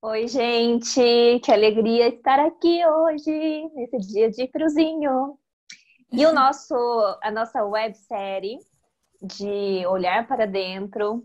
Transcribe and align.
Oi, 0.00 0.28
gente, 0.28 1.40
que 1.40 1.50
alegria 1.50 2.06
estar 2.06 2.38
aqui 2.38 2.86
hoje, 2.86 3.68
nesse 3.74 3.98
dia 3.98 4.30
de 4.30 4.46
friozinho. 4.46 5.36
E 6.12 6.24
o 6.24 6.30
nosso, 6.32 6.72
a 7.20 7.32
nossa 7.32 7.64
websérie 7.64 8.60
de 9.20 9.84
Olhar 9.88 10.24
para 10.28 10.46
Dentro 10.46 11.24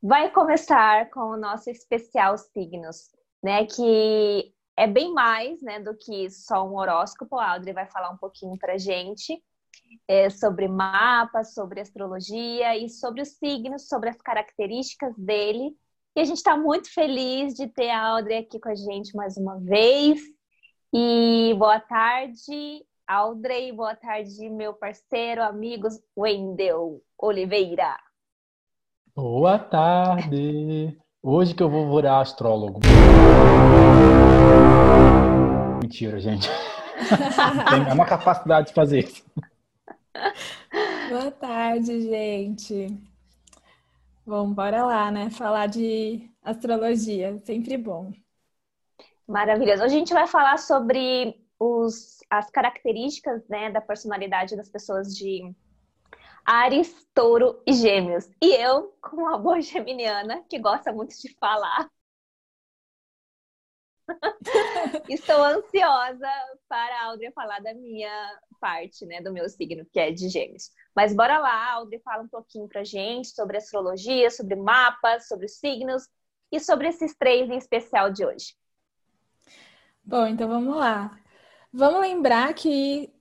vai 0.00 0.30
começar 0.30 1.10
com 1.10 1.32
o 1.32 1.36
nosso 1.36 1.70
especial 1.70 2.38
Signos, 2.38 3.10
né? 3.42 3.66
Que 3.66 4.54
é 4.76 4.86
bem 4.86 5.12
mais 5.12 5.60
né, 5.60 5.80
do 5.80 5.92
que 5.96 6.30
só 6.30 6.64
um 6.64 6.76
horóscopo. 6.76 7.36
A 7.36 7.54
Audrey 7.54 7.74
vai 7.74 7.86
falar 7.86 8.10
um 8.10 8.16
pouquinho 8.16 8.56
para 8.56 8.78
gente 8.78 9.42
é, 10.06 10.30
sobre 10.30 10.68
mapas, 10.68 11.52
sobre 11.52 11.80
astrologia 11.80 12.76
e 12.76 12.88
sobre 12.88 13.22
os 13.22 13.30
signos, 13.30 13.88
sobre 13.88 14.08
as 14.08 14.22
características 14.22 15.16
dele 15.16 15.76
e 16.18 16.20
a 16.20 16.24
gente 16.24 16.38
está 16.38 16.56
muito 16.56 16.92
feliz 16.92 17.54
de 17.54 17.68
ter 17.68 17.90
a 17.90 18.08
Audrey 18.08 18.38
aqui 18.38 18.58
com 18.58 18.68
a 18.68 18.74
gente 18.74 19.14
mais 19.14 19.36
uma 19.36 19.56
vez. 19.60 20.20
E 20.92 21.54
boa 21.56 21.78
tarde, 21.78 22.84
Audrey. 23.06 23.70
Boa 23.70 23.94
tarde, 23.94 24.50
meu 24.50 24.74
parceiro, 24.74 25.44
amigos, 25.44 25.94
Wendel 26.18 27.00
Oliveira. 27.16 27.96
Boa 29.14 29.60
tarde. 29.60 30.98
Hoje 31.22 31.54
que 31.54 31.62
eu 31.62 31.70
vou 31.70 31.94
virar 31.94 32.18
astrólogo. 32.18 32.80
Mentira, 35.80 36.18
gente. 36.18 36.48
Tem 37.70 37.94
uma 37.94 38.04
capacidade 38.04 38.68
de 38.68 38.74
fazer 38.74 39.04
isso. 39.04 39.24
Boa 41.10 41.30
tarde, 41.30 42.00
gente. 42.00 43.07
Bom, 44.28 44.52
bora 44.52 44.84
lá, 44.84 45.10
né? 45.10 45.30
Falar 45.30 45.68
de 45.68 46.30
astrologia, 46.42 47.40
sempre 47.46 47.78
bom. 47.78 48.12
Maravilhoso. 49.26 49.84
Hoje 49.84 49.94
a 49.94 49.98
gente 49.98 50.12
vai 50.12 50.26
falar 50.26 50.58
sobre 50.58 51.42
os, 51.58 52.18
as 52.28 52.50
características 52.50 53.48
né, 53.48 53.70
da 53.70 53.80
personalidade 53.80 54.54
das 54.54 54.68
pessoas 54.68 55.16
de 55.16 55.50
Ares, 56.44 57.08
Touro 57.14 57.62
e 57.66 57.72
Gêmeos. 57.72 58.28
E 58.42 58.54
eu, 58.54 58.94
como 59.00 59.22
uma 59.22 59.38
boa 59.38 59.62
geminiana, 59.62 60.44
que 60.46 60.58
gosta 60.58 60.92
muito 60.92 61.18
de 61.18 61.34
falar, 61.40 61.88
estou 65.08 65.42
ansiosa 65.42 66.30
para 66.68 67.00
a 67.00 67.04
Audrey 67.06 67.30
falar 67.32 67.60
da 67.60 67.74
minha 67.74 68.40
parte, 68.60 69.06
né, 69.06 69.20
do 69.20 69.32
meu 69.32 69.48
signo, 69.48 69.86
que 69.92 70.00
é 70.00 70.10
de 70.10 70.28
Gêmeos. 70.28 70.70
Mas 70.94 71.14
bora 71.14 71.38
lá, 71.38 71.72
Audrey 71.74 72.00
fala 72.00 72.22
um 72.22 72.28
pouquinho 72.28 72.68
pra 72.68 72.84
gente 72.84 73.28
sobre 73.28 73.56
astrologia, 73.56 74.30
sobre 74.30 74.56
mapas, 74.56 75.28
sobre 75.28 75.48
signos 75.48 76.08
e 76.50 76.58
sobre 76.58 76.88
esses 76.88 77.14
três 77.16 77.48
em 77.48 77.56
especial 77.56 78.10
de 78.10 78.24
hoje. 78.24 78.54
Bom, 80.02 80.26
então 80.26 80.48
vamos 80.48 80.76
lá. 80.76 81.18
Vamos 81.72 82.00
lembrar 82.00 82.52
que 82.54 83.12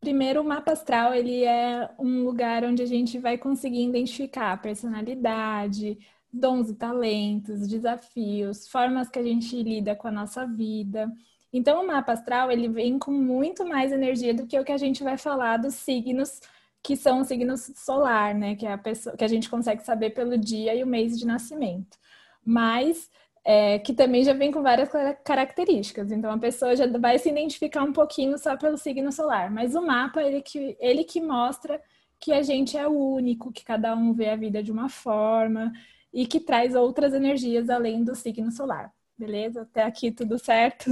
primeiro 0.00 0.40
o 0.40 0.44
mapa 0.44 0.72
astral, 0.72 1.12
ele 1.12 1.44
é 1.44 1.90
um 1.98 2.24
lugar 2.24 2.64
onde 2.64 2.82
a 2.82 2.86
gente 2.86 3.18
vai 3.18 3.36
conseguir 3.36 3.84
identificar 3.84 4.52
a 4.52 4.56
personalidade, 4.56 5.98
dons 6.38 6.70
e 6.70 6.74
talentos, 6.74 7.68
desafios, 7.68 8.68
formas 8.68 9.08
que 9.08 9.18
a 9.18 9.22
gente 9.22 9.62
lida 9.62 9.94
com 9.96 10.08
a 10.08 10.12
nossa 10.12 10.46
vida. 10.46 11.12
Então, 11.52 11.82
o 11.82 11.86
mapa 11.86 12.12
astral 12.12 12.50
ele 12.50 12.68
vem 12.68 12.98
com 12.98 13.10
muito 13.10 13.66
mais 13.66 13.92
energia 13.92 14.34
do 14.34 14.46
que 14.46 14.58
o 14.58 14.64
que 14.64 14.72
a 14.72 14.78
gente 14.78 15.02
vai 15.02 15.16
falar 15.16 15.56
dos 15.58 15.74
signos 15.74 16.40
que 16.82 16.96
são 16.96 17.20
os 17.20 17.28
signos 17.28 17.72
solar, 17.76 18.34
né? 18.34 18.54
Que 18.54 18.66
é 18.66 18.72
a 18.72 18.78
pessoa 18.78 19.16
que 19.16 19.24
a 19.24 19.28
gente 19.28 19.50
consegue 19.50 19.82
saber 19.82 20.10
pelo 20.10 20.38
dia 20.38 20.74
e 20.74 20.82
o 20.82 20.86
mês 20.86 21.18
de 21.18 21.26
nascimento. 21.26 21.98
Mas 22.44 23.10
é, 23.44 23.78
que 23.78 23.94
também 23.94 24.24
já 24.24 24.32
vem 24.32 24.52
com 24.52 24.62
várias 24.62 24.90
características. 25.24 26.12
Então 26.12 26.30
a 26.30 26.38
pessoa 26.38 26.76
já 26.76 26.86
vai 26.98 27.18
se 27.18 27.30
identificar 27.30 27.82
um 27.82 27.92
pouquinho 27.92 28.38
só 28.38 28.56
pelo 28.56 28.76
signo 28.76 29.10
solar. 29.12 29.50
Mas 29.50 29.74
o 29.74 29.82
mapa 29.82 30.22
ele 30.22 30.42
que 30.42 30.76
ele 30.80 31.04
que 31.04 31.20
mostra 31.20 31.80
que 32.20 32.32
a 32.32 32.42
gente 32.42 32.76
é 32.76 32.86
único, 32.88 33.52
que 33.52 33.64
cada 33.64 33.94
um 33.94 34.12
vê 34.12 34.30
a 34.30 34.36
vida 34.36 34.62
de 34.62 34.72
uma 34.72 34.88
forma 34.88 35.72
e 36.12 36.26
que 36.26 36.40
traz 36.40 36.74
outras 36.74 37.12
energias 37.12 37.68
além 37.68 38.04
do 38.04 38.14
signo 38.14 38.50
solar. 38.50 38.92
Beleza? 39.16 39.62
Até 39.62 39.82
aqui 39.82 40.10
tudo 40.10 40.38
certo? 40.38 40.90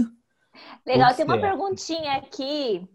Legal, 0.85 1.15
tem 1.15 1.25
uma 1.25 1.41
perguntinha 1.41 2.17
aqui, 2.17 2.89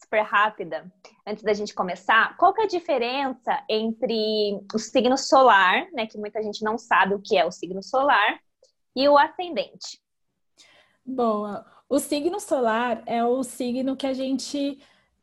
super 0.00 0.22
rápida, 0.22 0.92
antes 1.26 1.42
da 1.42 1.52
gente 1.52 1.74
começar. 1.74 2.36
Qual 2.36 2.52
que 2.52 2.62
é 2.62 2.64
a 2.64 2.68
diferença 2.68 3.64
entre 3.68 4.60
o 4.74 4.78
signo 4.78 5.16
solar, 5.16 5.86
né, 5.92 6.06
que 6.06 6.18
muita 6.18 6.42
gente 6.42 6.64
não 6.64 6.76
sabe 6.76 7.14
o 7.14 7.20
que 7.20 7.36
é 7.36 7.44
o 7.44 7.52
signo 7.52 7.82
solar, 7.82 8.40
e 8.94 9.08
o 9.08 9.16
ascendente? 9.16 10.00
Boa. 11.04 11.64
O 11.88 11.98
signo 11.98 12.40
solar 12.40 13.02
é 13.06 13.24
o 13.24 13.42
signo 13.42 13.96
que 13.96 14.06
a 14.06 14.12
gente 14.12 14.78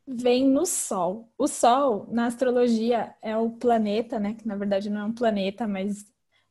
vem 0.06 0.46
no 0.46 0.66
Sol. 0.66 1.32
O 1.38 1.48
Sol, 1.48 2.08
na 2.10 2.26
astrologia, 2.26 3.16
é 3.22 3.38
o 3.38 3.52
planeta, 3.52 4.20
né? 4.20 4.34
Que 4.34 4.48
na 4.48 4.56
verdade 4.56 4.90
não 4.90 5.02
é 5.02 5.04
um 5.06 5.14
planeta, 5.14 5.68
mas 5.68 6.06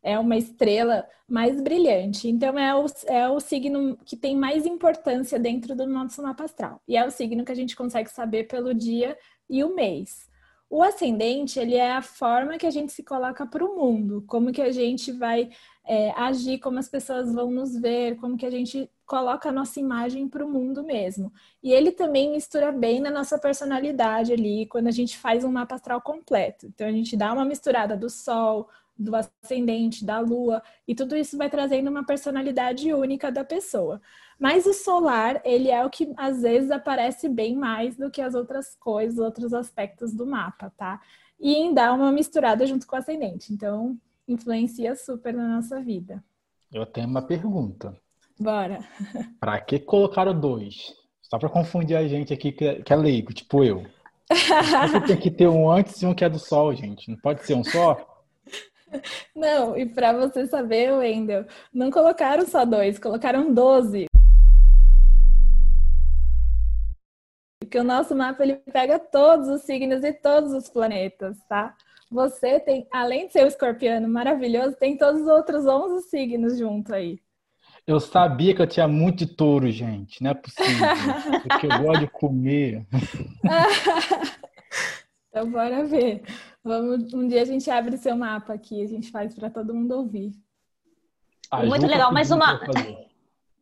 é 0.08 0.19
uma 0.19 0.36
estrela 0.36 1.06
mais 1.28 1.60
brilhante. 1.60 2.28
Então, 2.28 2.58
é 2.58 2.74
o, 2.74 2.86
é 3.06 3.28
o 3.28 3.38
signo 3.38 3.98
que 4.06 4.16
tem 4.16 4.34
mais 4.34 4.64
importância 4.64 5.38
dentro 5.38 5.76
do 5.76 5.86
nosso 5.86 6.22
mapa 6.22 6.44
astral. 6.44 6.80
E 6.88 6.96
é 6.96 7.06
o 7.06 7.10
signo 7.10 7.44
que 7.44 7.52
a 7.52 7.54
gente 7.54 7.76
consegue 7.76 8.10
saber 8.10 8.44
pelo 8.44 8.72
dia 8.72 9.19
e 9.50 9.62
o 9.62 9.74
mês. 9.74 10.26
O 10.70 10.82
ascendente, 10.82 11.58
ele 11.58 11.76
é 11.76 11.92
a 11.92 12.02
forma 12.02 12.58
que 12.58 12.66
a 12.66 12.70
gente 12.70 12.92
se 12.92 13.02
coloca 13.02 13.46
para 13.46 13.64
o 13.64 13.76
mundo, 13.76 14.22
como 14.26 14.52
que 14.52 14.60
a 14.60 14.70
gente 14.70 15.12
vai 15.12 15.50
é, 15.86 16.10
agir, 16.10 16.58
como 16.58 16.78
as 16.78 16.88
pessoas 16.88 17.32
vão 17.32 17.50
nos 17.50 17.75
ver, 17.78 18.16
como 18.16 18.36
que 18.36 18.44
a 18.44 18.50
gente 18.50 18.90
coloca 19.06 19.48
a 19.48 19.52
nossa 19.52 19.80
imagem 19.80 20.28
para 20.28 20.44
o 20.44 20.50
mundo 20.50 20.82
mesmo. 20.84 21.32
E 21.62 21.72
ele 21.72 21.90
também 21.90 22.30
mistura 22.30 22.70
bem 22.70 23.00
na 23.00 23.10
nossa 23.10 23.38
personalidade 23.38 24.32
ali, 24.32 24.66
quando 24.66 24.88
a 24.88 24.90
gente 24.90 25.16
faz 25.16 25.44
um 25.44 25.52
mapa 25.52 25.75
astral 25.75 26.02
completo. 26.02 26.66
Então, 26.66 26.86
a 26.86 26.92
gente 26.92 27.16
dá 27.16 27.32
uma 27.32 27.46
misturada 27.46 27.96
do 27.96 28.10
Sol, 28.10 28.69
do 28.98 29.14
ascendente, 29.14 30.04
da 30.04 30.19
lua, 30.19 30.62
e 30.86 30.94
tudo 30.94 31.16
isso 31.16 31.38
vai 31.38 31.48
trazendo 31.48 31.88
uma 31.88 32.04
personalidade 32.04 32.92
única 32.92 33.31
da 33.31 33.44
pessoa. 33.44 34.00
Mas 34.38 34.66
o 34.66 34.75
solar, 34.75 35.41
ele 35.44 35.70
é 35.70 35.84
o 35.84 35.91
que 35.91 36.12
às 36.16 36.42
vezes 36.42 36.70
aparece 36.70 37.28
bem 37.28 37.56
mais 37.56 37.97
do 37.97 38.10
que 38.10 38.20
as 38.20 38.34
outras 38.34 38.75
coisas, 38.76 39.19
outros 39.19 39.54
aspectos 39.54 40.12
do 40.12 40.26
mapa, 40.26 40.72
tá? 40.76 41.00
E 41.38 41.54
em 41.54 41.72
dar 41.72 41.92
uma 41.92 42.10
misturada 42.10 42.66
junto 42.66 42.87
com 42.87 42.97
o 42.97 42.98
ascendente. 42.98 43.53
Então, 43.53 43.97
influencia 44.26 44.97
super 44.97 45.32
na 45.32 45.56
nossa 45.56 45.81
vida. 45.81 46.22
Eu 46.72 46.84
tenho 46.84 47.06
uma 47.06 47.22
pergunta. 47.22 47.97
Bora. 48.38 48.81
Para 49.41 49.60
que 49.60 49.78
colocaram 49.78 50.38
dois? 50.38 50.94
Só 51.22 51.38
para 51.38 51.50
confundir 51.50 51.94
a 51.94 52.08
gente 52.08 52.32
aqui 52.32 52.50
que 52.50 52.64
é, 52.64 52.82
que 52.82 52.91
é 52.91 52.97
leigo, 52.97 53.34
tipo 53.34 53.62
eu. 53.62 53.84
Você 54.31 55.00
tem 55.06 55.16
que 55.16 55.31
ter 55.31 55.47
um 55.47 55.70
antes 55.70 56.00
e 56.00 56.06
um 56.06 56.14
que 56.14 56.25
é 56.25 56.28
do 56.28 56.38
sol, 56.38 56.75
gente. 56.75 57.10
Não 57.10 57.19
pode 57.19 57.44
ser 57.44 57.54
um 57.54 57.64
só? 57.64 58.17
Não, 59.34 59.76
e 59.76 59.87
para 59.87 60.12
você 60.12 60.47
saber, 60.47 60.93
Wendel, 60.93 61.47
não 61.72 61.91
colocaram 61.91 62.47
só 62.47 62.65
dois, 62.65 62.99
colocaram 62.99 63.53
doze. 63.53 64.06
Porque 67.60 67.78
o 67.78 67.84
nosso 67.84 68.15
mapa 68.15 68.43
ele 68.43 68.56
pega 68.56 68.99
todos 68.99 69.49
os 69.49 69.62
signos 69.62 70.03
e 70.03 70.12
todos 70.12 70.53
os 70.53 70.69
planetas, 70.69 71.37
tá? 71.49 71.75
Você 72.10 72.59
tem, 72.59 72.88
além 72.91 73.26
de 73.26 73.34
ser 73.34 73.44
o 73.44 73.49
escorpiano 73.49 74.09
maravilhoso, 74.09 74.76
tem 74.76 74.97
todos 74.97 75.20
os 75.20 75.28
outros 75.28 75.66
11 75.66 76.09
signos 76.09 76.56
junto 76.56 76.94
aí. 76.94 77.20
Eu 77.87 78.00
sabia 78.00 78.55
que 78.55 78.62
eu 78.62 78.66
tinha 78.66 78.88
muito 78.88 79.19
de 79.19 79.26
touro, 79.26 79.70
gente. 79.70 80.22
Não 80.22 80.31
é 80.31 80.34
possível. 80.34 80.87
porque 81.49 81.66
eu 81.66 81.82
gosto 81.82 82.00
de 82.00 82.06
comer. 82.06 82.87
então, 85.28 85.50
bora 85.50 85.84
ver. 85.84 86.22
Vamos, 86.68 87.14
um 87.14 87.26
dia 87.26 87.40
a 87.40 87.46
gente 87.46 87.70
abre 87.70 87.94
o 87.94 87.98
seu 87.98 88.14
mapa 88.14 88.52
aqui, 88.52 88.84
a 88.84 88.86
gente 88.86 89.10
faz 89.10 89.34
para 89.34 89.48
todo 89.48 89.74
mundo 89.74 89.92
ouvir. 89.92 90.32
A 91.50 91.64
Muito 91.64 91.86
legal, 91.86 92.12
mas 92.12 92.30
uma. 92.30 92.60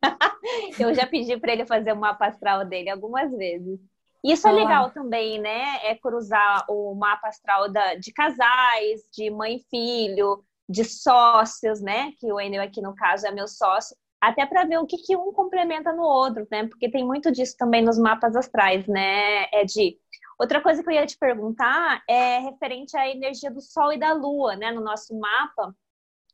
eu 0.77 0.93
já 0.93 1.07
pedi 1.07 1.37
para 1.37 1.53
ele 1.53 1.65
fazer 1.65 1.93
o 1.93 1.97
mapa 1.97 2.27
astral 2.27 2.65
dele 2.65 2.89
algumas 2.89 3.31
vezes. 3.31 3.79
Isso 4.21 4.45
é 4.45 4.51
legal 4.51 4.91
também, 4.91 5.39
né? 5.39 5.85
É 5.85 5.95
cruzar 5.95 6.65
o 6.67 6.93
mapa 6.95 7.29
astral 7.29 7.71
da, 7.71 7.95
de 7.95 8.11
casais, 8.11 9.07
de 9.13 9.29
mãe 9.29 9.55
e 9.55 9.63
filho, 9.69 10.43
de 10.67 10.83
sócios, 10.83 11.79
né? 11.79 12.11
Que 12.19 12.29
o 12.33 12.41
Enel 12.41 12.61
aqui 12.61 12.81
no 12.81 12.93
caso 12.93 13.25
é 13.25 13.31
meu 13.31 13.47
sócio, 13.47 13.95
até 14.19 14.45
para 14.45 14.65
ver 14.65 14.79
o 14.79 14.85
que, 14.85 14.97
que 14.97 15.15
um 15.15 15.31
complementa 15.31 15.93
no 15.93 16.03
outro, 16.03 16.45
né? 16.51 16.67
Porque 16.67 16.91
tem 16.91 17.05
muito 17.05 17.31
disso 17.31 17.55
também 17.57 17.81
nos 17.81 17.97
mapas 17.97 18.35
astrais, 18.35 18.85
né? 18.85 19.45
É 19.53 19.63
de 19.63 19.97
Outra 20.39 20.61
coisa 20.61 20.83
que 20.83 20.89
eu 20.89 20.93
ia 20.93 21.05
te 21.05 21.17
perguntar 21.17 22.03
é 22.07 22.39
referente 22.39 22.95
à 22.95 23.09
energia 23.09 23.49
do 23.49 23.59
Sol 23.59 23.91
e 23.91 23.97
da 23.97 24.13
Lua, 24.13 24.55
né, 24.55 24.71
no 24.71 24.81
nosso 24.81 25.17
mapa, 25.17 25.75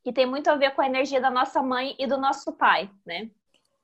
que 0.03 0.11
tem 0.11 0.25
muito 0.25 0.49
a 0.49 0.55
ver 0.55 0.71
com 0.71 0.81
a 0.81 0.85
energia 0.85 1.21
da 1.21 1.31
nossa 1.31 1.63
mãe 1.63 1.95
e 1.97 2.05
do 2.05 2.17
nosso 2.17 2.51
pai, 2.51 2.91
né? 3.05 3.31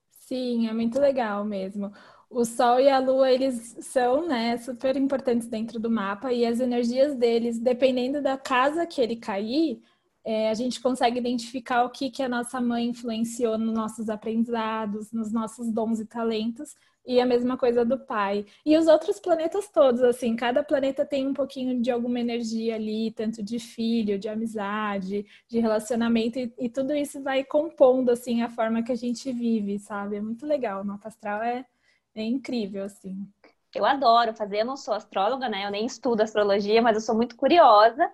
Sim, 0.10 0.68
é 0.68 0.74
muito 0.74 1.00
legal 1.00 1.45
mesmo. 1.45 1.92
O 2.30 2.44
Sol 2.44 2.80
e 2.80 2.89
a 2.89 3.00
Lua, 3.00 3.31
eles 3.31 3.77
são, 3.80 4.27
né, 4.27 4.57
super 4.57 4.95
importantes 4.98 5.48
dentro 5.48 5.80
do 5.80 5.89
mapa 5.89 6.31
e 6.31 6.45
as 6.45 6.60
energias 6.60 7.16
deles, 7.16 7.57
dependendo 7.57 8.21
da 8.21 8.38
casa 8.38 8.86
que 8.86 9.01
ele 9.01 9.16
cair, 9.16 9.81
é, 10.24 10.50
a 10.50 10.54
gente 10.54 10.80
consegue 10.81 11.18
identificar 11.18 11.83
o 11.86 11.89
que, 11.89 12.12
que 12.12 12.21
a 12.21 12.30
nossa 12.30 12.60
mãe 12.62 12.88
influenciou 12.88 13.57
nos 13.57 13.74
nossos 13.74 14.10
aprendizados, 14.10 15.12
nos 15.12 15.31
nossos 15.31 15.71
dons 15.71 16.00
e 16.00 16.06
talentos, 16.06 16.75
e 17.10 17.20
a 17.20 17.26
mesma 17.26 17.58
coisa 17.58 17.84
do 17.84 17.98
pai. 17.98 18.46
E 18.64 18.78
os 18.78 18.86
outros 18.88 19.20
planetas 19.20 19.68
todos, 19.68 20.04
assim, 20.04 20.36
cada 20.36 20.64
planeta 20.64 21.04
tem 21.04 21.28
um 21.28 21.34
pouquinho 21.34 21.82
de 21.82 21.90
alguma 21.90 22.20
energia 22.20 22.76
ali, 22.76 23.12
tanto 23.12 23.42
de 23.42 23.58
filho, 23.58 24.20
de 24.20 24.30
amizade, 24.30 25.26
de 25.48 25.60
relacionamento, 25.60 26.38
e, 26.38 26.54
e 26.60 26.70
tudo 26.70 26.94
isso 26.94 27.20
vai 27.24 27.44
compondo, 27.44 28.12
assim, 28.12 28.44
a 28.44 28.50
forma 28.50 28.84
que 28.84 28.92
a 28.92 28.96
gente 28.96 29.32
vive, 29.32 29.80
sabe? 29.80 30.18
É 30.18 30.22
muito 30.22 30.46
legal. 30.46 30.84
Mapa 30.84 31.08
astral 31.08 31.42
é, 31.42 31.66
é 32.14 32.22
incrível, 32.22 32.84
assim. 32.84 33.28
Eu 33.74 33.86
adoro 33.86 34.36
fazer, 34.36 34.62
eu 34.62 34.66
não 34.66 34.78
sou 34.78 34.94
astróloga, 34.94 35.50
né? 35.50 35.66
Eu 35.66 35.72
nem 35.72 35.88
estudo 35.88 36.22
astrologia, 36.22 36.80
mas 36.80 36.96
eu 36.96 37.02
sou 37.02 37.16
muito 37.16 37.36
curiosa. 37.36 38.08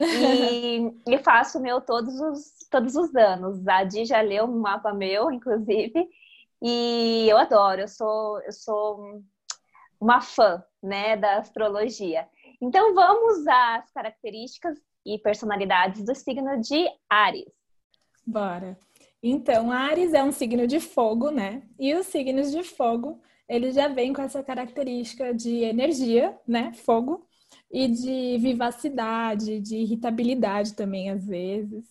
E, 0.00 0.92
e 1.06 1.18
faço 1.18 1.58
o 1.58 1.62
meu 1.62 1.80
todos 1.80 2.20
os, 2.20 2.68
todos 2.68 2.96
os 2.96 3.14
anos. 3.14 3.64
A 3.68 3.84
Di 3.84 4.04
já 4.04 4.20
leu 4.20 4.46
um 4.46 4.58
mapa 4.58 4.92
meu, 4.92 5.30
inclusive, 5.30 6.08
e 6.62 7.26
eu 7.28 7.36
adoro, 7.36 7.82
eu 7.82 7.88
sou, 7.88 8.40
eu 8.42 8.52
sou 8.52 9.22
uma 10.00 10.20
fã 10.20 10.62
né, 10.82 11.16
da 11.16 11.38
astrologia. 11.38 12.28
Então 12.60 12.94
vamos 12.94 13.46
às 13.46 13.90
características 13.92 14.78
e 15.04 15.18
personalidades 15.18 16.04
do 16.04 16.14
signo 16.14 16.60
de 16.60 16.86
Ares. 17.08 17.52
Bora. 18.26 18.78
Então, 19.22 19.70
Ares 19.70 20.14
é 20.14 20.22
um 20.22 20.32
signo 20.32 20.66
de 20.66 20.80
fogo, 20.80 21.30
né? 21.30 21.62
E 21.78 21.94
os 21.94 22.06
signos 22.06 22.50
de 22.50 22.62
fogo, 22.62 23.20
eles 23.48 23.74
já 23.74 23.88
vêm 23.88 24.12
com 24.12 24.22
essa 24.22 24.42
característica 24.42 25.34
de 25.34 25.62
energia, 25.62 26.38
né? 26.46 26.72
Fogo, 26.72 27.26
e 27.70 27.86
de 27.88 28.38
vivacidade, 28.38 29.60
de 29.60 29.76
irritabilidade 29.76 30.74
também, 30.74 31.10
às 31.10 31.26
vezes. 31.26 31.84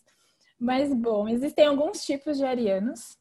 Mas, 0.60 0.94
bom, 0.94 1.28
existem 1.28 1.66
alguns 1.66 2.04
tipos 2.04 2.38
de 2.38 2.46
arianos. 2.46 3.18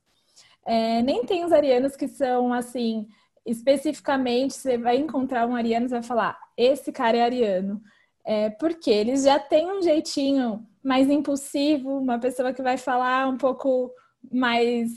É, 0.68 1.00
nem 1.00 1.24
tem 1.24 1.46
os 1.46 1.52
arianos 1.52 1.96
que 1.96 2.06
são, 2.06 2.52
assim, 2.52 3.08
especificamente, 3.46 4.52
você 4.52 4.76
vai 4.76 4.98
encontrar 4.98 5.48
um 5.48 5.56
ariano 5.56 5.86
e 5.86 5.88
vai 5.88 6.02
falar, 6.02 6.38
esse 6.58 6.92
cara 6.92 7.16
é 7.16 7.22
ariano. 7.22 7.80
É, 8.22 8.50
porque 8.50 8.90
eles 8.90 9.24
já 9.24 9.38
têm 9.38 9.66
um 9.72 9.80
jeitinho 9.80 10.66
mais 10.84 11.08
impulsivo, 11.08 11.98
uma 11.98 12.18
pessoa 12.18 12.52
que 12.52 12.62
vai 12.62 12.76
falar 12.76 13.26
um 13.28 13.38
pouco 13.38 13.90
mais 14.30 14.90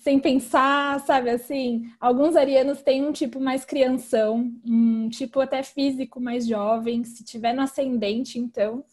sem 0.00 0.20
pensar, 0.20 1.00
sabe 1.00 1.30
assim? 1.30 1.90
Alguns 1.98 2.36
arianos 2.36 2.82
têm 2.82 3.02
um 3.06 3.10
tipo 3.12 3.40
mais 3.40 3.64
crianção, 3.64 4.52
um 4.66 5.08
tipo 5.08 5.40
até 5.40 5.62
físico 5.62 6.20
mais 6.20 6.46
jovem. 6.46 7.02
Se 7.02 7.24
tiver 7.24 7.54
no 7.54 7.62
ascendente, 7.62 8.38
então, 8.38 8.84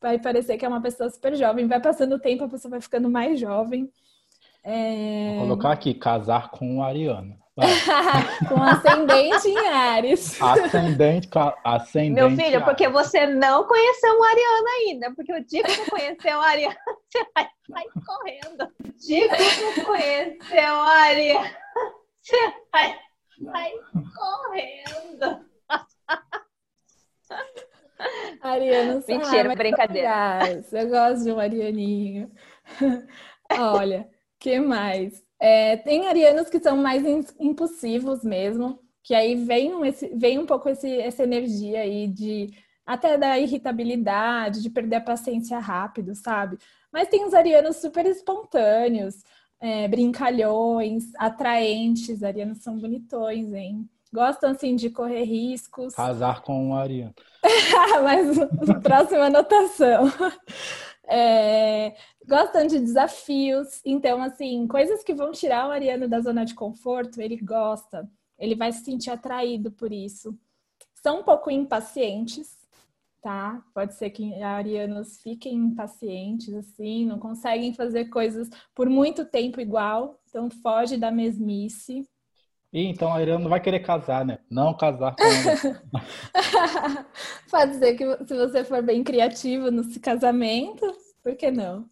vai 0.00 0.18
parecer 0.18 0.56
que 0.56 0.64
é 0.64 0.68
uma 0.68 0.80
pessoa 0.80 1.10
super 1.10 1.36
jovem. 1.36 1.66
Vai 1.66 1.80
passando 1.80 2.14
o 2.14 2.18
tempo, 2.18 2.44
a 2.44 2.48
pessoa 2.48 2.70
vai 2.70 2.80
ficando 2.80 3.10
mais 3.10 3.38
jovem. 3.38 3.92
É... 4.62 5.36
Vou 5.36 5.48
colocar 5.48 5.72
aqui, 5.72 5.94
casar 5.94 6.50
com 6.50 6.76
um 6.76 6.82
ariano. 6.82 7.40
com 8.48 8.62
ascendente 8.62 9.48
em 9.48 9.68
Ares. 9.68 10.40
Ascendente, 10.40 11.28
ascendente. 11.64 12.14
Meu 12.14 12.30
filho, 12.30 12.64
porque 12.64 12.88
você 12.88 13.26
não 13.26 13.64
conheceu 13.64 14.18
um 14.18 14.24
Ariano 14.24 14.68
ainda. 14.78 15.12
Porque 15.14 15.30
o 15.32 15.44
dia 15.44 15.62
que 15.62 15.72
você 15.72 15.90
conheceu 15.90 16.38
um 16.38 16.40
Ariano, 16.40 16.74
você 17.10 17.22
vai 17.34 17.50
sair 17.70 17.90
correndo. 18.06 18.72
O 18.82 18.88
dia 18.98 19.28
que 19.28 19.42
você 19.42 19.84
conheceu 19.84 20.72
um 20.72 20.82
Ariano, 20.82 21.50
você 22.22 22.54
vai 22.72 22.98
sair 23.52 23.78
correndo. 24.16 25.44
Ariano, 28.40 29.04
Mentira, 29.06 29.54
brincadeira. 29.54 30.62
Eu 30.72 30.88
gosto 30.88 31.24
de 31.24 31.32
um 31.32 31.38
arianinho. 31.38 32.32
Olha, 33.58 34.08
que 34.40 34.58
mais? 34.58 35.22
É, 35.38 35.76
tem 35.76 36.06
arianos 36.06 36.48
que 36.48 36.58
são 36.58 36.76
mais 36.76 37.04
impulsivos 37.38 38.24
mesmo, 38.24 38.80
que 39.02 39.14
aí 39.14 39.34
vem, 39.34 39.86
esse, 39.86 40.08
vem 40.14 40.38
um 40.38 40.46
pouco 40.46 40.68
esse, 40.68 40.90
essa 40.98 41.22
energia 41.22 41.80
aí 41.80 42.08
de 42.08 42.48
até 42.84 43.16
da 43.16 43.38
irritabilidade, 43.38 44.62
de 44.62 44.70
perder 44.70 44.96
a 44.96 45.00
paciência 45.00 45.58
rápido, 45.58 46.14
sabe? 46.14 46.58
Mas 46.92 47.08
tem 47.08 47.24
os 47.24 47.34
arianos 47.34 47.76
super 47.76 48.04
espontâneos, 48.04 49.22
é, 49.60 49.86
brincalhões, 49.86 51.04
atraentes, 51.16 52.22
arianos 52.22 52.58
são 52.58 52.78
bonitões, 52.78 53.52
hein? 53.52 53.88
Gostam, 54.12 54.50
assim, 54.50 54.74
de 54.74 54.90
correr 54.90 55.22
riscos. 55.22 55.94
Casar 55.94 56.42
com 56.42 56.70
um 56.70 56.74
ariano. 56.74 57.14
Mas 58.02 58.36
próxima 58.82 59.26
anotação. 59.26 60.12
É, 61.10 61.96
gostam 62.26 62.66
de 62.66 62.78
desafios. 62.78 63.80
Então, 63.84 64.22
assim, 64.22 64.66
coisas 64.68 65.02
que 65.02 65.12
vão 65.12 65.32
tirar 65.32 65.68
o 65.68 65.72
Ariano 65.72 66.08
da 66.08 66.20
zona 66.20 66.44
de 66.44 66.54
conforto, 66.54 67.20
ele 67.20 67.36
gosta. 67.36 68.08
Ele 68.38 68.54
vai 68.54 68.72
se 68.72 68.84
sentir 68.84 69.10
atraído 69.10 69.72
por 69.72 69.92
isso. 69.92 70.38
São 70.94 71.20
um 71.20 71.22
pouco 71.24 71.50
impacientes, 71.50 72.60
tá? 73.20 73.62
Pode 73.74 73.94
ser 73.94 74.10
que 74.10 74.40
arianos 74.42 75.20
fiquem 75.20 75.54
impacientes, 75.54 76.54
assim, 76.54 77.06
não 77.06 77.18
conseguem 77.18 77.74
fazer 77.74 78.06
coisas 78.06 78.48
por 78.74 78.88
muito 78.88 79.24
tempo 79.24 79.60
igual. 79.60 80.20
Então, 80.28 80.48
foge 80.50 80.96
da 80.96 81.10
mesmice. 81.10 82.08
E 82.72 82.86
então 82.86 83.12
a 83.12 83.16
Ariana 83.16 83.42
não 83.42 83.50
vai 83.50 83.60
querer 83.60 83.80
casar, 83.80 84.24
né? 84.24 84.38
Não 84.48 84.76
casar 84.76 85.16
com. 85.16 85.24
Pode 87.50 87.74
ser 87.76 87.94
que 87.94 88.26
se 88.26 88.36
você 88.36 88.64
for 88.64 88.82
bem 88.82 89.02
criativo 89.02 89.70
no 89.70 89.82
casamento, 90.00 90.86
por 91.22 91.34
que 91.34 91.50
não? 91.50 91.88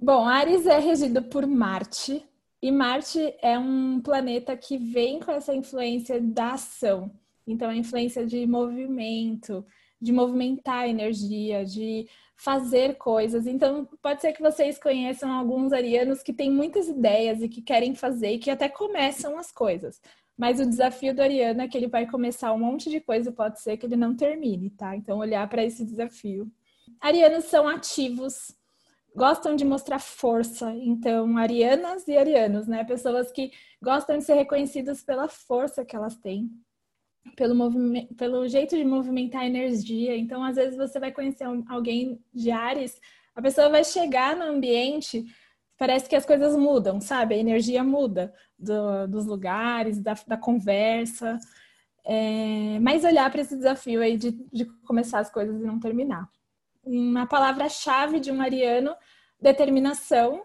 Bom, 0.00 0.24
Ares 0.24 0.66
é 0.66 0.78
regido 0.78 1.22
por 1.22 1.46
Marte, 1.46 2.24
e 2.60 2.72
Marte 2.72 3.34
é 3.40 3.58
um 3.58 4.00
planeta 4.00 4.56
que 4.56 4.76
vem 4.76 5.20
com 5.20 5.30
essa 5.30 5.54
influência 5.54 6.20
da 6.20 6.52
ação. 6.52 7.10
Então, 7.46 7.70
a 7.70 7.76
influência 7.76 8.26
de 8.26 8.46
movimento, 8.46 9.64
de 10.00 10.12
movimentar 10.12 10.80
a 10.80 10.88
energia, 10.88 11.64
de 11.64 12.08
fazer 12.38 12.96
coisas. 12.96 13.46
Então, 13.46 13.86
pode 14.00 14.20
ser 14.20 14.32
que 14.32 14.40
vocês 14.40 14.78
conheçam 14.78 15.30
alguns 15.32 15.72
arianos 15.72 16.22
que 16.22 16.32
têm 16.32 16.50
muitas 16.50 16.88
ideias 16.88 17.42
e 17.42 17.48
que 17.48 17.60
querem 17.60 17.94
fazer 17.94 18.32
e 18.32 18.38
que 18.38 18.50
até 18.50 18.68
começam 18.68 19.36
as 19.36 19.50
coisas. 19.50 20.00
Mas 20.36 20.60
o 20.60 20.66
desafio 20.66 21.12
do 21.12 21.20
ariano 21.20 21.62
é 21.62 21.68
que 21.68 21.76
ele 21.76 21.88
vai 21.88 22.06
começar 22.06 22.52
um 22.52 22.58
monte 22.60 22.88
de 22.88 23.00
coisa 23.00 23.30
e 23.30 23.32
pode 23.32 23.60
ser 23.60 23.76
que 23.76 23.86
ele 23.86 23.96
não 23.96 24.14
termine, 24.14 24.70
tá? 24.70 24.94
Então, 24.94 25.18
olhar 25.18 25.48
para 25.48 25.64
esse 25.64 25.84
desafio. 25.84 26.48
Arianos 27.00 27.46
são 27.46 27.68
ativos, 27.68 28.56
gostam 29.16 29.56
de 29.56 29.64
mostrar 29.64 29.98
força. 29.98 30.72
Então, 30.76 31.36
arianas 31.36 32.06
e 32.06 32.16
arianos, 32.16 32.68
né? 32.68 32.84
Pessoas 32.84 33.32
que 33.32 33.50
gostam 33.82 34.16
de 34.16 34.24
ser 34.24 34.34
reconhecidas 34.34 35.02
pela 35.02 35.26
força 35.26 35.84
que 35.84 35.96
elas 35.96 36.16
têm 36.16 36.48
pelo, 37.36 37.54
movimento, 37.54 38.14
pelo 38.14 38.46
jeito 38.48 38.76
de 38.76 38.84
movimentar 38.84 39.42
a 39.42 39.46
energia. 39.46 40.16
Então, 40.16 40.42
às 40.42 40.56
vezes, 40.56 40.76
você 40.76 40.98
vai 40.98 41.12
conhecer 41.12 41.44
alguém 41.68 42.20
de 42.32 42.50
Ares, 42.50 43.00
a 43.34 43.42
pessoa 43.42 43.68
vai 43.68 43.84
chegar 43.84 44.36
no 44.36 44.44
ambiente, 44.44 45.24
parece 45.78 46.08
que 46.08 46.16
as 46.16 46.26
coisas 46.26 46.56
mudam, 46.56 47.00
sabe? 47.00 47.34
A 47.34 47.38
energia 47.38 47.84
muda 47.84 48.34
do, 48.58 49.06
dos 49.06 49.26
lugares, 49.26 50.00
da, 50.00 50.14
da 50.26 50.36
conversa. 50.36 51.38
É, 52.04 52.78
mas 52.80 53.04
olhar 53.04 53.30
para 53.30 53.40
esse 53.40 53.56
desafio 53.56 54.00
aí 54.02 54.16
de, 54.16 54.32
de 54.52 54.64
começar 54.86 55.20
as 55.20 55.30
coisas 55.30 55.60
e 55.60 55.64
não 55.64 55.78
terminar. 55.78 56.28
Uma 56.82 57.26
palavra-chave 57.26 58.18
de 58.18 58.32
um 58.32 58.40
ariano, 58.40 58.94
determinação 59.40 60.42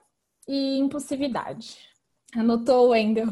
e 0.47 0.77
impulsividade. 0.77 1.92
Anotou, 2.35 2.89
Wendel? 2.89 3.27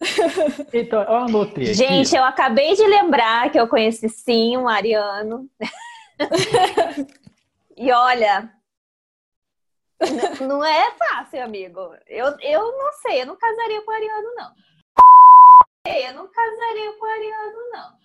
Então, 0.72 1.02
eu 1.02 1.14
anotei. 1.16 1.64
Aqui. 1.64 1.74
Gente, 1.74 2.14
eu 2.14 2.24
acabei 2.24 2.74
de 2.74 2.84
lembrar 2.86 3.50
que 3.50 3.58
eu 3.58 3.66
conheci 3.66 4.08
sim 4.08 4.56
um 4.56 4.68
ariano. 4.68 5.48
e 7.76 7.90
olha, 7.90 8.52
não 10.46 10.64
é 10.64 10.90
fácil, 10.92 11.42
amigo. 11.42 11.80
Eu, 12.06 12.26
eu 12.40 12.60
não 12.60 12.92
sei, 13.00 13.22
eu 13.22 13.26
não 13.26 13.36
casaria 13.36 13.80
com 13.82 13.92
ariano, 13.92 14.34
não. 14.36 14.52
Eu 15.86 16.14
não 16.14 16.28
casaria 16.28 16.92
com 16.98 17.06
ariano, 17.06 17.58
não. 17.72 18.04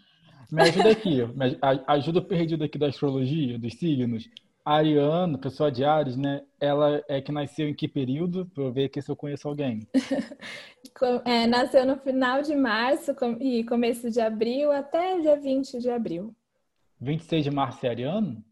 Me 0.52 0.64
ajuda 0.64 0.92
aqui, 0.92 1.26
me 1.26 1.60
ajuda 1.88 2.20
o 2.20 2.26
perdido 2.26 2.64
aqui 2.64 2.78
da 2.78 2.88
astrologia, 2.88 3.60
dos 3.60 3.74
signos. 3.74 4.30
Ariana, 4.70 5.36
pessoa 5.36 5.72
de 5.72 5.84
Ares, 5.84 6.16
né? 6.16 6.44
Ela 6.60 7.04
é 7.08 7.20
que 7.20 7.32
nasceu 7.32 7.68
em 7.68 7.74
que 7.74 7.88
período? 7.88 8.46
Para 8.46 8.64
eu 8.64 8.72
ver 8.72 8.86
aqui 8.86 9.02
se 9.02 9.10
eu 9.10 9.16
conheço 9.16 9.48
alguém. 9.48 9.88
é, 11.26 11.48
nasceu 11.48 11.88
no 11.88 11.98
final 11.98 12.44
de 12.44 12.56
março 12.56 13.16
e 13.40 13.64
começo 13.64 14.12
de 14.12 14.22
abril 14.22 14.72
até 14.72 15.20
dia 15.22 15.36
20 15.40 15.80
de 15.80 15.90
abril. 15.90 16.36
26 17.02 17.46
de 17.46 17.52
março 17.52 17.84
é 17.84 17.90
ariano? 17.90 18.46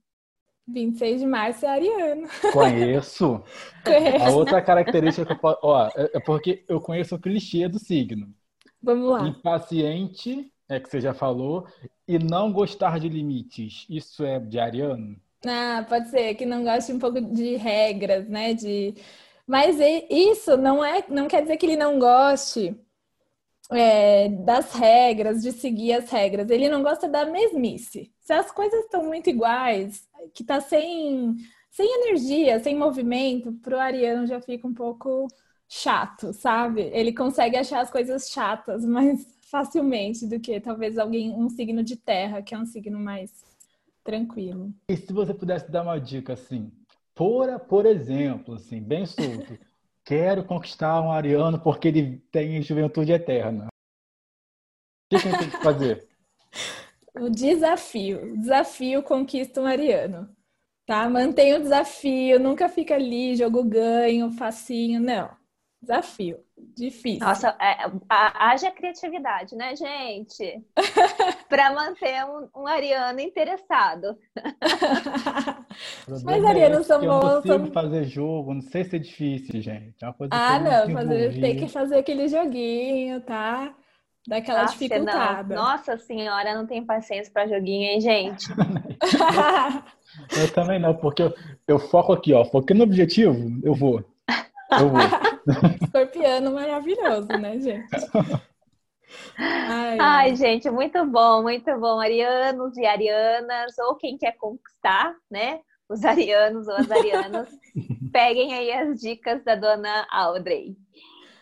26 0.67 1.21
de 1.21 1.27
março 1.27 1.65
é 1.67 1.69
ariano. 1.69 2.27
Conheço. 2.51 3.43
conheço. 3.85 4.25
A 4.25 4.31
outra 4.31 4.59
característica 4.59 5.23
que 5.23 5.33
eu 5.33 5.37
posso. 5.37 5.59
Ó, 5.61 5.87
é, 5.87 6.11
é 6.15 6.19
porque 6.19 6.65
eu 6.67 6.81
conheço 6.81 7.13
o 7.13 7.19
clichê 7.19 7.67
do 7.67 7.77
signo. 7.77 8.33
Vamos 8.81 9.07
lá. 9.07 9.27
Impaciente, 9.27 10.51
é 10.67 10.79
que 10.79 10.89
você 10.89 10.99
já 10.99 11.13
falou, 11.13 11.67
e 12.07 12.17
não 12.17 12.51
gostar 12.51 12.99
de 12.99 13.07
limites. 13.07 13.85
Isso 13.87 14.25
é 14.25 14.39
de 14.39 14.57
ariano? 14.57 15.15
Ah, 15.45 15.85
pode 15.87 16.09
ser 16.09 16.35
que 16.35 16.45
não 16.45 16.63
goste 16.63 16.91
um 16.91 16.99
pouco 16.99 17.21
de 17.21 17.55
regras, 17.55 18.27
né? 18.27 18.53
De... 18.53 18.95
Mas 19.45 19.77
isso 20.09 20.57
não 20.57 20.83
é, 20.83 21.03
não 21.09 21.27
quer 21.27 21.41
dizer 21.41 21.57
que 21.57 21.65
ele 21.65 21.77
não 21.77 21.99
goste 21.99 22.75
é, 23.71 24.29
das 24.29 24.73
regras, 24.73 25.41
de 25.41 25.51
seguir 25.51 25.93
as 25.93 26.09
regras. 26.09 26.49
Ele 26.49 26.69
não 26.69 26.81
gosta 26.83 27.07
da 27.07 27.25
mesmice. 27.25 28.11
Se 28.19 28.33
as 28.33 28.51
coisas 28.51 28.85
estão 28.85 29.05
muito 29.05 29.29
iguais, 29.29 30.07
que 30.33 30.43
tá 30.43 30.61
sem, 30.61 31.35
sem 31.71 31.87
energia, 32.03 32.59
sem 32.59 32.75
movimento, 32.75 33.53
pro 33.61 33.79
Ariano 33.79 34.27
já 34.27 34.41
fica 34.41 34.67
um 34.67 34.73
pouco 34.73 35.27
chato, 35.69 36.33
sabe? 36.33 36.81
Ele 36.93 37.13
consegue 37.13 37.57
achar 37.57 37.81
as 37.81 37.91
coisas 37.91 38.29
chatas 38.29 38.83
mais 38.85 39.25
facilmente 39.51 40.25
do 40.27 40.39
que 40.39 40.59
talvez 40.59 40.97
alguém, 40.97 41.31
um 41.31 41.49
signo 41.49 41.83
de 41.83 41.95
terra, 41.95 42.41
que 42.41 42.53
é 42.53 42.57
um 42.59 42.65
signo 42.65 42.99
mais 42.99 43.31
tranquilo. 44.07 44.73
E 44.87 44.95
se 44.95 45.11
você 45.11 45.33
pudesse 45.33 45.69
dar 45.69 45.83
uma 45.83 45.99
dica 45.99 46.31
assim, 46.31 46.71
por, 47.13 47.59
por 47.59 47.85
exemplo, 47.85 48.53
assim, 48.53 48.81
bem 48.81 49.05
solto, 49.05 49.59
quero 50.05 50.45
conquistar 50.45 51.01
um 51.01 51.11
ariano 51.11 51.59
porque 51.59 51.89
ele 51.89 52.19
tem 52.31 52.61
juventude 52.61 53.11
eterna. 53.11 53.65
O 53.65 55.09
que, 55.09 55.21
que 55.21 55.27
ele 55.27 55.37
tem 55.37 55.49
que 55.49 55.61
fazer? 55.61 56.07
o 57.19 57.29
desafio. 57.29 58.33
O 58.33 58.37
desafio 58.37 59.03
conquista 59.03 59.59
um 59.59 59.65
ariano. 59.65 60.33
Tá? 60.85 61.09
Mantém 61.09 61.53
o 61.53 61.61
desafio, 61.61 62.39
nunca 62.39 62.69
fica 62.69 62.95
ali, 62.95 63.35
jogo 63.35 63.61
ganho, 63.61 64.31
facinho, 64.31 65.01
não. 65.01 65.36
Desafio. 65.81 66.39
Difícil. 66.75 67.19
Nossa, 67.25 67.55
é, 67.61 67.89
haja 68.09 68.71
criatividade, 68.71 69.55
né, 69.55 69.75
gente? 69.75 70.63
Para 71.47 71.71
manter 71.71 72.25
um, 72.25 72.61
um, 72.61 72.67
ariano 72.67 73.19
interessado. 73.19 74.17
Mas 76.23 76.43
arianos 76.43 76.87
são 76.87 76.99
bons. 76.99 77.05
Eu 77.05 77.21
não 77.21 77.41
consigo 77.41 77.73
fazer 77.73 78.03
jogo, 78.05 78.53
não 78.55 78.61
sei 78.61 78.83
se 78.83 78.95
é 78.95 78.99
difícil, 78.99 79.61
gente. 79.61 80.03
É 80.03 80.13
ah, 80.31 80.59
não, 80.59 80.93
fazer, 80.93 81.39
tem 81.39 81.57
que 81.57 81.67
fazer 81.67 81.97
aquele 81.97 82.27
joguinho, 82.27 83.21
tá? 83.21 83.73
Daquela 84.27 84.63
Nossa, 84.63 84.73
dificultada. 84.73 85.55
Não. 85.55 85.63
Nossa 85.63 85.97
senhora, 85.97 86.53
não 86.53 86.65
tem 86.65 86.83
paciência 86.83 87.31
para 87.31 87.47
joguinho, 87.47 87.85
hein, 87.85 88.01
gente? 88.01 88.47
eu 90.37 90.51
também 90.53 90.79
não, 90.79 90.93
porque 90.95 91.21
eu, 91.21 91.33
eu 91.67 91.79
foco 91.79 92.11
aqui, 92.11 92.33
ó. 92.33 92.43
Foquei 92.43 92.75
no 92.75 92.83
objetivo, 92.83 93.57
eu 93.63 93.73
vou. 93.73 94.03
Eu 94.71 94.89
vou. 94.89 95.26
Escorpiano 95.81 96.53
maravilhoso, 96.53 97.27
né, 97.29 97.59
gente? 97.59 97.87
Ai, 99.37 99.97
ai, 99.99 100.35
gente, 100.35 100.69
muito 100.69 101.05
bom, 101.05 101.41
muito 101.41 101.77
bom. 101.79 101.99
Arianos 101.99 102.75
e 102.77 102.85
arianas, 102.85 103.77
ou 103.79 103.95
quem 103.95 104.17
quer 104.17 104.33
conquistar, 104.33 105.15
né? 105.29 105.59
Os 105.89 106.03
arianos 106.03 106.67
ou 106.67 106.75
as 106.75 106.91
arianas, 106.91 107.47
peguem 108.11 108.53
aí 108.53 108.71
as 108.71 108.99
dicas 108.99 109.43
da 109.43 109.55
dona 109.55 110.05
Audrey. 110.11 110.75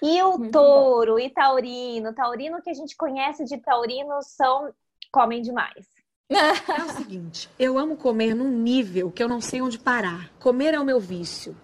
E 0.01 0.21
o 0.21 0.37
muito 0.37 0.51
touro 0.51 1.13
bom. 1.13 1.19
e 1.19 1.29
taurino, 1.29 2.13
taurino 2.13 2.61
que 2.61 2.69
a 2.69 2.73
gente 2.73 2.95
conhece 2.95 3.43
de 3.45 3.57
taurino 3.57 4.21
são 4.21 4.71
comem 5.11 5.41
demais. 5.41 5.87
É 6.27 6.83
o 6.83 6.89
seguinte, 6.89 7.49
eu 7.57 7.77
amo 7.77 7.95
comer 7.95 8.33
num 8.33 8.49
nível 8.49 9.11
que 9.11 9.21
eu 9.21 9.29
não 9.29 9.39
sei 9.39 9.61
onde 9.61 9.77
parar. 9.77 10.31
Comer 10.39 10.73
é 10.73 10.79
o 10.79 10.83
meu 10.83 10.99
vício. 10.99 11.55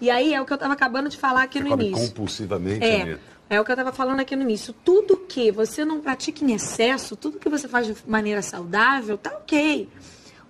E 0.00 0.10
aí 0.10 0.32
é 0.32 0.40
o 0.40 0.46
que 0.46 0.52
eu 0.52 0.56
estava 0.56 0.72
acabando 0.72 1.08
de 1.08 1.16
falar 1.16 1.42
aqui 1.42 1.58
você 1.58 1.64
no 1.64 1.70
come 1.70 1.86
início. 1.88 2.08
compulsivamente, 2.08 2.84
é, 2.84 3.02
Anitta. 3.02 3.20
É 3.50 3.60
o 3.60 3.64
que 3.64 3.70
eu 3.70 3.74
estava 3.74 3.92
falando 3.92 4.20
aqui 4.20 4.36
no 4.36 4.42
início. 4.42 4.72
Tudo 4.72 5.16
que 5.16 5.50
você 5.50 5.84
não 5.84 6.00
pratica 6.00 6.44
em 6.44 6.52
excesso, 6.52 7.16
tudo 7.16 7.38
que 7.38 7.48
você 7.48 7.66
faz 7.66 7.86
de 7.86 7.96
maneira 8.06 8.40
saudável, 8.42 9.18
tá 9.18 9.30
ok. 9.30 9.88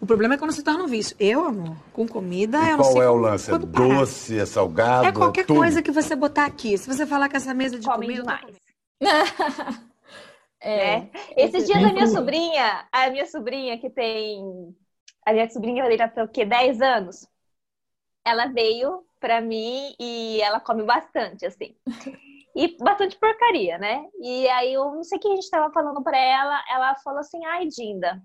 O 0.01 0.07
problema 0.07 0.35
é 0.35 0.39
quando 0.39 0.53
se 0.53 0.63
torna 0.63 0.85
um 0.85 0.87
vício. 0.87 1.15
Eu, 1.21 1.45
amor, 1.45 1.77
com 1.93 2.07
comida, 2.07 2.59
e 2.59 2.71
eu 2.71 2.77
não 2.79 2.85
sei 2.85 2.95
Qual 2.95 3.03
é 3.03 3.11
o 3.11 3.17
lance? 3.17 3.53
É 3.53 3.59
doce, 3.59 4.39
é 4.39 4.47
salgado? 4.47 5.07
É 5.07 5.13
qualquer 5.13 5.43
é 5.43 5.45
tudo. 5.45 5.59
coisa 5.59 5.83
que 5.83 5.91
você 5.91 6.17
botar 6.17 6.47
aqui. 6.47 6.77
Se 6.79 6.87
você 6.87 7.07
falar 7.07 7.29
que 7.29 7.37
essa 7.37 7.53
mesa 7.53 7.79
de 7.79 7.87
Come 7.87 8.07
comida. 8.07 8.23
demais. 8.23 8.57
é. 10.61 10.95
é. 10.95 11.11
Esses 11.37 11.67
dias 11.67 11.85
a 11.85 11.93
minha 11.93 12.07
sobrinha, 12.07 12.87
a 12.91 13.11
minha 13.11 13.27
sobrinha 13.27 13.79
que 13.79 13.91
tem. 13.91 14.75
A 15.27 15.33
minha 15.33 15.51
sobrinha 15.51 15.85
dele 15.85 16.09
tem 16.09 16.25
o 16.25 16.29
quê? 16.29 16.47
10 16.47 16.81
anos. 16.81 17.27
Ela 18.25 18.47
veio 18.47 19.05
pra 19.19 19.41
mim 19.41 19.95
e 19.99 20.41
ela 20.41 20.61
come 20.61 20.83
bastante, 20.83 21.47
assim. 21.47 21.77
E 22.55 22.77
bastante 22.79 23.19
porcaria, 23.19 23.79
né? 23.79 24.05
E 24.21 24.49
aí 24.49 24.73
eu 24.73 24.93
não 24.93 25.05
sei 25.05 25.19
o 25.19 25.21
que 25.21 25.29
a 25.29 25.35
gente 25.35 25.51
tava 25.51 25.73
falando 25.73 26.03
pra 26.03 26.19
ela, 26.19 26.63
ela 26.69 26.95
falou 26.97 27.21
assim, 27.21 27.45
ai, 27.47 27.67
Dinda, 27.67 28.21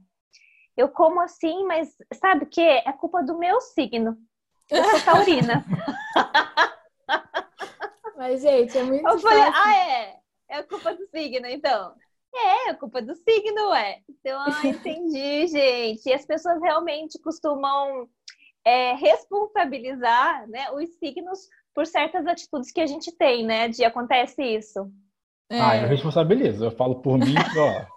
eu 0.76 0.90
como 0.90 1.22
assim, 1.22 1.64
mas 1.66 1.96
sabe 2.14 2.46
o 2.46 2.50
que? 2.50 2.62
É 2.62 2.92
culpa 2.92 3.24
do 3.24 3.38
meu 3.38 3.62
signo. 3.62 4.18
Eu 4.70 4.84
sou 4.86 5.02
taurina. 5.02 5.64
mas, 8.18 8.42
gente, 8.42 8.78
é 8.78 8.84
muito 8.84 9.08
Eu 9.08 9.20
falei, 9.20 9.44
fácil. 9.44 9.62
ah, 9.64 9.76
é? 9.76 10.20
É 10.50 10.64
culpa 10.64 10.94
do 10.94 11.06
signo, 11.08 11.48
então. 11.48 11.96
É, 12.34 12.70
é 12.70 12.74
culpa 12.74 13.02
do 13.02 13.16
signo, 13.16 13.74
é. 13.74 14.02
Então, 14.10 14.42
ah, 14.42 14.62
entendi, 14.68 15.48
gente. 15.48 16.10
E 16.10 16.14
as 16.14 16.26
pessoas 16.26 16.62
realmente 16.62 17.18
costumam 17.20 18.10
é, 18.66 18.94
responsabilizar 18.94 20.48
né, 20.50 20.72
os 20.72 20.90
signos 20.98 21.48
por 21.74 21.86
certas 21.86 22.26
atitudes 22.26 22.72
que 22.72 22.82
a 22.82 22.88
gente 22.88 23.12
tem, 23.12 23.46
né? 23.46 23.68
De 23.68 23.84
acontece 23.84 24.42
isso. 24.42 24.92
É. 25.50 25.62
Ah, 25.62 25.78
eu 25.78 25.88
responsabilizo. 25.88 26.66
Eu 26.66 26.72
falo 26.72 26.96
por 27.02 27.20
mim, 27.20 27.36
ó. 27.58 27.96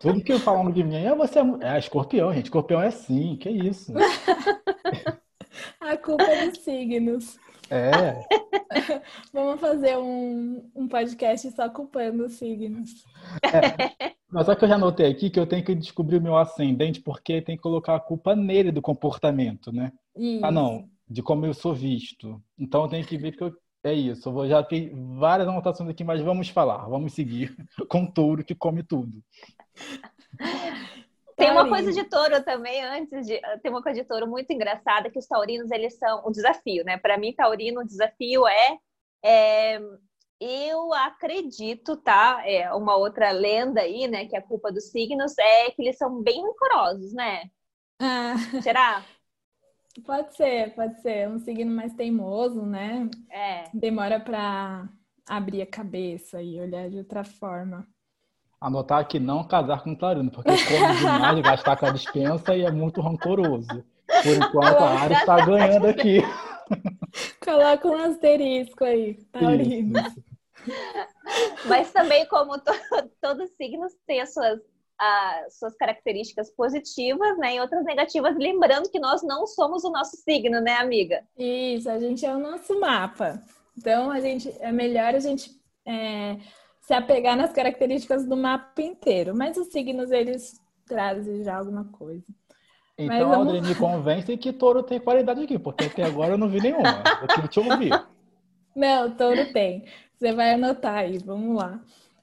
Tudo 0.00 0.22
que 0.22 0.32
eu 0.32 0.40
falam 0.40 0.70
de 0.70 0.82
mim, 0.82 1.04
é 1.04 1.14
você 1.14 1.38
é 1.60 1.78
escorpião, 1.78 2.32
gente. 2.32 2.46
Escorpião 2.46 2.82
é 2.82 2.88
assim, 2.88 3.36
que 3.36 3.48
isso. 3.48 3.92
A 5.80 5.96
culpa 5.96 6.24
é 6.24 6.48
dos 6.48 6.58
signos. 6.60 7.38
É. 7.70 8.26
Vamos 9.32 9.60
fazer 9.60 9.96
um, 9.98 10.70
um 10.74 10.88
podcast 10.88 11.50
só 11.52 11.68
culpando 11.68 12.24
os 12.26 12.32
signos. 12.34 13.04
É. 13.42 14.14
Mas 14.30 14.46
só 14.46 14.54
que 14.54 14.64
eu 14.64 14.68
já 14.68 14.76
notei 14.76 15.10
aqui 15.10 15.30
que 15.30 15.40
eu 15.40 15.46
tenho 15.46 15.64
que 15.64 15.74
descobrir 15.74 16.18
o 16.18 16.22
meu 16.22 16.36
ascendente 16.36 17.00
porque 17.00 17.40
tem 17.40 17.56
que 17.56 17.62
colocar 17.62 17.94
a 17.94 18.00
culpa 18.00 18.36
nele 18.36 18.70
do 18.70 18.82
comportamento, 18.82 19.72
né? 19.72 19.92
Isso. 20.14 20.44
Ah, 20.44 20.50
não, 20.50 20.88
de 21.08 21.22
como 21.22 21.46
eu 21.46 21.54
sou 21.54 21.74
visto. 21.74 22.42
Então 22.58 22.82
eu 22.82 22.88
tenho 22.88 23.06
que 23.06 23.16
ver 23.16 23.32
que 23.32 23.42
eu... 23.42 23.52
é 23.82 23.92
isso. 23.94 24.28
Eu 24.28 24.32
vou 24.32 24.46
já 24.46 24.62
ter 24.62 24.92
várias 25.18 25.48
anotações 25.48 25.88
aqui, 25.88 26.04
mas 26.04 26.20
vamos 26.20 26.50
falar, 26.50 26.86
vamos 26.88 27.14
seguir 27.14 27.56
com 27.88 28.04
o 28.04 28.12
touro 28.12 28.44
que 28.44 28.54
come 28.54 28.82
tudo. 28.82 29.22
Tem 31.34 31.50
uma 31.52 31.68
coisa 31.68 31.92
de 31.92 32.04
touro 32.04 32.42
também, 32.44 32.84
antes 32.84 33.24
de. 33.24 33.40
Tem 33.62 33.70
uma 33.70 33.82
coisa 33.82 34.02
de 34.02 34.06
touro 34.06 34.26
muito 34.26 34.52
engraçada, 34.52 35.08
que 35.08 35.20
os 35.20 35.26
taurinos, 35.26 35.70
eles 35.70 35.96
são 35.96 36.22
o 36.26 36.32
desafio, 36.32 36.84
né? 36.84 36.98
Para 36.98 37.16
mim, 37.16 37.32
taurino, 37.32 37.80
o 37.80 37.86
desafio 37.86 38.46
é, 38.46 38.78
é 39.24 39.80
eu 40.40 40.92
acredito, 40.94 41.96
tá? 41.96 42.42
É 42.46 42.72
uma 42.72 42.96
outra 42.96 43.30
lenda 43.30 43.80
aí, 43.80 44.06
né? 44.06 44.26
Que 44.26 44.36
é 44.36 44.38
a 44.38 44.46
culpa 44.46 44.72
dos 44.72 44.90
signos 44.90 45.36
é 45.38 45.70
que 45.70 45.82
eles 45.82 45.96
são 45.96 46.22
bem 46.22 46.42
rancorosos, 46.42 47.12
né? 47.12 47.50
Ah. 48.00 48.34
Será? 48.62 49.04
Pode 50.06 50.36
ser, 50.36 50.76
pode 50.76 51.00
ser. 51.02 51.28
Um 51.28 51.40
signo 51.40 51.74
mais 51.74 51.92
teimoso, 51.92 52.62
né? 52.64 53.10
É. 53.28 53.64
Demora 53.74 54.20
para 54.20 54.88
abrir 55.28 55.60
a 55.62 55.66
cabeça 55.66 56.40
e 56.40 56.60
olhar 56.60 56.88
de 56.88 56.98
outra 56.98 57.24
forma. 57.24 57.84
Anotar 58.60 59.08
que 59.08 59.18
não 59.18 59.42
casar 59.42 59.82
com 59.82 59.96
Clarino, 59.96 60.30
porque 60.30 60.50
come 60.50 60.96
demais, 60.98 61.40
gastar 61.42 61.76
com 61.76 61.86
a 61.86 61.90
dispensa 61.90 62.54
e 62.54 62.64
é 62.64 62.70
muito 62.70 63.00
rancoroso. 63.00 63.84
Por 64.22 64.36
enquanto, 64.36 64.78
a 64.78 65.00
área 65.00 65.16
está 65.16 65.36
ganhando 65.44 65.86
aqui. 65.86 66.20
Coloca 67.44 67.88
um 67.88 67.96
asterisco 67.96 68.84
aí, 68.84 69.14
Taurino. 69.32 70.00
Mas 71.66 71.92
também, 71.92 72.26
como 72.26 72.58
to, 72.58 72.72
todos 73.20 73.50
os 73.50 73.56
signos 73.56 73.92
têm 74.06 74.20
as 74.20 74.32
suas, 74.32 74.60
as 74.98 75.58
suas 75.58 75.74
características 75.76 76.50
positivas, 76.50 77.38
né? 77.38 77.56
E 77.56 77.60
outras 77.60 77.84
negativas, 77.84 78.36
lembrando 78.36 78.90
que 78.90 78.98
nós 78.98 79.22
não 79.22 79.46
somos 79.46 79.84
o 79.84 79.90
nosso 79.90 80.16
signo, 80.16 80.60
né, 80.60 80.76
amiga? 80.76 81.22
Isso, 81.36 81.90
a 81.90 81.98
gente 81.98 82.24
é 82.24 82.34
o 82.34 82.38
nosso 82.38 82.78
mapa. 82.78 83.42
Então, 83.76 84.10
a 84.10 84.20
gente 84.20 84.52
é 84.60 84.72
melhor 84.72 85.14
a 85.14 85.20
gente 85.20 85.50
é, 85.86 86.38
se 86.80 86.92
apegar 86.92 87.36
nas 87.36 87.52
características 87.52 88.24
do 88.26 88.36
mapa 88.36 88.82
inteiro. 88.82 89.36
Mas 89.36 89.56
os 89.56 89.68
signos, 89.68 90.10
eles 90.10 90.60
trazem 90.86 91.44
já 91.44 91.56
alguma 91.56 91.84
coisa. 91.84 92.24
Então, 92.98 93.28
vamos... 93.28 93.54
Audrey, 93.54 93.60
me 93.60 93.74
convence 93.76 94.36
que 94.36 94.52
touro 94.52 94.82
tem 94.82 94.98
qualidade 94.98 95.44
aqui, 95.44 95.56
porque 95.56 95.84
até 95.84 96.02
agora 96.02 96.32
eu 96.32 96.38
não 96.38 96.48
vi 96.48 96.60
nenhuma. 96.60 97.02
Eu 97.22 97.28
queria 97.28 97.48
te 97.48 97.60
ouvir. 97.60 97.92
Não, 98.74 99.10
touro 99.10 99.52
tem. 99.52 99.84
Você 100.18 100.32
vai 100.32 100.54
anotar 100.54 100.96
aí, 100.96 101.16
vamos 101.18 101.56
lá. 101.56 101.80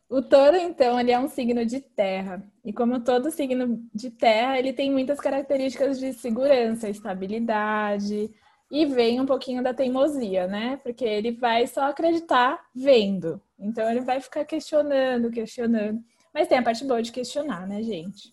O 0.10 0.22
touro, 0.22 0.58
então, 0.58 1.00
ele 1.00 1.12
é 1.12 1.20
um 1.20 1.30
signo 1.30 1.66
de 1.66 1.80
terra. 1.80 2.44
E 2.64 2.74
como 2.74 3.00
todo 3.00 3.32
signo 3.32 3.82
de 3.94 4.12
terra, 4.12 4.60
ele 4.60 4.74
tem 4.74 4.92
muitas 4.92 5.20
características 5.20 5.98
de 5.98 6.14
segurança, 6.14 6.90
estabilidade 6.90 8.30
e 8.70 8.86
vem 8.86 9.22
um 9.22 9.26
pouquinho 9.26 9.64
da 9.64 9.74
teimosia, 9.74 10.46
né? 10.48 10.78
Porque 10.84 11.06
ele 11.06 11.32
vai 11.32 11.66
só 11.68 11.84
acreditar 11.86 12.66
vendo. 12.76 13.42
Então 13.58 13.90
ele 13.90 14.02
vai 14.02 14.20
ficar 14.20 14.44
questionando, 14.44 15.32
questionando. 15.32 16.04
Mas 16.34 16.48
tem 16.48 16.58
a 16.58 16.64
parte 16.64 16.84
boa 16.84 17.02
de 17.02 17.12
questionar, 17.12 17.66
né, 17.68 17.82
gente? 17.82 18.30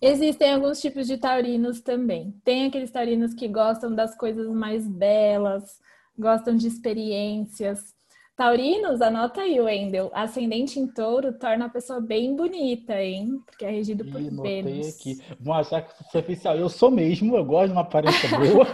Existem 0.00 0.54
alguns 0.54 0.80
tipos 0.80 1.06
de 1.06 1.18
taurinos 1.18 1.80
também. 1.80 2.34
Tem 2.44 2.66
aqueles 2.66 2.90
taurinos 2.90 3.34
que 3.34 3.48
gostam 3.48 3.94
das 3.94 4.16
coisas 4.16 4.48
mais 4.48 4.86
belas, 4.86 5.80
gostam 6.18 6.56
de 6.56 6.66
experiências. 6.66 7.97
Taurinos, 8.38 9.02
anota 9.02 9.40
aí, 9.40 9.60
Wendel. 9.60 10.12
Ascendente 10.14 10.78
em 10.78 10.86
touro 10.86 11.32
torna 11.32 11.64
a 11.64 11.68
pessoa 11.68 12.00
bem 12.00 12.36
bonita, 12.36 12.94
hein? 13.02 13.42
Porque 13.44 13.64
é 13.64 13.70
regido 13.70 14.04
por 14.04 14.20
Ih, 14.20 14.30
Vênus. 14.30 14.94
aqui. 14.94 15.20
Vão 15.40 15.54
achar 15.54 15.82
que 15.82 15.90
sou 15.96 16.06
superficial. 16.06 16.54
Eu 16.54 16.68
sou 16.68 16.88
mesmo, 16.88 17.36
eu 17.36 17.44
gosto 17.44 17.66
de 17.66 17.72
uma 17.72 17.80
aparência 17.80 18.28
boa. 18.38 18.64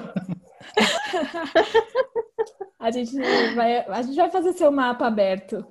a, 2.78 2.90
gente 2.90 3.16
vai, 3.54 3.78
a 3.88 4.02
gente 4.02 4.16
vai 4.16 4.30
fazer 4.30 4.52
seu 4.52 4.70
mapa 4.70 5.06
aberto. 5.06 5.64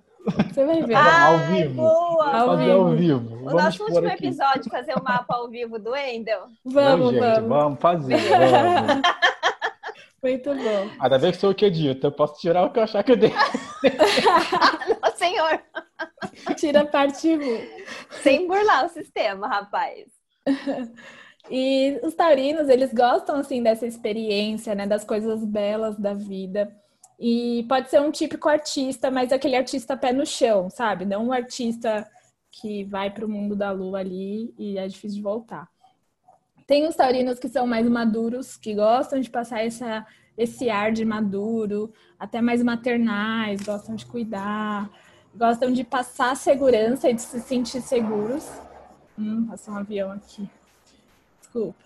Você 0.51 0.65
vai 0.65 0.81
ver. 0.81 0.95
Ah, 0.95 1.25
ao 1.27 1.37
vivo. 1.53 1.75
boa! 1.75 2.35
Ao 2.35 2.47
fazer 2.47 2.63
vivo. 2.63 2.77
ao 2.79 2.95
vivo. 2.95 3.35
O 3.35 3.43
Vamos 3.43 3.63
nosso 3.63 3.83
último 3.83 4.07
aqui. 4.07 4.25
episódio, 4.25 4.71
fazer 4.71 4.95
o 4.97 5.03
mapa 5.03 5.35
ao 5.35 5.47
vivo 5.49 5.77
do 5.77 5.91
Wendel. 5.91 6.47
Vamos, 6.65 7.09
Ô, 7.09 7.11
gente, 7.11 7.19
vamos. 7.19 7.49
vamos 7.49 7.79
fazer. 7.79 8.17
Vamos. 8.17 9.01
Muito 10.23 10.55
bom. 10.55 10.89
Ainda 11.01 11.19
bem 11.19 11.31
que 11.31 11.37
sou 11.37 11.51
eu 11.51 11.55
que 11.55 11.65
edito. 11.65 12.07
Eu 12.07 12.11
posso 12.11 12.39
tirar 12.39 12.63
o 12.63 12.71
que 12.71 12.79
eu 12.79 12.83
achar 12.83 13.03
que 13.03 13.11
eu 13.11 13.17
dei. 13.17 13.31
Não, 15.03 15.15
senhor! 15.17 15.61
Tira 16.55 16.81
a 16.81 16.85
parte 16.85 17.27
1. 17.27 17.39
Sem 18.21 18.47
burlar 18.47 18.85
o 18.85 18.89
sistema, 18.89 19.47
rapaz. 19.47 20.05
E 21.49 21.99
os 22.03 22.13
taurinos, 22.13 22.69
eles 22.69 22.93
gostam 22.93 23.35
assim 23.35 23.61
dessa 23.61 23.85
experiência, 23.85 24.73
né, 24.73 24.87
das 24.87 25.03
coisas 25.03 25.43
belas 25.43 25.97
da 25.97 26.13
vida. 26.13 26.73
E 27.19 27.65
pode 27.67 27.89
ser 27.89 27.99
um 27.99 28.11
típico 28.11 28.47
artista, 28.47 29.11
mas 29.11 29.31
aquele 29.31 29.57
artista 29.57 29.97
pé 29.97 30.13
no 30.13 30.25
chão, 30.25 30.69
sabe? 30.69 31.03
Não 31.05 31.27
um 31.27 31.33
artista 31.33 32.09
que 32.49 32.85
vai 32.85 33.11
para 33.11 33.25
o 33.25 33.29
mundo 33.29 33.55
da 33.55 33.71
lua 33.71 33.99
ali 33.99 34.53
e 34.57 34.77
é 34.77 34.87
difícil 34.87 35.17
de 35.17 35.21
voltar. 35.21 35.72
Tem 36.65 36.87
os 36.87 36.95
taurinos 36.95 37.39
que 37.39 37.49
são 37.49 37.67
mais 37.67 37.87
maduros, 37.87 38.55
que 38.55 38.73
gostam 38.73 39.19
de 39.19 39.29
passar 39.29 39.65
essa, 39.65 40.05
esse 40.37 40.69
ar 40.69 40.91
de 40.91 41.03
maduro, 41.03 41.93
até 42.17 42.41
mais 42.41 42.63
maternais, 42.63 43.61
gostam 43.61 43.95
de 43.95 44.05
cuidar, 44.05 44.89
gostam 45.35 45.71
de 45.71 45.83
passar 45.83 46.35
segurança 46.35 47.09
e 47.09 47.13
de 47.13 47.21
se 47.21 47.39
sentir 47.41 47.81
seguros. 47.81 48.47
Hum, 49.17 49.45
passou 49.47 49.73
um 49.73 49.77
avião 49.77 50.11
aqui. 50.11 50.49
Desculpa. 51.41 51.83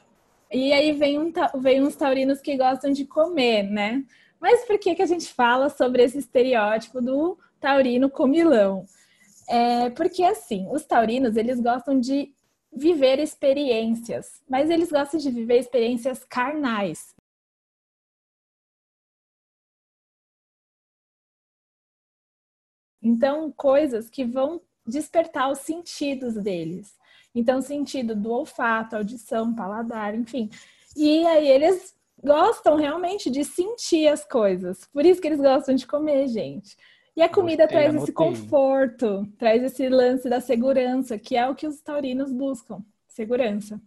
E 0.52 0.72
aí 0.72 0.94
vem, 0.94 1.20
um, 1.20 1.32
vem 1.60 1.84
uns 1.84 1.96
taurinos 1.96 2.40
que 2.40 2.56
gostam 2.56 2.92
de 2.92 3.06
comer, 3.06 3.64
né? 3.64 4.04
Mas 4.40 4.66
por 4.66 4.78
que, 4.80 4.96
que 4.96 5.02
a 5.02 5.08
gente 5.08 5.34
fala 5.34 5.70
sobre 5.70 6.04
esse 6.04 6.18
estereótipo 6.20 7.02
do 7.02 7.38
taurino 7.60 8.10
comilão? 8.10 8.86
É 9.50 9.90
porque, 9.90 10.24
assim, 10.24 10.68
os 10.72 10.86
taurinos, 10.86 11.36
eles 11.36 11.60
gostam 11.60 12.00
de 12.00 12.34
viver 12.78 13.20
experiências, 13.20 14.42
mas 14.48 14.70
eles 14.70 14.92
gostam 14.92 15.20
de 15.20 15.32
viver 15.32 15.60
experiências 15.60 16.24
carnais. 16.24 17.16
Então, 23.02 23.52
coisas 23.52 24.10
que 24.10 24.24
vão 24.24 24.62
despertar 24.86 25.52
os 25.52 25.60
sentidos 25.60 26.36
deles. 26.36 26.96
Então, 27.34 27.62
sentido 27.62 28.16
do 28.16 28.32
olfato, 28.32 28.96
audição, 28.96 29.54
paladar, 29.54 30.16
enfim. 30.16 30.50
E 30.96 31.26
aí 31.28 31.48
eles 31.48 31.96
gostam 32.24 32.76
realmente 32.76 33.30
de 33.30 33.44
sentir 33.44 34.08
as 34.08 34.26
coisas. 34.26 34.86
Por 34.92 35.06
isso 35.06 35.22
que 35.22 35.28
eles 35.28 35.40
gostam 35.40 35.76
de 35.76 35.86
comer, 35.86 36.28
gente. 36.28 36.76
E 37.18 37.22
a 37.24 37.28
comida 37.28 37.64
Gostei, 37.64 37.80
traz 37.80 37.96
esse 37.96 38.12
anotei. 38.12 38.14
conforto, 38.14 39.28
traz 39.40 39.64
esse 39.64 39.90
lance 39.90 40.30
da 40.30 40.40
segurança, 40.40 41.18
que 41.18 41.36
é 41.36 41.50
o 41.50 41.56
que 41.56 41.66
os 41.66 41.82
taurinos 41.82 42.32
buscam, 42.32 42.86
segurança. 43.08 43.82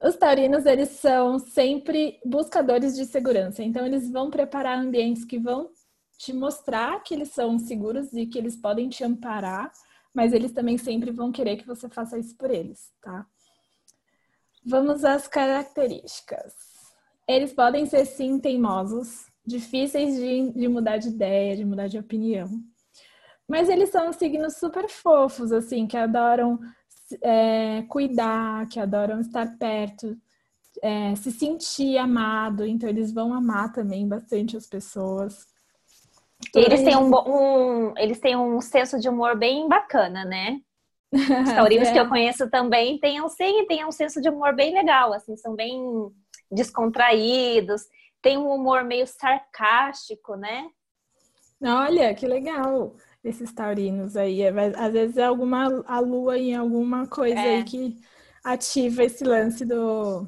Os 0.00 0.14
taurinos, 0.14 0.66
eles 0.66 0.90
são 0.90 1.40
sempre 1.40 2.20
buscadores 2.24 2.94
de 2.94 3.04
segurança. 3.06 3.64
Então, 3.64 3.84
eles 3.84 4.08
vão 4.08 4.30
preparar 4.30 4.78
ambientes 4.78 5.24
que 5.24 5.36
vão 5.36 5.72
te 6.16 6.32
mostrar 6.32 7.02
que 7.02 7.12
eles 7.12 7.30
são 7.30 7.58
seguros 7.58 8.12
e 8.12 8.24
que 8.24 8.38
eles 8.38 8.54
podem 8.54 8.88
te 8.88 9.02
amparar, 9.02 9.72
mas 10.14 10.32
eles 10.32 10.52
também 10.52 10.78
sempre 10.78 11.10
vão 11.10 11.32
querer 11.32 11.56
que 11.56 11.66
você 11.66 11.88
faça 11.88 12.16
isso 12.16 12.36
por 12.36 12.52
eles, 12.52 12.92
tá? 13.02 13.26
Vamos 14.64 15.04
às 15.04 15.26
características. 15.26 16.54
Eles 17.26 17.52
podem 17.52 17.84
ser 17.84 18.04
sim 18.04 18.38
teimosos, 18.38 19.29
difíceis 19.50 20.16
de, 20.16 20.50
de 20.52 20.68
mudar 20.68 20.98
de 20.98 21.08
ideia, 21.08 21.56
de 21.56 21.64
mudar 21.64 21.88
de 21.88 21.98
opinião. 21.98 22.48
Mas 23.48 23.68
eles 23.68 23.90
são 23.90 24.12
signos 24.12 24.56
super 24.56 24.88
fofos, 24.88 25.50
assim, 25.52 25.86
que 25.86 25.96
adoram 25.96 26.58
é, 27.22 27.82
cuidar, 27.88 28.68
que 28.68 28.78
adoram 28.78 29.20
estar 29.20 29.58
perto, 29.58 30.16
é, 30.82 31.14
se 31.16 31.32
sentir 31.32 31.98
amado. 31.98 32.64
Então, 32.64 32.88
eles 32.88 33.12
vão 33.12 33.34
amar 33.34 33.72
também 33.72 34.06
bastante 34.06 34.56
as 34.56 34.66
pessoas. 34.66 35.46
Eles 36.54 36.82
têm 36.82 36.96
um, 36.96 37.10
um- 37.12 37.94
eles 37.98 38.18
têm 38.20 38.36
um 38.36 38.60
senso 38.60 38.98
de 38.98 39.08
humor 39.08 39.36
bem 39.36 39.68
bacana, 39.68 40.24
né? 40.24 40.60
Os 41.12 41.18
taurinos 41.54 41.88
É. 41.88 41.92
que 41.92 42.00
eu 42.00 42.08
conheço 42.08 42.48
também 42.50 42.98
têm 42.98 43.20
um, 43.20 43.28
sim, 43.28 43.66
têm 43.66 43.84
um 43.84 43.92
senso 43.92 44.20
de 44.22 44.28
humor 44.28 44.54
bem 44.54 44.72
legal, 44.72 45.12
assim, 45.12 45.36
são 45.36 45.54
bem 45.56 45.80
descontraídos, 46.50 47.82
tem 48.22 48.36
um 48.38 48.48
humor 48.48 48.84
meio 48.84 49.06
sarcástico, 49.06 50.36
né? 50.36 50.68
Olha, 51.62 52.14
que 52.14 52.26
legal 52.26 52.96
esses 53.22 53.52
taurinos 53.52 54.16
aí. 54.16 54.42
É, 54.42 54.50
mas 54.50 54.74
Às 54.74 54.92
vezes 54.92 55.16
é 55.16 55.24
alguma 55.24 55.82
a 55.86 56.00
lua 56.00 56.38
em 56.38 56.54
alguma 56.54 57.06
coisa 57.06 57.40
É. 57.40 57.56
aí 57.56 57.64
que 57.64 57.96
ativa 58.42 59.04
esse 59.04 59.24
lance 59.24 59.64
do, 59.66 60.26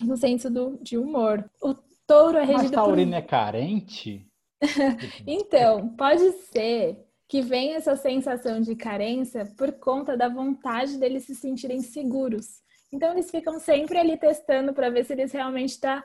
do 0.00 0.16
senso 0.16 0.50
do, 0.50 0.78
de 0.82 0.98
humor. 0.98 1.48
O 1.62 1.74
touro 2.06 2.38
é 2.38 2.44
Mas 2.44 2.62
regido 2.62 2.72
por 2.72 2.82
taurino 2.84 3.14
é 3.14 3.22
carente? 3.22 4.26
Então, 5.26 5.88
pode 5.96 6.30
ser 6.52 7.04
que 7.28 7.42
venha 7.42 7.76
essa 7.76 7.96
sensação 7.96 8.60
de 8.60 8.76
carência 8.76 9.46
por 9.56 9.72
conta 9.72 10.16
da 10.16 10.28
vontade 10.28 10.96
deles 10.98 11.24
se 11.24 11.34
sentirem 11.34 11.80
seguros. 11.82 12.62
Então, 12.92 13.12
eles 13.12 13.30
ficam 13.30 13.58
sempre 13.58 13.98
ali 13.98 14.16
testando 14.16 14.72
para 14.72 14.88
ver 14.90 15.04
se 15.04 15.12
eles 15.12 15.32
realmente 15.32 15.70
estão 15.70 16.02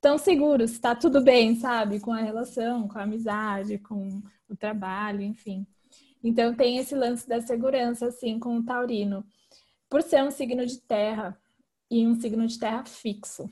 tão 0.00 0.18
seguros, 0.18 0.72
está 0.72 0.94
tudo 0.94 1.22
bem, 1.22 1.56
sabe? 1.56 2.00
Com 2.00 2.12
a 2.12 2.20
relação, 2.20 2.88
com 2.88 2.98
a 2.98 3.02
amizade, 3.02 3.78
com 3.78 4.22
o 4.48 4.56
trabalho, 4.56 5.22
enfim. 5.22 5.66
Então, 6.22 6.54
tem 6.54 6.78
esse 6.78 6.94
lance 6.94 7.28
da 7.28 7.40
segurança, 7.40 8.06
assim, 8.06 8.38
com 8.38 8.58
o 8.58 8.64
taurino. 8.64 9.24
Por 9.88 10.02
ser 10.02 10.22
um 10.22 10.30
signo 10.30 10.66
de 10.66 10.78
terra 10.78 11.38
e 11.90 12.06
um 12.06 12.14
signo 12.20 12.46
de 12.46 12.58
terra 12.58 12.84
fixo. 12.84 13.50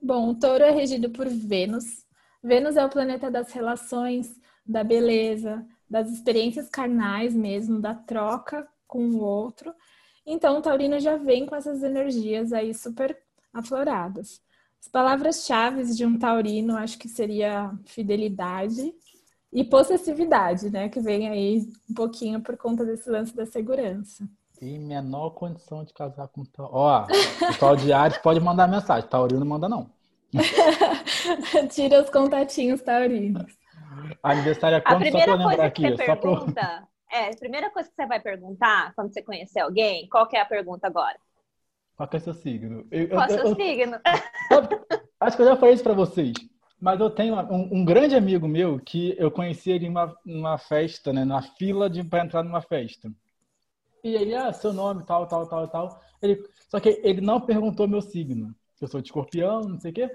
Bom, 0.00 0.30
o 0.30 0.34
touro 0.34 0.64
é 0.64 0.70
regido 0.70 1.10
por 1.10 1.28
Vênus. 1.28 2.04
Vênus 2.42 2.76
é 2.76 2.84
o 2.84 2.90
planeta 2.90 3.30
das 3.30 3.52
relações, 3.52 4.34
da 4.64 4.82
beleza, 4.82 5.64
das 5.88 6.10
experiências 6.10 6.68
carnais 6.68 7.34
mesmo, 7.34 7.80
da 7.80 7.94
troca 7.94 8.66
com 8.86 9.08
o 9.10 9.20
outro. 9.20 9.74
Então, 10.24 10.58
o 10.58 10.62
taurino 10.62 10.98
já 10.98 11.16
vem 11.16 11.46
com 11.46 11.54
essas 11.54 11.82
energias 11.82 12.52
aí 12.52 12.72
super 12.72 13.16
afloradas. 13.52 14.40
As 14.82 14.88
palavras-chave 14.88 15.84
de 15.94 16.04
um 16.04 16.18
taurino, 16.18 16.76
acho 16.76 16.98
que 16.98 17.08
seria 17.08 17.72
fidelidade 17.86 18.92
e 19.52 19.62
possessividade, 19.62 20.70
né? 20.70 20.88
Que 20.88 20.98
vem 20.98 21.28
aí 21.28 21.68
um 21.88 21.94
pouquinho 21.94 22.42
por 22.42 22.56
conta 22.56 22.84
desse 22.84 23.08
lance 23.08 23.34
da 23.34 23.46
segurança. 23.46 24.28
Tem 24.58 24.80
menor 24.80 25.30
condição 25.30 25.84
de 25.84 25.94
casar 25.94 26.26
com 26.26 26.44
tal. 26.44 26.68
Ó, 26.72 27.04
o 27.04 27.58
tal 27.60 27.76
de 27.76 27.92
Ares 27.92 28.18
pode 28.18 28.40
mandar 28.40 28.66
mensagem. 28.66 29.08
Taurino 29.08 29.38
não 29.38 29.46
manda, 29.46 29.68
não. 29.68 29.88
Tira 31.70 32.02
os 32.02 32.10
contatinhos 32.10 32.82
taurinos. 32.82 33.56
Aniversário 34.20 34.76
é 34.76 34.78
A 34.78 34.82
quando? 34.82 35.04
Só 35.04 35.20
pra 35.20 35.34
lembrar 35.34 35.44
coisa 35.44 35.64
aqui. 35.64 35.82
que 35.82 35.96
você 35.96 36.06
Só 36.06 36.16
pra 36.16 36.28
eu... 36.28 36.36
pergunta, 36.38 36.88
é, 37.12 37.30
a 37.30 37.36
primeira 37.36 37.70
coisa 37.70 37.88
que 37.88 37.94
você 37.94 38.06
vai 38.06 38.18
perguntar 38.18 38.92
quando 38.96 39.12
você 39.12 39.22
conhecer 39.22 39.60
alguém, 39.60 40.08
qual 40.08 40.26
que 40.26 40.36
é 40.36 40.40
a 40.40 40.44
pergunta 40.44 40.88
agora? 40.88 41.16
Qual 42.06 42.10
é 42.12 42.18
seu 42.18 42.34
signo? 42.34 42.86
Eu- 42.90 43.02
eu- 43.02 43.08
Qual 43.10 43.22
é 43.22 43.26
o 43.26 43.30
seu 43.30 43.46
eu- 43.48 43.54
signo? 43.56 43.98
Sabe, 44.48 44.80
Acho 45.20 45.36
que 45.36 45.42
eu 45.42 45.46
já 45.46 45.56
falei 45.56 45.74
isso 45.74 45.84
pra 45.84 45.92
vocês. 45.94 46.32
Mas 46.80 46.98
eu 46.98 47.08
tenho 47.10 47.36
um, 47.36 47.78
um 47.80 47.84
grande 47.84 48.16
amigo 48.16 48.48
meu 48.48 48.80
que 48.80 49.14
eu 49.16 49.30
conheci 49.30 49.70
ele 49.70 49.86
em 49.86 49.88
uma, 49.90 50.12
numa 50.26 50.58
festa, 50.58 51.12
né? 51.12 51.24
Na 51.24 51.40
fila 51.40 51.88
de 51.88 52.02
para 52.02 52.24
entrar 52.24 52.42
numa 52.42 52.60
festa. 52.60 53.08
E 54.02 54.16
ele, 54.16 54.34
ah, 54.34 54.52
seu 54.52 54.72
nome, 54.72 55.04
tal, 55.06 55.28
tal, 55.28 55.46
tal, 55.46 55.68
tal. 55.68 56.00
Ele, 56.20 56.42
só 56.68 56.80
que 56.80 57.00
ele 57.04 57.20
não 57.20 57.40
perguntou 57.40 57.86
meu 57.86 58.00
signo. 58.00 58.52
Eu 58.80 58.88
sou 58.88 59.00
de 59.00 59.06
escorpião, 59.06 59.60
não 59.60 59.78
sei 59.78 59.92
o 59.92 59.94
quê. 59.94 60.10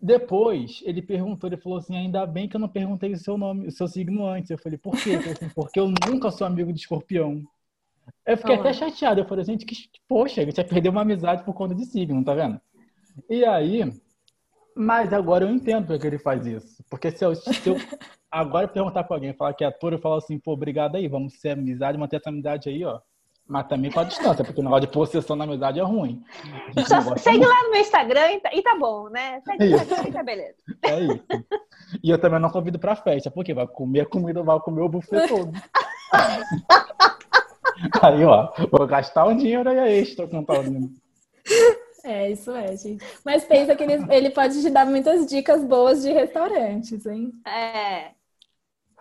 Depois, 0.00 0.80
ele 0.86 1.02
perguntou, 1.02 1.50
ele 1.50 1.58
falou 1.58 1.78
assim, 1.78 1.94
ainda 1.94 2.24
bem 2.26 2.48
que 2.48 2.56
eu 2.56 2.60
não 2.60 2.68
perguntei 2.68 3.12
o 3.12 3.18
seu 3.18 3.36
nome, 3.36 3.66
o 3.66 3.70
seu 3.70 3.86
signo 3.86 4.26
antes. 4.26 4.50
Eu 4.50 4.56
falei, 4.56 4.78
por 4.78 4.94
quê? 4.96 5.10
Ele 5.10 5.20
falou 5.22 5.34
assim, 5.36 5.48
porque 5.54 5.78
eu 5.80 5.92
nunca 6.10 6.30
sou 6.30 6.46
amigo 6.46 6.72
de 6.72 6.80
escorpião. 6.80 7.42
Eu 8.26 8.36
fiquei 8.36 8.56
Olha. 8.56 8.60
até 8.60 8.72
chateado. 8.72 9.20
Eu 9.20 9.24
falei, 9.24 9.44
gente, 9.44 9.64
que, 9.64 9.76
poxa, 10.08 10.44
já 10.50 10.64
perdeu 10.64 10.90
uma 10.90 11.02
amizade 11.02 11.44
por 11.44 11.54
conta 11.54 11.74
de 11.74 11.84
signo, 11.84 12.24
tá 12.24 12.34
vendo? 12.34 12.60
E 13.30 13.44
aí, 13.44 13.90
mas 14.76 15.12
agora 15.12 15.44
eu 15.44 15.50
entendo 15.50 15.86
porque 15.86 16.06
ele 16.06 16.18
faz 16.18 16.44
isso. 16.44 16.84
Porque 16.90 17.10
se 17.10 17.24
eu, 17.24 17.34
se 17.34 17.68
eu 17.68 17.76
agora 18.30 18.68
perguntar 18.68 19.04
pra 19.04 19.16
alguém, 19.16 19.32
falar 19.32 19.54
que 19.54 19.64
é 19.64 19.68
ator, 19.68 19.92
eu 19.92 19.98
falo 19.98 20.16
assim, 20.16 20.38
pô, 20.38 20.52
obrigado 20.52 20.96
aí, 20.96 21.06
vamos 21.06 21.40
ser 21.40 21.50
amizade, 21.50 21.96
manter 21.96 22.16
essa 22.16 22.28
amizade 22.28 22.68
aí, 22.68 22.84
ó. 22.84 23.00
Mas 23.48 23.68
também 23.68 23.92
com 23.92 24.00
a 24.00 24.04
distância, 24.04 24.44
porque 24.44 24.60
o 24.60 24.64
negócio 24.64 24.88
de 24.88 24.92
possessão 24.92 25.36
na 25.36 25.44
amizade 25.44 25.78
é 25.78 25.82
ruim. 25.82 26.20
Gente 26.76 26.88
Só 26.88 27.00
segue 27.16 27.38
muito. 27.38 27.48
lá 27.48 27.62
no 27.62 27.70
meu 27.70 27.80
Instagram 27.80 28.32
e 28.32 28.40
tá, 28.40 28.50
e 28.52 28.60
tá 28.60 28.76
bom, 28.76 29.08
né? 29.08 29.40
Segue. 29.42 29.66
Instagram 29.66 30.08
e 30.08 30.12
tá 30.12 30.22
beleza. 30.24 30.56
É 30.82 31.00
isso. 31.00 31.24
E 32.02 32.10
eu 32.10 32.20
também 32.20 32.40
não 32.40 32.50
convido 32.50 32.76
pra 32.76 32.96
festa, 32.96 33.30
porque 33.30 33.54
vai 33.54 33.68
comer 33.68 34.00
a 34.00 34.06
comida, 34.06 34.42
vai 34.42 34.58
comer 34.58 34.80
o 34.80 34.88
buffet 34.88 35.28
todo. 35.28 35.52
Aí, 38.02 38.24
ó, 38.24 38.52
vou 38.70 38.86
gastar 38.86 39.26
um 39.26 39.36
dinheiro 39.36 39.68
aí 39.68 40.00
extra 40.00 40.26
com 40.26 40.40
o 40.40 40.44
Taurino. 40.44 40.90
É, 42.04 42.30
isso 42.30 42.50
é, 42.52 42.76
gente. 42.76 43.04
Mas 43.24 43.44
pensa 43.44 43.74
que 43.74 43.82
ele, 43.82 44.04
ele 44.10 44.30
pode 44.30 44.60
te 44.60 44.70
dar 44.70 44.86
muitas 44.86 45.26
dicas 45.26 45.64
boas 45.64 46.02
de 46.02 46.12
restaurantes, 46.12 47.04
hein? 47.04 47.32
É. 47.46 48.10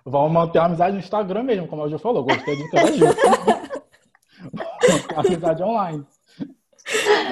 Vamos 0.03 0.31
manter 0.31 0.59
a 0.59 0.65
amizade 0.65 0.93
no 0.93 0.99
Instagram 0.99 1.43
mesmo, 1.43 1.67
como 1.67 1.83
a 1.83 1.89
Ju 1.89 1.99
falou. 1.99 2.23
Gostei 2.23 2.55
de 2.55 2.97
Ju. 2.97 3.05
amizade 5.15 5.63
online. 5.63 6.05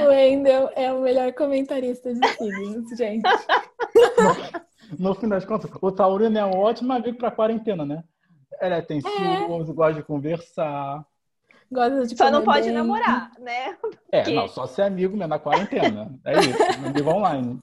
O 0.04 0.08
Wendel 0.08 0.70
é 0.76 0.92
o 0.92 1.02
melhor 1.02 1.32
comentarista 1.34 2.14
de 2.14 2.28
signos, 2.28 2.98
gente. 2.98 3.24
No 4.98 5.14
final 5.16 5.40
das 5.40 5.46
contas, 5.46 5.70
o 5.82 5.92
Taurino 5.92 6.38
é 6.38 6.46
um 6.46 6.58
ótimo 6.58 6.94
amigo 6.94 7.18
pra 7.18 7.32
quarentena, 7.32 7.86
né? 7.86 8.04
Ele 8.62 8.74
é 8.74 8.78
atencioso, 8.78 9.74
gosta 9.74 9.96
de 9.96 10.04
conversar. 10.04 11.06
Gosta 11.72 12.06
de 12.08 12.18
Só 12.18 12.30
não 12.30 12.44
pode 12.44 12.66
bem. 12.66 12.74
namorar, 12.74 13.32
né? 13.40 13.78
É, 14.12 14.30
não, 14.32 14.48
só 14.48 14.68
ser 14.68 14.84
amigo 14.84 15.18
mesmo 15.18 15.28
na 15.30 15.40
quarentena. 15.40 16.14
É 16.24 16.34
isso, 16.40 16.86
amigo 16.86 17.10
online. 17.10 17.60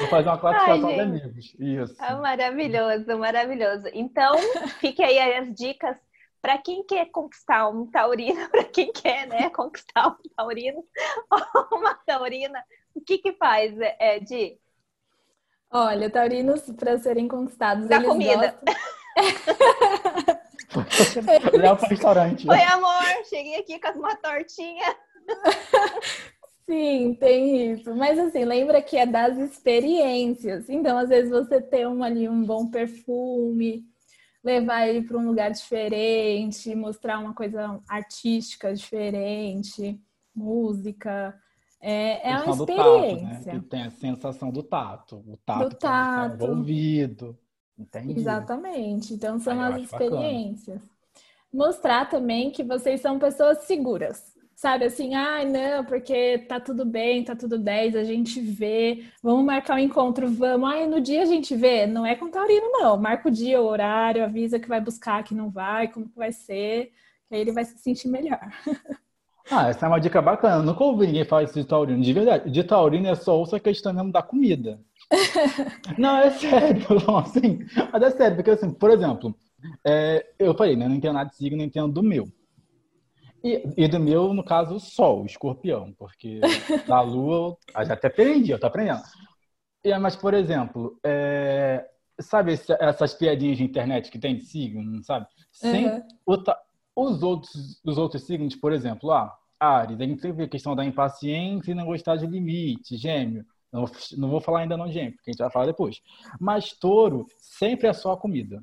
Vou 0.00 0.08
fazer 0.08 0.28
uma 0.28 0.38
classificação 0.38 0.92
de 0.94 1.00
amigos. 1.00 1.54
Isso. 1.58 2.04
É 2.04 2.14
maravilhoso, 2.14 3.18
maravilhoso. 3.18 3.88
Então, 3.92 4.36
fique 4.80 5.02
aí 5.02 5.18
as 5.34 5.52
dicas 5.54 5.96
para 6.40 6.58
quem 6.58 6.84
quer 6.84 7.06
conquistar 7.06 7.68
um 7.68 7.86
taurino, 7.86 8.48
para 8.50 8.64
quem 8.64 8.92
quer, 8.92 9.26
né, 9.26 9.50
conquistar 9.50 10.08
um 10.08 10.16
taurino 10.36 10.84
ou 11.30 11.78
uma 11.78 11.94
taurina. 12.06 12.62
O 12.94 13.00
que 13.00 13.18
que 13.18 13.32
faz, 13.32 13.74
é, 13.80 14.20
Di? 14.20 14.58
Olha, 15.70 16.08
taurinos, 16.08 16.62
para 16.78 16.98
serem 16.98 17.28
conquistados, 17.28 17.88
Da 17.88 17.96
eles 17.96 18.08
comida. 18.08 18.56
gostam... 19.16 20.38
Leva 21.58 21.76
para 21.76 21.88
restaurante. 21.88 22.48
Oi, 22.48 22.62
amor, 22.62 23.24
cheguei 23.28 23.56
aqui 23.56 23.80
com 23.80 23.98
uma 23.98 24.16
tortinha. 24.16 24.94
Sim, 26.68 27.16
tem 27.18 27.72
isso. 27.72 27.94
Mas 27.94 28.18
assim, 28.18 28.44
lembra 28.44 28.82
que 28.82 28.96
é 28.98 29.06
das 29.06 29.38
experiências. 29.38 30.68
Então, 30.68 30.98
às 30.98 31.08
vezes, 31.08 31.30
você 31.30 31.62
ter 31.62 31.88
um, 31.88 32.02
ali 32.02 32.28
um 32.28 32.44
bom 32.44 32.70
perfume, 32.70 33.86
levar 34.44 34.86
ele 34.86 35.06
para 35.06 35.16
um 35.16 35.26
lugar 35.26 35.50
diferente, 35.50 36.74
mostrar 36.74 37.18
uma 37.20 37.32
coisa 37.34 37.80
artística 37.88 38.74
diferente, 38.74 39.98
música. 40.34 41.34
É, 41.80 42.32
é 42.32 42.36
uma 42.36 42.54
do 42.54 42.66
tato, 42.66 42.76
né? 42.76 43.12
experiência. 43.12 43.64
Tem 43.70 43.82
a 43.84 43.90
sensação 43.90 44.50
do 44.50 44.62
tato. 44.62 45.24
O 45.26 45.36
tato, 45.38 45.64
Do 45.64 45.70
que 45.70 45.80
tá 45.80 46.28
tato. 46.28 46.34
envolvido. 46.34 47.38
Entendi. 47.78 48.18
Exatamente. 48.18 49.14
Então, 49.14 49.38
são 49.38 49.52
Aí 49.54 49.58
eu 49.58 49.64
as 49.64 49.74
acho 49.76 49.90
bacana. 49.90 50.16
experiências. 50.16 50.80
Mostrar 51.52 52.08
também 52.10 52.50
que 52.50 52.62
vocês 52.62 53.00
são 53.00 53.18
pessoas 53.18 53.58
seguras. 53.64 54.36
Sabe 54.54 54.86
assim, 54.86 55.14
ai, 55.14 55.44
não, 55.44 55.84
porque 55.84 56.38
tá 56.38 56.58
tudo 56.58 56.84
bem, 56.84 57.22
tá 57.22 57.36
tudo 57.36 57.56
10, 57.58 57.94
a 57.94 58.02
gente 58.02 58.40
vê, 58.40 59.04
vamos 59.22 59.44
marcar 59.44 59.76
um 59.76 59.78
encontro, 59.78 60.28
vamos. 60.28 60.68
Ai, 60.68 60.84
no 60.88 61.00
dia 61.00 61.22
a 61.22 61.26
gente 61.26 61.54
vê. 61.54 61.86
Não 61.86 62.04
é 62.04 62.16
com 62.16 62.24
o 62.26 62.30
Taurino, 62.30 62.68
não. 62.72 62.96
Marca 62.96 63.28
o 63.28 63.30
dia, 63.30 63.60
o 63.62 63.66
horário, 63.66 64.24
avisa 64.24 64.58
que 64.58 64.68
vai 64.68 64.80
buscar, 64.80 65.22
que 65.22 65.32
não 65.32 65.48
vai, 65.48 65.86
como 65.88 66.08
que 66.08 66.16
vai 66.16 66.32
ser, 66.32 66.92
que 67.28 67.34
aí 67.36 67.40
ele 67.40 67.52
vai 67.52 67.64
se 67.64 67.78
sentir 67.78 68.08
melhor. 68.08 68.40
Ah, 69.50 69.68
essa 69.68 69.86
é 69.86 69.88
uma 69.88 69.98
dica 69.98 70.20
bacana. 70.20 70.62
Nunca 70.62 70.84
ouvi 70.84 71.06
ninguém 71.06 71.24
falar 71.24 71.44
isso 71.44 71.54
de 71.54 71.64
taurino. 71.64 72.02
De 72.02 72.12
verdade, 72.12 72.50
de 72.50 72.62
taurino 72.64 73.08
é 73.08 73.14
só 73.14 73.38
ouça 73.38 73.56
a 73.56 73.60
questão 73.60 73.92
mesmo 73.94 74.12
da 74.12 74.22
comida. 74.22 74.78
Não, 75.96 76.16
é 76.18 76.30
sério. 76.30 76.86
Assim, 77.18 77.58
mas 77.92 78.02
é 78.02 78.10
sério, 78.10 78.36
porque 78.36 78.50
assim, 78.50 78.70
por 78.72 78.90
exemplo, 78.90 79.34
é, 79.84 80.26
eu 80.38 80.54
falei, 80.54 80.76
né? 80.76 80.88
Não 80.88 80.94
entendo 80.94 81.14
nada 81.14 81.30
de 81.30 81.36
signo, 81.36 81.58
não 81.58 81.64
entendo 81.64 81.92
do 81.92 82.02
meu. 82.02 82.30
E, 83.42 83.62
e 83.76 83.88
do 83.88 84.00
meu, 84.00 84.34
no 84.34 84.44
caso, 84.44 84.74
o 84.76 84.80
sol, 84.80 85.22
o 85.22 85.26
escorpião, 85.26 85.92
porque 85.96 86.58
da 86.86 87.00
lua 87.02 87.56
eu 87.76 87.84
já 87.84 87.94
até 87.94 88.08
aprendi, 88.08 88.50
eu 88.50 88.58
tô 88.58 88.66
aprendendo. 88.66 89.00
E, 89.84 89.96
mas, 89.98 90.16
por 90.16 90.34
exemplo, 90.34 90.98
é, 91.04 91.86
sabe 92.20 92.52
esse- 92.54 92.72
essas 92.80 93.14
piadinhas 93.14 93.58
de 93.58 93.64
internet 93.64 94.10
que 94.10 94.18
tem 94.18 94.36
de 94.36 94.44
signo, 94.44 95.02
sabe? 95.04 95.26
Sem, 95.52 95.86
Uhum. 95.86 96.02
o 96.26 96.38
ta- 96.38 96.60
os 96.96 97.22
outros, 97.22 97.80
os 97.84 97.98
outros 97.98 98.24
signos, 98.24 98.56
por 98.56 98.72
exemplo, 98.72 99.12
ah, 99.12 99.36
Ares, 99.60 100.00
a 100.00 100.04
gente 100.04 100.32
vê 100.32 100.44
a 100.44 100.48
questão 100.48 100.76
da 100.76 100.84
impaciência 100.84 101.72
e 101.72 101.74
não 101.74 101.86
gostar 101.86 102.16
de 102.16 102.26
limite, 102.26 102.96
gêmeo. 102.96 103.44
Não, 103.72 103.84
vou- 103.86 103.96
não 104.16 104.30
vou 104.30 104.40
falar 104.40 104.60
ainda 104.60 104.76
não 104.76 104.90
gêmeo, 104.90 105.12
porque 105.12 105.30
a 105.30 105.32
gente 105.32 105.40
vai 105.40 105.50
falar 105.50 105.66
depois. 105.66 106.00
Mas 106.40 106.72
touro 106.72 107.26
sempre 107.38 107.86
é 107.88 107.92
só 107.92 108.12
a 108.12 108.16
comida. 108.16 108.62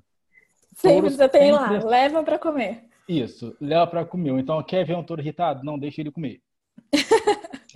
Sempre 0.74 1.10
você 1.12 1.30
tem 1.30 1.52
lá, 1.52 1.70
sempre- 1.70 1.88
leva 1.88 2.24
para 2.24 2.40
comer. 2.40 2.84
Isso, 3.08 3.56
leva 3.62 3.86
pra 3.88 4.04
comer. 4.06 4.38
Então, 4.40 4.62
quer 4.64 4.84
ver 4.86 4.96
um 4.98 5.04
touro 5.04 5.22
irritado? 5.22 5.64
Não, 5.64 5.78
deixa 5.78 6.02
ele 6.02 6.12
comer. 6.12 6.42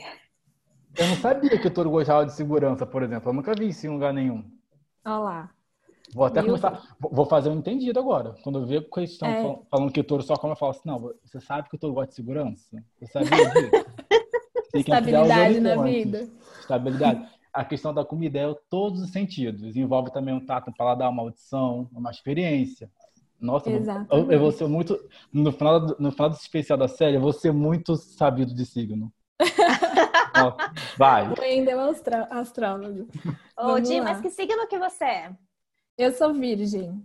Eu 0.97 1.07
não 1.07 1.15
sabia 1.17 1.57
que 1.57 1.67
o 1.67 1.71
touro 1.73 1.89
gostava 1.91 2.25
de 2.25 2.33
segurança, 2.33 2.85
por 2.85 3.03
exemplo. 3.03 3.29
Eu 3.29 3.33
nunca 3.33 3.53
vi 3.53 3.69
isso 3.69 3.85
em 3.87 3.89
lugar 3.89 4.13
nenhum. 4.13 4.43
Olha 5.05 5.17
lá. 5.19 5.49
Vou 6.13 6.25
até 6.25 6.41
começar. 6.43 6.95
Vou 6.99 7.11
vou 7.13 7.25
fazer 7.25 7.49
um 7.49 7.59
entendido 7.59 7.99
agora. 7.99 8.35
Quando 8.43 8.59
eu 8.59 8.65
ver 8.65 8.89
que 8.89 8.99
eles 8.99 9.11
estão 9.11 9.27
É. 9.29 9.41
fal- 9.43 9.65
falando 9.69 9.91
que 9.93 9.99
o 9.99 10.03
touro 10.03 10.23
só 10.23 10.35
come, 10.35 10.53
eu 10.53 10.57
falo 10.57 10.71
assim: 10.71 10.81
não, 10.85 10.99
você 11.23 11.39
sabe 11.39 11.69
que 11.69 11.75
o 11.75 11.79
touro 11.79 11.93
gosta 11.93 12.09
de 12.09 12.15
segurança? 12.15 12.83
Você 12.99 13.05
sabia 13.05 13.29
disso? 13.51 13.85
Estabilidade 14.73 15.59
na 15.59 15.81
vida. 15.83 16.27
Estabilidade. 16.73 17.27
A 17.51 17.65
questão 17.65 17.91
da 17.93 18.05
comida 18.05 18.37
é 18.39 18.55
todos 18.69 19.01
os 19.01 19.11
sentidos. 19.11 19.75
Envolve 19.75 20.11
também 20.11 20.33
um 20.35 20.45
tato, 20.45 20.69
um 20.69 20.73
paladar, 20.73 21.09
uma 21.09 21.23
audição, 21.23 21.89
uma 21.91 22.11
experiência. 22.11 22.89
Nossa, 23.41 23.69
eu 23.69 23.83
vou- 23.83 24.31
eu, 24.33 24.39
vou 24.39 24.51
ser 24.51 24.67
muito. 24.67 24.99
No 25.33 25.51
final, 25.51 25.79
do- 25.79 25.95
no 25.99 26.11
final 26.11 26.29
desse 26.29 26.43
especial 26.43 26.77
da 26.77 26.87
série, 26.87 27.15
eu 27.17 27.21
vou 27.21 27.33
ser 27.33 27.51
muito 27.51 27.95
sabido 27.95 28.53
de 28.53 28.65
signo. 28.65 29.11
Ó, 30.35 30.53
Vai. 30.97 31.27
O 31.31 31.39
Wendel 31.41 31.79
é 31.79 31.89
astra- 31.89 32.27
astrólogo. 32.29 33.07
Ô, 33.57 33.79
Di, 33.79 33.99
mas 33.99 34.21
que 34.21 34.29
signo 34.29 34.67
que 34.67 34.77
você 34.77 35.03
é? 35.05 35.31
Eu 35.97 36.11
sou 36.11 36.33
virgem. 36.33 37.01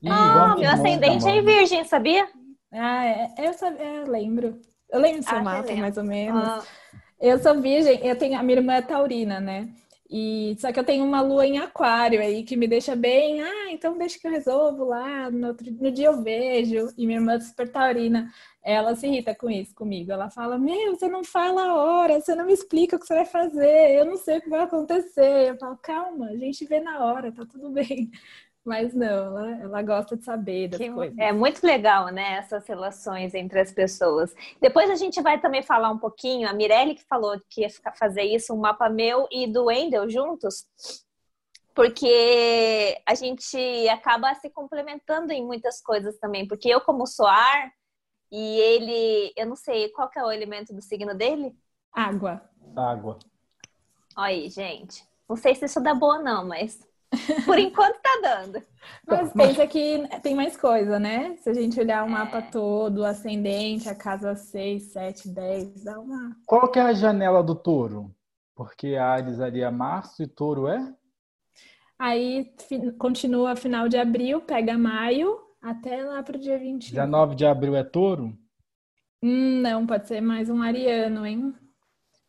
Ih, 0.00 0.08
Ah, 0.10 0.56
meu 0.56 0.70
ascendente 0.70 1.28
é 1.28 1.42
virgem, 1.42 1.84
sabia? 1.84 2.26
Ah, 2.72 3.04
é, 3.04 3.34
eu, 3.38 3.52
sab- 3.52 3.76
é, 3.78 3.98
eu 3.98 4.10
lembro. 4.10 4.60
Eu 4.90 5.00
lembro 5.00 5.20
do 5.20 5.24
seu 5.28 5.38
Ah, 5.38 5.42
mapa, 5.42 5.74
mais 5.76 5.96
ou 5.98 6.04
menos. 6.04 6.48
Ah, 6.48 6.62
Eu 7.22 7.38
sou 7.38 7.60
virgem, 7.60 8.04
eu 8.06 8.18
tenho, 8.18 8.38
a 8.38 8.42
minha 8.42 8.58
irmã 8.58 8.74
é 8.74 8.82
taurina, 8.82 9.40
né? 9.40 9.68
E 10.10 10.56
só 10.60 10.70
que 10.72 10.78
eu 10.78 10.84
tenho 10.84 11.04
uma 11.04 11.22
lua 11.22 11.46
em 11.46 11.58
aquário 11.58 12.20
aí 12.20 12.42
que 12.44 12.56
me 12.56 12.68
deixa 12.68 12.94
bem, 12.96 13.40
ah, 13.42 13.72
então 13.72 13.96
deixa 13.96 14.18
que 14.18 14.26
eu 14.26 14.30
resolvo 14.32 14.84
lá, 14.84 15.30
no, 15.30 15.48
outro- 15.48 15.70
no 15.72 15.90
dia 15.90 16.08
eu 16.08 16.22
vejo. 16.22 16.88
E 16.98 17.06
minha 17.06 17.18
irmã 17.18 17.34
é 17.34 17.40
super 17.40 17.70
taurina, 17.72 18.30
ela 18.62 18.94
se 18.94 19.06
irrita 19.06 19.34
com 19.34 19.48
isso 19.50 19.74
comigo. 19.74 20.12
Ela 20.12 20.28
fala: 20.30 20.58
Meu, 20.58 20.94
você 20.96 21.08
não 21.08 21.24
fala 21.24 21.62
a 21.62 21.74
hora, 21.76 22.20
você 22.20 22.34
não 22.34 22.44
me 22.46 22.52
explica 22.52 22.96
o 22.96 23.00
que 23.00 23.06
você 23.06 23.14
vai 23.14 23.24
fazer, 23.24 23.96
eu 23.98 24.04
não 24.04 24.16
sei 24.18 24.38
o 24.38 24.42
que 24.42 24.50
vai 24.50 24.60
acontecer. 24.64 25.48
Eu 25.50 25.56
falo: 25.58 25.78
Calma, 25.78 26.26
a 26.28 26.36
gente 26.36 26.64
vê 26.66 26.80
na 26.80 27.04
hora, 27.06 27.32
tá 27.32 27.46
tudo 27.46 27.70
bem. 27.70 28.10
Mas 28.64 28.94
não, 28.94 29.06
ela, 29.06 29.50
ela 29.60 29.82
gosta 29.82 30.16
de 30.16 30.24
saber 30.24 30.68
das 30.68 30.78
que- 30.78 30.90
coisas. 30.90 31.18
é 31.18 31.32
muito 31.32 31.64
legal, 31.66 32.06
né? 32.12 32.34
Essas 32.34 32.64
relações 32.66 33.34
entre 33.34 33.58
as 33.58 33.72
pessoas. 33.72 34.32
Depois 34.60 34.88
a 34.88 34.94
gente 34.94 35.20
vai 35.20 35.40
também 35.40 35.62
falar 35.64 35.90
um 35.90 35.98
pouquinho. 35.98 36.48
A 36.48 36.52
Mirelle 36.52 36.94
que 36.94 37.04
falou 37.04 37.40
que 37.50 37.62
ia 37.62 37.70
ficar- 37.70 37.92
fazer 37.96 38.22
isso, 38.22 38.54
um 38.54 38.58
mapa 38.58 38.88
meu 38.88 39.26
e 39.32 39.48
do 39.48 39.64
Wendel 39.64 40.08
juntos, 40.08 40.64
porque 41.74 43.00
a 43.06 43.14
gente 43.14 43.88
acaba 43.88 44.34
se 44.36 44.48
complementando 44.50 45.32
em 45.32 45.44
muitas 45.44 45.80
coisas 45.82 46.16
também. 46.18 46.46
Porque 46.46 46.68
eu, 46.68 46.80
como 46.80 47.06
sou 47.06 47.26
ar, 47.26 47.72
e 48.30 48.58
ele, 48.60 49.32
eu 49.36 49.46
não 49.46 49.56
sei 49.56 49.88
qual 49.88 50.08
que 50.08 50.18
é 50.18 50.24
o 50.24 50.30
elemento 50.30 50.72
do 50.72 50.80
signo 50.82 51.14
dele. 51.14 51.52
Água. 51.92 52.42
Água. 52.76 53.18
Olha 54.16 54.26
aí, 54.28 54.48
gente. 54.50 55.04
Não 55.28 55.36
sei 55.36 55.54
se 55.54 55.64
isso 55.64 55.80
dá 55.80 55.94
boa, 55.94 56.18
não, 56.22 56.46
mas 56.46 56.78
por 57.44 57.58
enquanto 57.58 58.00
tá 58.00 58.20
dando. 58.22 58.62
Mas 59.06 59.32
pensa 59.34 59.66
que 59.66 60.02
tem 60.22 60.34
mais 60.34 60.56
coisa, 60.56 60.98
né? 60.98 61.36
Se 61.38 61.50
a 61.50 61.54
gente 61.54 61.78
olhar 61.80 62.04
o 62.04 62.10
mapa 62.10 62.42
todo, 62.42 62.98
o 63.00 63.04
ascendente, 63.04 63.88
a 63.88 63.94
casa 63.94 64.34
6, 64.36 64.92
7, 64.92 65.28
10, 65.28 65.84
dá 65.84 65.98
uma. 66.00 66.36
Qual 66.46 66.70
que 66.70 66.78
é 66.78 66.82
a 66.82 66.92
janela 66.92 67.42
do 67.42 67.52
touro? 67.52 68.14
Porque 68.54 68.94
Ares 68.94 69.40
ali 69.40 69.60
é 69.60 69.70
março 69.72 70.22
e 70.22 70.28
touro 70.28 70.68
é? 70.68 70.94
Aí 71.98 72.52
fi- 72.68 72.92
continua 72.92 73.56
final 73.56 73.88
de 73.88 73.96
abril, 73.96 74.40
pega 74.42 74.76
maio, 74.76 75.38
até 75.60 76.04
lá 76.04 76.22
pro 76.22 76.38
dia 76.38 76.58
21. 76.58 77.10
19 77.10 77.34
de 77.34 77.44
abril 77.44 77.76
é 77.76 77.84
touro? 77.84 78.34
Hum, 79.22 79.60
não, 79.62 79.86
pode 79.86 80.08
ser 80.08 80.20
mais 80.20 80.48
um 80.50 80.60
ariano, 80.62 81.24
hein? 81.26 81.54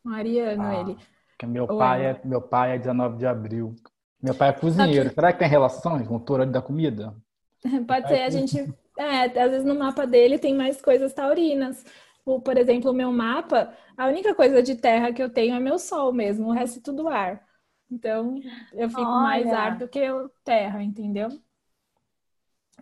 Um 0.06 0.12
ariano 0.14 0.72
Ah, 0.72 0.74
ele. 0.74 0.98
Meu 1.46 1.68
Ou 1.68 1.84
pai 1.84 2.06
é? 2.06 2.08
é, 2.08 2.22
meu 2.26 2.42
pai 2.42 2.76
é 2.76 2.80
19 2.80 3.18
de 3.18 3.26
abril. 3.28 3.76
Meu 4.24 4.34
pai 4.34 4.50
é 4.50 4.54
cozinheiro. 4.54 5.14
Será 5.14 5.32
que 5.32 5.38
tem 5.40 5.48
relações 5.48 6.08
com 6.08 6.16
o 6.16 6.20
touro 6.20 6.46
da 6.52 6.62
comida? 6.64 7.16
Pode 7.88 8.08
ser, 8.08 8.22
a 8.22 8.30
gente 8.30 8.58
É, 8.98 9.24
às 9.42 9.52
vezes 9.52 9.66
no 9.66 9.76
mapa 9.76 10.06
dele 10.06 10.38
tem 10.38 10.54
mais 10.56 10.82
coisas 10.82 11.14
taurinas. 11.14 11.84
Por 12.24 12.58
exemplo, 12.58 12.92
o 12.92 12.94
meu 12.94 13.12
mapa, 13.12 13.76
a 13.98 14.08
única 14.08 14.34
coisa 14.36 14.62
de 14.64 14.76
terra 14.76 15.12
que 15.14 15.22
eu 15.22 15.30
tenho 15.30 15.56
é 15.56 15.60
meu 15.60 15.78
sol 15.80 16.14
mesmo, 16.14 16.48
o 16.50 16.52
resto 16.54 16.80
é 16.80 16.82
tudo 16.82 17.08
ar. 17.10 17.46
Então, 17.92 18.46
eu 18.72 18.90
fico 18.90 19.02
Olha. 19.02 19.20
mais 19.20 19.52
ar 19.52 19.78
do 19.78 19.88
que 19.88 20.00
eu 20.00 20.30
terra, 20.44 20.82
entendeu? 20.84 21.30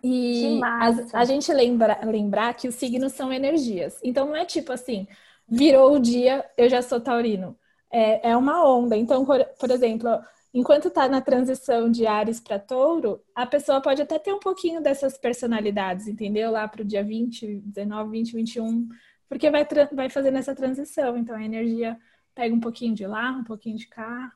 E 0.02 0.66
a, 0.78 1.20
a 1.20 1.24
gente 1.24 1.52
lembra, 1.52 2.00
lembrar 2.04 2.54
que 2.54 2.66
os 2.68 2.74
signos 2.74 3.12
são 3.12 3.32
energias. 3.32 3.98
Então, 4.02 4.26
não 4.26 4.36
é 4.36 4.44
tipo 4.44 4.72
assim, 4.72 5.06
virou 5.48 5.94
o 5.94 6.00
dia, 6.00 6.44
eu 6.56 6.68
já 6.68 6.82
sou 6.82 7.00
taurino. 7.00 7.56
É, 7.90 8.30
é 8.30 8.36
uma 8.36 8.64
onda. 8.66 8.96
Então, 8.96 9.24
por, 9.24 9.44
por 9.60 9.70
exemplo, 9.70 10.08
enquanto 10.52 10.88
está 10.88 11.08
na 11.08 11.20
transição 11.20 11.90
de 11.90 12.06
Ares 12.06 12.40
para 12.40 12.58
Touro, 12.58 13.22
a 13.34 13.46
pessoa 13.46 13.80
pode 13.80 14.02
até 14.02 14.18
ter 14.18 14.32
um 14.32 14.38
pouquinho 14.38 14.82
dessas 14.82 15.16
personalidades, 15.16 16.06
entendeu? 16.06 16.50
Lá 16.50 16.68
para 16.68 16.82
o 16.82 16.84
dia 16.84 17.02
20, 17.02 17.62
19, 17.64 18.10
20, 18.10 18.32
21, 18.32 18.88
porque 19.28 19.50
vai, 19.50 19.66
vai 19.92 20.10
fazendo 20.10 20.36
essa 20.36 20.54
transição. 20.54 21.16
Então, 21.16 21.34
a 21.34 21.44
energia 21.44 21.98
pega 22.34 22.54
um 22.54 22.60
pouquinho 22.60 22.94
de 22.94 23.06
lá, 23.06 23.30
um 23.30 23.44
pouquinho 23.44 23.76
de 23.76 23.86
cá. 23.86 24.32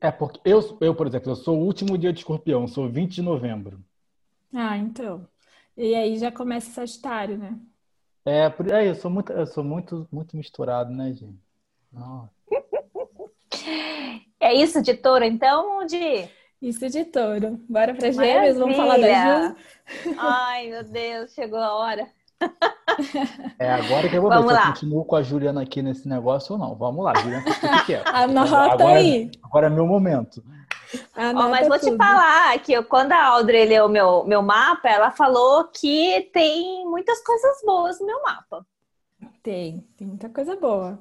É, 0.00 0.10
porque 0.10 0.40
eu, 0.44 0.60
eu, 0.80 0.94
por 0.94 1.06
exemplo, 1.06 1.30
eu 1.30 1.36
sou 1.36 1.58
o 1.58 1.64
último 1.64 1.96
dia 1.96 2.12
de 2.12 2.20
escorpião, 2.20 2.66
sou 2.66 2.88
20 2.88 3.14
de 3.14 3.22
novembro. 3.22 3.84
Ah, 4.52 4.76
então. 4.76 5.28
E 5.76 5.94
aí 5.94 6.18
já 6.18 6.32
começa 6.32 6.70
Sagitário, 6.70 7.38
né? 7.38 7.58
É, 8.24 8.52
é, 8.72 8.88
eu 8.88 8.94
sou 8.94 9.10
muito, 9.10 9.32
eu 9.32 9.46
sou 9.46 9.64
muito, 9.64 10.08
muito 10.10 10.36
misturado, 10.36 10.90
né, 10.92 11.12
gente? 11.12 11.38
Nossa. 11.92 12.30
É 14.40 14.54
isso 14.54 14.80
de 14.82 14.94
touro, 14.94 15.24
então, 15.24 15.84
de. 15.86 16.28
Isso 16.62 16.88
de 16.88 17.04
touro. 17.04 17.60
Bora 17.68 17.94
para 17.94 18.10
Gêmeos, 18.10 18.56
vamos 18.58 18.76
falar 18.76 18.98
da 18.98 19.48
Ju. 19.48 19.56
Ai, 20.18 20.68
meu 20.68 20.84
Deus, 20.84 21.32
chegou 21.32 21.58
a 21.58 21.74
hora. 21.74 22.08
É 23.58 23.70
agora 23.70 24.08
que 24.08 24.16
eu 24.16 24.22
vou 24.22 24.30
Vamos 24.30 24.46
ver 24.46 24.52
se 24.52 24.54
lá. 24.60 24.66
eu 24.68 24.72
continuo 24.72 25.04
com 25.04 25.16
a 25.16 25.22
Juliana 25.22 25.62
aqui 25.62 25.82
nesse 25.82 26.08
negócio 26.08 26.54
ou 26.54 26.58
não. 26.58 26.74
Vamos 26.74 27.04
lá, 27.04 27.14
Juliana, 27.16 27.52
fica 27.52 27.84
quieto. 27.84 28.06
Anota 28.14 28.56
Agora- 28.56 28.98
aí. 28.98 29.30
Agora 29.42 29.66
é 29.66 29.70
meu 29.70 29.86
momento. 29.86 30.42
Anota 31.14 31.48
mas 31.48 31.68
vou 31.68 31.78
te 31.78 31.86
tudo. 31.86 31.96
falar 31.98 32.58
que 32.60 32.72
eu- 32.72 32.84
quando 32.84 33.12
a 33.12 33.24
Audrey 33.26 33.64
leu 33.66 33.88
meu, 33.88 34.24
meu 34.24 34.42
mapa, 34.42 34.88
ela 34.88 35.10
falou 35.10 35.64
que 35.68 36.30
tem 36.32 36.84
muitas 36.86 37.22
coisas 37.22 37.60
boas 37.64 38.00
no 38.00 38.06
meu 38.06 38.22
mapa. 38.22 38.66
Tem, 39.42 39.86
tem 39.96 40.06
muita 40.06 40.28
coisa 40.30 40.56
boa. 40.56 40.98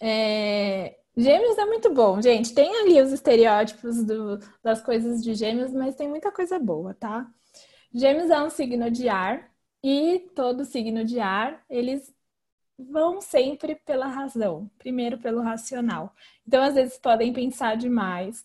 É, 0.00 0.96
Gêmeos 1.20 1.58
é 1.58 1.66
muito 1.66 1.92
bom, 1.92 2.20
gente. 2.22 2.54
Tem 2.54 2.74
ali 2.80 3.00
os 3.00 3.12
estereótipos 3.12 4.02
do- 4.04 4.38
das 4.62 4.80
coisas 4.82 5.22
de 5.22 5.34
Gêmeos, 5.34 5.72
mas 5.72 5.94
tem 5.94 6.08
muita 6.08 6.32
coisa 6.32 6.58
boa, 6.58 6.94
tá? 6.94 7.30
Gêmeos 7.94 8.30
é 8.30 8.42
um 8.42 8.50
signo 8.50 8.90
de 8.90 9.08
ar 9.08 9.50
e 9.82 10.20
todo 10.34 10.64
signo 10.64 11.04
de 11.04 11.20
ar, 11.20 11.64
eles 11.70 12.14
vão 12.78 13.20
sempre 13.20 13.74
pela 13.76 14.06
razão, 14.06 14.70
primeiro 14.78 15.18
pelo 15.18 15.42
racional. 15.42 16.14
Então, 16.46 16.62
às 16.62 16.74
vezes 16.74 16.98
podem 16.98 17.32
pensar 17.32 17.76
demais, 17.76 18.44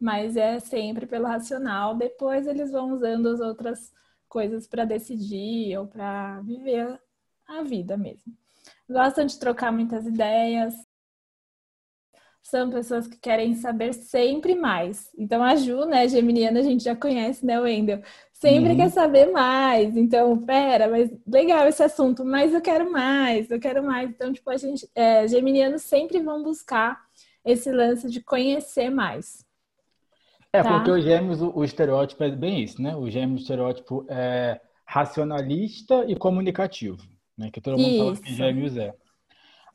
mas 0.00 0.36
é 0.36 0.60
sempre 0.60 1.06
pelo 1.06 1.26
racional. 1.26 1.96
Depois 1.96 2.46
eles 2.46 2.72
vão 2.72 2.92
usando 2.92 3.28
as 3.28 3.40
outras 3.40 3.92
coisas 4.28 4.66
para 4.66 4.84
decidir 4.84 5.78
ou 5.78 5.86
para 5.86 6.40
viver 6.42 7.00
a 7.46 7.62
vida 7.62 7.96
mesmo. 7.96 8.32
Gostam 8.88 9.26
de 9.26 9.38
trocar 9.38 9.72
muitas 9.72 10.06
ideias. 10.06 10.74
São 12.44 12.68
pessoas 12.70 13.08
que 13.08 13.16
querem 13.16 13.54
saber 13.54 13.94
sempre 13.94 14.54
mais. 14.54 15.10
Então, 15.18 15.42
a 15.42 15.56
Ju, 15.56 15.86
né, 15.86 16.06
geminiana, 16.06 16.60
a 16.60 16.62
gente 16.62 16.84
já 16.84 16.94
conhece, 16.94 17.44
né, 17.44 17.58
Wendel? 17.58 18.02
Sempre 18.34 18.70
Uhum. 18.70 18.76
quer 18.76 18.90
saber 18.90 19.32
mais. 19.32 19.96
Então, 19.96 20.36
pera, 20.38 20.86
mas 20.86 21.10
legal 21.26 21.66
esse 21.66 21.82
assunto, 21.82 22.22
mas 22.22 22.52
eu 22.52 22.60
quero 22.60 22.92
mais, 22.92 23.50
eu 23.50 23.58
quero 23.58 23.82
mais. 23.82 24.10
Então, 24.10 24.30
tipo, 24.30 24.50
a 24.50 24.58
gente, 24.58 24.86
é, 24.94 25.26
geminianos 25.26 25.82
sempre 25.82 26.20
vão 26.20 26.42
buscar 26.42 27.00
esse 27.42 27.72
lance 27.72 28.10
de 28.10 28.20
conhecer 28.22 28.90
mais. 28.90 29.42
É, 30.52 30.62
Tá. 30.62 30.74
porque 30.76 30.90
os 30.90 31.02
gêmeos, 31.02 31.40
o, 31.40 31.50
o 31.56 31.64
estereótipo 31.64 32.22
é 32.24 32.30
bem 32.30 32.62
isso, 32.62 32.80
né? 32.80 32.94
O 32.94 33.10
gêmeo, 33.10 33.36
o 33.36 33.40
estereótipo 33.40 34.04
é 34.08 34.60
racionalista 34.84 36.04
e 36.06 36.14
comunicativo, 36.14 36.98
né? 37.38 37.50
Que 37.50 37.60
todo 37.60 37.78
mundo 37.78 37.96
fala 37.96 38.12
que 38.12 38.28
Isso. 38.28 38.36
gêmeos 38.36 38.76
é. 38.76 38.94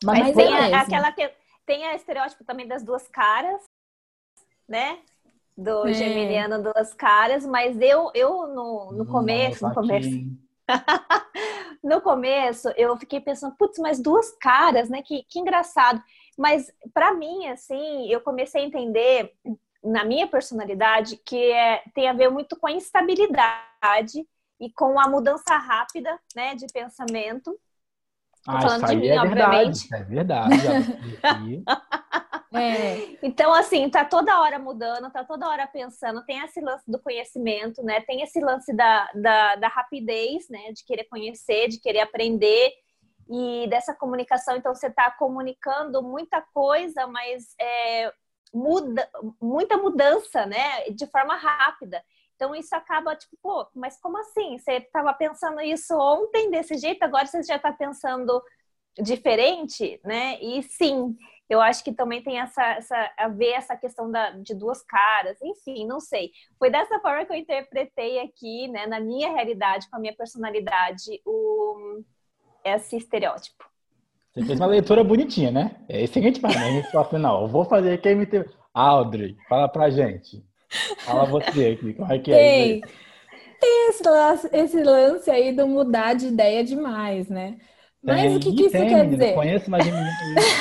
Mas, 0.03 0.19
Mas 0.19 0.36
tem 0.36 0.53
a- 0.55 0.82
aquela 0.82 1.12
que 1.12 1.29
tem 1.69 1.86
a 1.86 1.93
estereótipo 1.93 2.43
também 2.43 2.67
das 2.67 2.82
duas 2.82 3.08
caras, 3.08 3.62
né? 4.67 4.97
Do 5.55 5.88
É. 5.88 5.93
geminiano 5.93 6.63
duas 6.63 6.95
caras, 6.95 7.45
mas 7.45 7.79
eu, 7.79 8.10
eu 8.15 8.47
no, 8.47 8.91
no 8.91 9.05
começo, 9.05 9.67
no 9.67 9.75
começo, 9.75 10.10
no 11.84 12.01
começo, 12.01 12.69
eu 12.69 12.97
fiquei 12.97 13.21
pensando, 13.21 13.55
putz, 13.55 13.77
mas 13.77 13.99
duas 13.99 14.32
caras, 14.32 14.89
né? 14.89 15.03
Que, 15.03 15.21
que 15.29 15.38
engraçado. 15.38 16.01
Mas 16.36 16.73
pra 16.91 17.13
mim, 17.13 17.45
assim, 17.49 18.12
eu 18.12 18.19
comecei 18.21 18.63
a 18.63 18.65
entender 18.65 19.32
na 19.84 20.03
minha 20.03 20.27
personalidade 20.27 21.17
que 21.17 21.51
é, 21.51 21.84
tem 21.93 22.08
a 22.08 22.13
ver 22.13 22.32
muito 22.32 22.60
com 22.60 22.65
a 22.65 22.71
instabilidade 22.71 24.27
e 24.60 24.71
com 24.71 24.99
a 24.99 25.08
mudança 25.08 25.55
rápida, 25.55 26.19
né, 26.36 26.55
de 26.55 26.65
pensamento. 26.73 27.55
Ah, 28.47 28.62
falando 28.62 28.78
isso 28.78 28.86
de 28.86 28.91
aí 28.91 28.97
mim, 28.97 29.08
é 29.08 29.19
verdade. 29.19 29.56
obviamente. 29.58 29.93
É 29.93 30.04
verdade. 30.04 30.58
vi 31.02 31.19
aqui. 31.21 31.63
É, 32.52 33.15
Então, 33.21 33.54
assim, 33.54 33.88
tá 33.91 34.04
toda 34.04 34.41
hora 34.41 34.58
mudando, 34.58 35.12
tá 35.12 35.23
toda 35.23 35.47
hora 35.47 35.67
pensando. 35.67 36.25
Tem 36.25 36.39
esse 36.39 36.60
lance 36.60 36.84
do 36.89 36.99
conhecimento, 36.99 37.84
né? 37.84 38.02
Tem 38.02 38.23
esse 38.23 38.39
lance 38.39 38.73
da, 38.73 39.08
da, 39.13 39.56
da 39.56 39.67
rapidez, 39.67 40.49
né? 40.49 40.71
De 40.73 40.84
querer 40.84 41.04
conhecer, 41.04 41.67
de 41.67 41.80
querer 41.80 41.99
aprender 41.99 42.71
e 43.30 43.67
dessa 43.69 43.93
comunicação. 43.93 44.56
Então, 44.58 44.73
você 44.73 44.89
tá 44.89 45.12
comunicando 45.12 46.02
muita 46.02 46.41
coisa, 46.52 47.06
mas 47.06 47.54
é, 47.62 48.12
muda, 48.52 49.08
muita 49.39 49.78
mudança, 49.78 50.47
né? 50.47 50.89
De 50.89 51.06
forma 51.06 51.36
rápida. 51.36 52.04
Então, 52.39 52.56
isso 52.56 52.73
acaba, 52.73 53.17
tipo, 53.17 53.38
pô, 53.43 53.67
mas 53.75 53.99
como 53.99 54.17
assim? 54.17 54.58
Você 54.58 54.75
estava 54.75 55.13
pensando 55.13 55.60
isso 55.60 55.93
ontem 55.93 56.49
desse 56.49 56.78
jeito, 56.78 57.04
agora 57.04 57.25
você 57.25 57.43
já 57.43 57.58
está 57.58 57.69
pensando 57.73 58.41
diferente, 58.97 59.99
né? 60.06 60.41
E 60.41 60.63
sim, 60.63 61.17
eu 61.49 61.60
acho 61.60 61.84
que 61.84 61.91
também 61.91 62.23
tem 62.23 62.39
essa, 62.39 62.63
essa 62.63 63.13
a 63.17 63.28
ver 63.28 63.49
essa 63.49 63.75
questão 63.75 64.10
da, 64.10 64.30
de 64.30 64.56
duas 64.56 64.82
caras, 64.82 65.38
enfim, 65.41 65.86
não 65.86 65.99
sei. 65.99 66.32
Foi 66.58 66.69
dessa 66.69 66.97
forma 67.02 67.25
que 67.25 67.34
eu 67.34 67.38
interpretei 67.38 68.21
aqui, 68.21 68.69
né, 68.69 68.88
na 68.88 69.02
minha 69.02 69.34
realidade, 69.34 69.89
com 69.89 69.97
a 69.97 69.99
minha 69.99 70.15
personalidade, 70.15 71.21
o, 71.25 72.02
esse 72.63 72.95
estereótipo. 72.95 73.65
Você 74.32 74.45
fez 74.45 74.58
uma 74.58 74.67
leitura 74.67 75.04
bonitinha, 75.04 75.52
né? 75.52 75.75
É 75.89 76.02
isso 76.02 76.13
que 76.13 76.19
a 76.19 76.21
gente 76.21 76.39
faz, 76.39 76.56
né? 76.56 76.67
A 76.67 76.71
gente 76.71 76.93
eu 76.93 77.47
vou 77.49 77.65
fazer 77.65 77.95
aqui 77.95 78.08
a 78.08 78.12
MT. 78.13 78.45
Audrey, 78.73 79.36
fala 79.49 79.67
pra 79.67 79.89
gente. 79.89 80.47
Fala 80.99 81.25
você 81.25 81.77
aqui, 81.79 81.93
como 81.93 82.12
é 82.12 82.19
que 82.19 82.32
é 82.32 82.36
tem. 82.36 82.77
isso 82.77 82.86
aí? 82.86 82.93
Tem 83.60 83.89
esse 83.89 84.03
lance, 84.03 84.49
esse 84.53 84.84
lance 84.84 85.29
aí 85.32 85.51
do 85.53 85.67
mudar 85.67 86.13
de 86.13 86.27
ideia 86.27 86.63
demais, 86.63 87.27
né? 87.29 87.58
Mas 88.01 88.21
Tem, 88.21 88.36
o 88.36 88.39
que, 88.39 88.53
que 88.53 88.62
isso 88.63 88.71
tem, 88.71 88.88
quer 88.88 89.03
menina, 89.03 89.17
dizer? 89.17 89.34
Conheço 89.34 89.69
mais 89.69 89.86
menina 89.86 90.10
que 90.17 90.25
isso. 90.39 90.60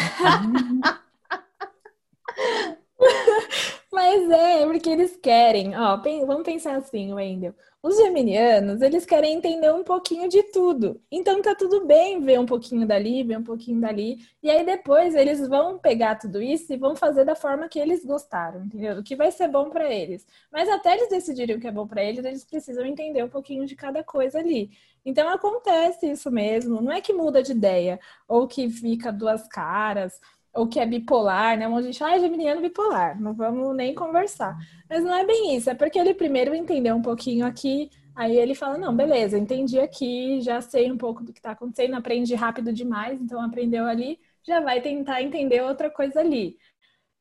Mas 4.11 4.31
é, 4.31 4.65
porque 4.67 4.89
eles 4.89 5.17
querem, 5.17 5.77
ó, 5.77 5.99
vamos 6.27 6.43
pensar 6.43 6.77
assim, 6.77 7.13
Wendel. 7.13 7.55
Os 7.83 7.95
geminianos, 7.99 8.81
eles 8.81 9.05
querem 9.05 9.35
entender 9.35 9.71
um 9.71 9.85
pouquinho 9.85 10.29
de 10.31 10.43
tudo. 10.45 10.99
Então 11.13 11.43
tá 11.43 11.55
tudo 11.55 11.85
bem 11.87 12.19
ver 12.19 12.41
um 12.41 12.47
pouquinho 12.47 12.87
dali, 12.87 13.23
ver 13.23 13.37
um 13.39 13.45
pouquinho 13.45 13.79
dali. 13.79 14.17
E 14.43 14.51
aí 14.51 14.65
depois 14.65 15.15
eles 15.15 15.47
vão 15.47 15.79
pegar 15.79 16.17
tudo 16.17 16.41
isso 16.41 16.73
e 16.73 16.79
vão 16.79 16.97
fazer 16.97 17.27
da 17.27 17.35
forma 17.37 17.69
que 17.69 17.79
eles 17.79 18.03
gostaram, 18.03 18.65
entendeu? 18.65 18.99
O 18.99 19.03
que 19.05 19.15
vai 19.15 19.31
ser 19.31 19.47
bom 19.49 19.69
pra 19.69 19.93
eles. 19.93 20.27
Mas 20.51 20.71
até 20.71 20.95
eles 20.95 21.11
decidirem 21.11 21.57
o 21.57 21.61
que 21.61 21.69
é 21.69 21.73
bom 21.73 21.87
pra 21.87 22.03
eles, 22.03 22.25
eles 22.25 22.45
precisam 22.45 22.87
entender 22.87 23.23
um 23.23 23.29
pouquinho 23.29 23.67
de 23.67 23.77
cada 23.77 24.03
coisa 24.03 24.39
ali. 24.39 24.71
Então 25.05 25.29
acontece 25.29 26.11
isso 26.11 26.31
mesmo. 26.31 26.81
Não 26.81 26.93
é 26.93 27.01
que 27.03 27.13
muda 27.13 27.43
de 27.43 27.53
ideia 27.53 28.01
ou 28.27 28.49
que 28.49 28.71
fica 28.71 29.13
duas 29.13 29.47
caras 29.47 30.19
ou 30.55 30.67
que 30.67 30.81
é 30.81 30.87
bipolar, 30.87 31.57
né? 31.59 31.67
Um 31.69 31.71
monte 31.73 31.83
de 31.87 31.93
gente, 31.93 32.05
ah, 32.05 32.17
é 32.17 32.21
geminiano 32.21 32.61
bipolar, 32.61 33.21
não 33.21 33.35
vamos 33.35 33.75
nem 33.77 33.95
conversar. 33.95 34.57
Mas 34.89 35.05
não 35.05 35.15
é 35.15 35.25
bem 35.25 35.55
isso, 35.57 35.71
é 35.71 35.75
porque 35.75 35.99
ele 35.99 36.15
primeiro 36.15 36.55
entendeu 36.55 36.97
um 36.97 37.03
pouquinho 37.03 37.47
aqui, 37.47 37.91
aí 38.15 38.37
ele 38.37 38.55
fala, 38.55 38.77
não, 38.79 38.95
beleza, 38.97 39.39
entendi 39.39 39.79
aqui, 39.79 40.41
já 40.41 40.61
sei 40.61 40.91
um 40.91 40.97
pouco 40.99 41.23
do 41.23 41.33
que 41.33 41.41
tá 41.41 41.53
acontecendo, 41.53 41.95
aprendi 41.95 42.35
rápido 42.35 42.73
demais, 42.73 43.21
então 43.21 43.41
aprendeu 43.41 43.85
ali, 43.87 44.19
já 44.43 44.61
vai 44.61 44.81
tentar 44.81 45.23
entender 45.23 45.63
outra 45.63 45.91
coisa 45.91 46.21
ali. 46.21 46.57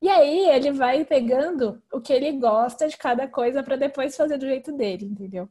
E 0.02 0.10
aí 0.10 0.50
ele 0.50 0.72
vai 0.72 1.04
pegando 1.04 1.82
o 1.92 2.00
que 2.00 2.14
ele 2.14 2.32
gosta 2.34 2.88
de 2.88 2.96
cada 2.98 3.28
coisa 3.28 3.64
para 3.64 3.76
depois 3.76 4.16
fazer 4.16 4.38
do 4.38 4.46
jeito 4.46 4.72
dele, 4.72 5.06
entendeu? 5.06 5.50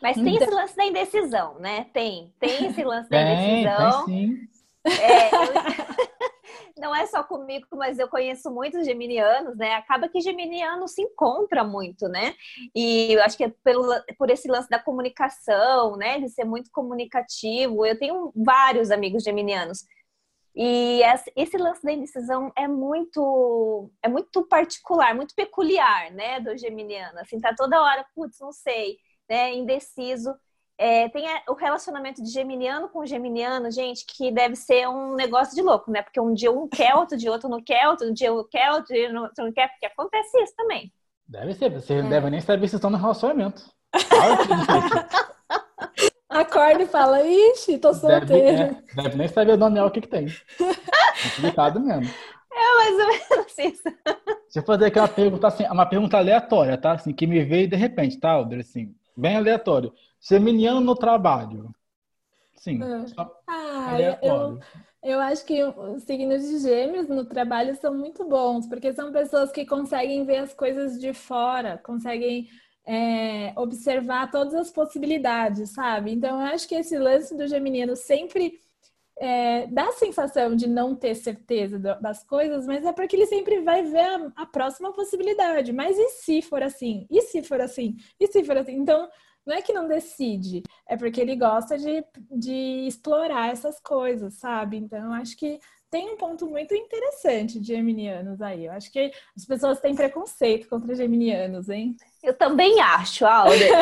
Mas 0.00 0.16
tem 0.16 0.34
Então- 0.34 0.42
esse 0.46 0.54
lance 0.54 0.76
da 0.76 0.84
indecisão, 0.86 1.58
né? 1.58 1.86
Tem, 1.92 2.32
tem 2.38 2.66
esse 2.66 2.84
lance 2.84 3.08
da 3.10 3.20
indecisão. 3.32 4.04
sim. 4.06 4.48
É, 4.86 5.28
eu- 5.34 5.54
não 6.76 6.94
é 6.94 7.06
só 7.06 7.22
comigo, 7.22 7.66
mas 7.72 7.98
eu 7.98 8.08
conheço 8.08 8.50
muitos 8.50 8.84
geminianos, 8.84 9.56
né? 9.56 9.74
Acaba 9.74 10.08
que 10.08 10.20
geminiano 10.20 10.88
se 10.88 11.02
encontra 11.02 11.62
muito, 11.64 12.08
né? 12.08 12.34
E 12.74 13.12
eu 13.12 13.22
acho 13.22 13.36
que 13.36 13.44
é 13.44 13.52
pelo, 13.62 13.88
por 14.18 14.30
esse 14.30 14.48
lance 14.48 14.68
da 14.68 14.78
comunicação, 14.78 15.96
né? 15.96 16.20
De 16.20 16.28
ser 16.28 16.44
muito 16.44 16.70
comunicativo. 16.70 17.86
Eu 17.86 17.98
tenho 17.98 18.32
vários 18.34 18.90
amigos 18.90 19.22
geminianos. 19.22 19.84
E 20.56 21.00
esse 21.34 21.56
lance 21.56 21.82
da 21.82 21.92
indecisão 21.92 22.52
é 22.56 22.68
muito 22.68 23.90
é 24.00 24.08
muito 24.08 24.46
particular, 24.46 25.14
muito 25.14 25.34
peculiar, 25.34 26.12
né, 26.12 26.38
do 26.40 26.56
geminiano. 26.56 27.18
Assim, 27.18 27.40
tá 27.40 27.52
toda 27.56 27.82
hora, 27.82 28.06
putz, 28.14 28.38
não 28.38 28.52
sei, 28.52 28.98
né, 29.28 29.52
indeciso. 29.52 30.32
É, 30.76 31.08
tem 31.08 31.24
o 31.48 31.54
relacionamento 31.54 32.22
de 32.22 32.30
geminiano 32.30 32.88
com 32.88 33.06
geminiano, 33.06 33.70
gente, 33.70 34.04
que 34.04 34.32
deve 34.32 34.56
ser 34.56 34.88
um 34.88 35.14
negócio 35.14 35.54
de 35.54 35.62
louco, 35.62 35.90
né? 35.90 36.02
Porque 36.02 36.20
um 36.20 36.34
dia 36.34 36.50
um 36.50 36.66
quer, 36.66 36.96
outro 36.96 37.16
dia 37.16 37.30
outro 37.30 37.48
não 37.48 37.62
quer, 37.62 37.88
outro 37.88 38.12
dia 38.12 38.34
um 38.34 38.42
quer, 38.44 38.72
outro 38.72 38.92
dia 38.92 39.12
não, 39.12 39.30
não 39.38 39.52
quer, 39.52 39.68
porque 39.68 39.86
acontece 39.86 40.36
isso 40.42 40.54
também. 40.56 40.92
Deve 41.28 41.54
ser, 41.54 41.70
você 41.70 42.00
não 42.00 42.08
é. 42.08 42.10
deve 42.10 42.30
nem 42.30 42.40
saber 42.40 42.66
se 42.68 42.74
estão 42.74 42.90
no 42.90 42.98
relacionamento. 42.98 43.62
Acorda 46.28 46.82
e 46.82 46.86
fala, 46.86 47.22
ixi, 47.22 47.78
tô 47.78 47.94
solteiro. 47.94 48.26
Deve, 48.26 48.62
é, 48.62 49.02
deve 49.02 49.16
nem 49.16 49.28
saber 49.28 49.52
o 49.52 49.56
nome 49.56 49.78
o 49.80 49.90
que, 49.90 50.00
que 50.00 50.08
tem. 50.08 50.26
Complicado 51.36 51.80
mesmo. 51.80 52.12
É 52.56 52.76
mais 52.76 52.92
ou 52.92 53.06
menos 53.08 53.58
isso. 53.58 53.82
Deixa 53.82 54.60
eu 54.60 54.62
fazer 54.62 54.84
aqui 54.86 54.98
uma 55.00 55.08
pergunta, 55.08 55.48
assim, 55.48 55.64
uma 55.64 55.86
pergunta 55.86 56.16
aleatória, 56.16 56.78
tá? 56.78 56.92
Assim, 56.92 57.12
que 57.12 57.26
me 57.26 57.42
veio 57.42 57.66
de 57.66 57.74
repente, 57.74 58.16
tá, 58.16 58.30
Alder? 58.30 58.60
Assim, 58.60 58.94
bem 59.16 59.36
aleatório. 59.36 59.92
Geminiano 60.26 60.80
no 60.80 60.94
trabalho. 60.94 61.70
Sim. 62.56 62.80
Ah, 63.16 63.30
ah 63.46 64.00
eu, 64.22 64.58
eu 65.02 65.20
acho 65.20 65.44
que 65.44 65.62
os 65.62 66.02
signos 66.04 66.48
de 66.48 66.58
gêmeos 66.60 67.08
no 67.08 67.26
trabalho 67.26 67.76
são 67.76 67.94
muito 67.94 68.24
bons, 68.24 68.66
porque 68.66 68.92
são 68.94 69.12
pessoas 69.12 69.52
que 69.52 69.66
conseguem 69.66 70.24
ver 70.24 70.38
as 70.38 70.54
coisas 70.54 70.98
de 70.98 71.12
fora, 71.12 71.78
conseguem 71.84 72.48
é, 72.86 73.52
observar 73.56 74.30
todas 74.30 74.54
as 74.54 74.70
possibilidades, 74.70 75.70
sabe? 75.70 76.12
Então, 76.12 76.40
eu 76.40 76.46
acho 76.46 76.66
que 76.66 76.74
esse 76.74 76.98
lance 76.98 77.36
do 77.36 77.46
geminiano 77.46 77.94
sempre 77.94 78.58
é, 79.18 79.66
dá 79.68 79.88
a 79.88 79.92
sensação 79.92 80.56
de 80.56 80.66
não 80.66 80.94
ter 80.94 81.14
certeza 81.14 81.78
das 81.78 82.24
coisas, 82.24 82.66
mas 82.66 82.84
é 82.84 82.92
porque 82.92 83.14
ele 83.14 83.26
sempre 83.26 83.60
vai 83.60 83.82
ver 83.82 84.00
a, 84.00 84.32
a 84.36 84.46
próxima 84.46 84.92
possibilidade. 84.92 85.72
Mas 85.72 85.96
e 85.98 86.08
se 86.10 86.42
for 86.42 86.62
assim? 86.62 87.06
E 87.10 87.20
se 87.22 87.42
for 87.42 87.60
assim? 87.60 87.96
E 88.18 88.26
se 88.26 88.42
for 88.42 88.56
assim? 88.56 88.74
Então, 88.74 89.08
não 89.46 89.54
é 89.56 89.62
que 89.62 89.72
não 89.72 89.86
decide, 89.86 90.62
é 90.88 90.96
porque 90.96 91.20
ele 91.20 91.36
gosta 91.36 91.76
de, 91.78 92.04
de 92.30 92.86
explorar 92.86 93.50
essas 93.50 93.78
coisas, 93.80 94.34
sabe? 94.34 94.76
Então, 94.76 95.12
acho 95.12 95.36
que 95.36 95.58
tem 95.90 96.10
um 96.12 96.16
ponto 96.16 96.46
muito 96.48 96.74
interessante 96.74 97.60
de 97.60 97.68
geminianos 97.68 98.40
aí. 98.42 98.66
Eu 98.66 98.72
acho 98.72 98.90
que 98.90 99.12
as 99.36 99.44
pessoas 99.44 99.80
têm 99.80 99.94
preconceito 99.94 100.68
contra 100.68 100.94
geminianos, 100.94 101.68
hein? 101.68 101.96
Eu 102.22 102.36
também 102.36 102.80
acho, 102.80 103.24
Alder. 103.26 103.80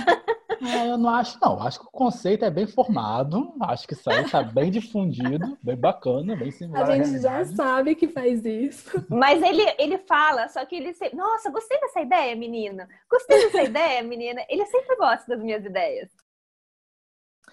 Eu 0.90 0.98
não 0.98 1.10
acho, 1.10 1.38
não. 1.40 1.62
Acho 1.62 1.80
que 1.80 1.86
o 1.86 1.90
conceito 1.90 2.44
é 2.44 2.50
bem 2.50 2.66
formado. 2.66 3.54
Acho 3.60 3.86
que 3.86 3.94
isso 3.94 4.10
aí 4.10 4.24
está 4.24 4.42
bem 4.42 4.70
difundido, 4.72 5.56
bem 5.62 5.76
bacana, 5.76 6.36
bem 6.36 6.50
similar. 6.50 6.90
A 6.90 6.96
gente 6.96 7.20
já 7.20 7.44
sabe 7.44 7.94
que 7.94 8.08
faz 8.08 8.44
isso. 8.44 9.04
Mas 9.08 9.42
ele, 9.42 9.62
ele 9.78 9.98
fala, 9.98 10.48
só 10.48 10.64
que 10.64 10.76
ele 10.76 10.92
sempre. 10.92 11.16
Nossa, 11.16 11.50
gostei 11.50 11.78
dessa 11.80 12.00
ideia, 12.00 12.34
menina. 12.34 12.88
Gostei 13.08 13.44
dessa 13.44 13.62
ideia, 13.62 14.02
menina. 14.02 14.44
Ele 14.48 14.66
sempre 14.66 14.96
gosta 14.96 15.26
das 15.28 15.42
minhas 15.42 15.64
ideias. 15.64 16.10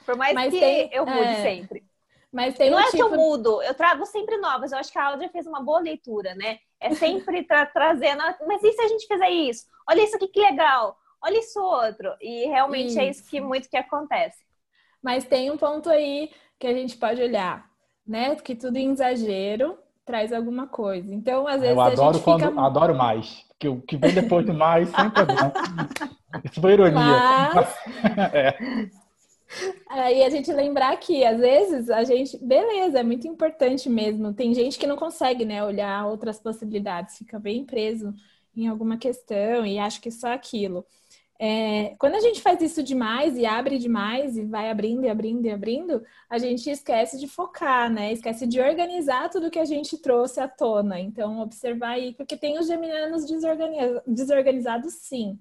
Por 0.05 0.15
mais 0.15 0.33
Mas 0.33 0.53
que 0.53 0.59
tem, 0.59 0.89
eu 0.91 1.05
mude 1.05 1.19
é... 1.19 1.41
sempre. 1.41 1.83
Mas 2.31 2.55
tem 2.55 2.69
não 2.69 2.77
um 2.77 2.81
é 2.81 2.85
tipo... 2.85 2.97
que 2.97 3.03
eu 3.03 3.09
tipo 3.09 3.21
mudo, 3.21 3.61
eu 3.61 3.73
trago 3.73 4.05
sempre 4.05 4.37
novas. 4.37 4.71
Eu 4.71 4.77
acho 4.77 4.91
que 4.91 4.97
a 4.97 5.05
Audrey 5.05 5.29
fez 5.29 5.45
uma 5.45 5.61
boa 5.61 5.79
leitura, 5.79 6.33
né? 6.35 6.59
É 6.79 6.93
sempre 6.95 7.43
tra 7.43 7.65
trazendo. 7.65 8.21
Mas 8.47 8.63
e 8.63 8.71
se 8.73 8.81
a 8.81 8.87
gente 8.87 9.07
fizer 9.07 9.29
isso? 9.29 9.65
Olha 9.89 10.03
isso 10.03 10.15
aqui 10.15 10.27
que 10.27 10.41
legal 10.41 10.97
olha 11.23 11.39
isso 11.39 11.59
outro. 11.59 12.13
E 12.21 12.45
realmente 12.47 12.89
isso. 12.89 12.99
é 12.99 13.09
isso 13.09 13.29
que 13.29 13.39
muito 13.39 13.69
que 13.69 13.77
acontece. 13.77 14.37
Mas 15.01 15.25
tem 15.25 15.51
um 15.51 15.57
ponto 15.57 15.89
aí 15.89 16.31
que 16.59 16.67
a 16.67 16.73
gente 16.73 16.97
pode 16.97 17.21
olhar, 17.21 17.65
né? 18.05 18.35
Que 18.35 18.55
tudo 18.55 18.77
em 18.77 18.91
exagero 18.91 19.77
traz 20.05 20.31
alguma 20.31 20.67
coisa. 20.67 21.13
Então, 21.13 21.47
às 21.47 21.61
vezes 21.61 21.75
eu 21.75 21.81
adoro 21.81 22.19
quando 22.21 22.47
fica... 22.47 22.61
adoro 22.61 22.95
mais, 22.95 23.45
porque 23.49 23.67
o 23.67 23.81
que 23.81 23.97
vem 23.97 24.13
depois 24.13 24.45
de 24.45 24.53
mais 24.53 24.89
sempre 24.89 25.21
é 25.21 25.25
bom. 25.25 25.51
Isso 26.43 26.61
foi 26.61 26.73
ironia. 26.73 27.51
Mas... 27.53 27.75
é. 28.33 28.57
Aí 29.89 30.23
a 30.23 30.29
gente 30.29 30.51
lembrar 30.51 30.95
que 30.97 31.23
às 31.23 31.39
vezes 31.39 31.89
a 31.89 32.03
gente, 32.03 32.37
beleza, 32.43 32.99
é 32.99 33.03
muito 33.03 33.27
importante 33.27 33.89
mesmo. 33.89 34.33
Tem 34.33 34.53
gente 34.53 34.77
que 34.77 34.87
não 34.87 34.95
consegue, 34.95 35.45
né, 35.45 35.63
olhar 35.63 36.05
outras 36.05 36.39
possibilidades, 36.39 37.17
fica 37.17 37.39
bem 37.39 37.65
preso 37.65 38.13
em 38.55 38.67
alguma 38.67 38.97
questão 38.97 39.65
e 39.65 39.77
acha 39.79 40.01
que 40.01 40.11
só 40.11 40.33
aquilo. 40.33 40.85
É, 41.39 41.95
quando 41.99 42.15
a 42.15 42.19
gente 42.19 42.41
faz 42.41 42.59
isso 42.61 42.81
demais 42.81 43.37
e 43.37 43.45
abre 43.45 43.77
demais 43.77 44.37
e 44.37 44.43
vai 44.43 44.69
abrindo 44.71 45.05
e 45.05 45.09
abrindo 45.09 45.45
e 45.45 45.51
abrindo, 45.51 46.03
a 46.29 46.37
gente 46.37 46.69
esquece 46.69 47.19
de 47.19 47.27
focar, 47.27 47.91
né? 47.91 48.11
Esquece 48.11 48.47
de 48.47 48.59
organizar 48.59 49.29
tudo 49.29 49.51
que 49.51 49.59
a 49.59 49.65
gente 49.65 49.97
trouxe 49.99 50.39
à 50.39 50.47
tona. 50.47 50.99
Então, 50.99 51.39
observar 51.39 51.91
aí, 51.91 52.13
porque 52.13 52.35
tem 52.35 52.57
os 52.57 52.67
geminianos 52.67 53.25
desorganizados, 54.07 54.93
sim. 54.93 55.37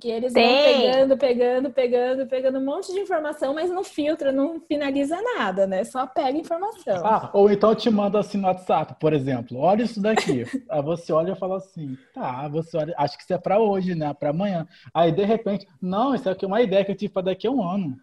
Que 0.00 0.10
eles 0.10 0.32
Tem. 0.32 0.42
vão 0.46 0.62
pegando, 0.64 1.16
pegando, 1.16 1.70
pegando, 1.70 2.26
pegando 2.26 2.58
um 2.58 2.64
monte 2.64 2.92
de 2.92 3.00
informação, 3.00 3.54
mas 3.54 3.70
não 3.70 3.84
filtra, 3.84 4.32
não 4.32 4.60
finaliza 4.60 5.20
nada, 5.36 5.66
né? 5.66 5.84
Só 5.84 6.06
pega 6.06 6.38
informação. 6.38 7.06
Ah, 7.06 7.30
ou 7.34 7.50
então 7.50 7.74
te 7.74 7.90
manda 7.90 8.18
assim 8.18 8.38
no 8.38 8.46
WhatsApp, 8.46 8.96
por 8.98 9.12
exemplo, 9.12 9.58
olha 9.58 9.82
isso 9.82 10.00
daqui. 10.00 10.44
Aí 10.70 10.82
você 10.82 11.12
olha 11.12 11.32
e 11.32 11.36
fala 11.36 11.58
assim, 11.58 11.96
tá, 12.14 12.48
você 12.48 12.76
olha, 12.76 12.94
acho 12.96 13.16
que 13.16 13.24
isso 13.24 13.34
é 13.34 13.38
para 13.38 13.60
hoje, 13.60 13.94
né? 13.94 14.14
Para 14.14 14.30
amanhã. 14.30 14.66
Aí 14.94 15.12
de 15.12 15.24
repente, 15.24 15.66
não, 15.80 16.14
isso 16.14 16.28
aqui 16.28 16.44
é 16.44 16.48
uma 16.48 16.62
ideia 16.62 16.84
que 16.84 16.92
eu 16.92 16.96
tive 16.96 17.12
para 17.12 17.22
daqui 17.22 17.46
a 17.46 17.50
um 17.50 17.62
ano. 17.62 17.96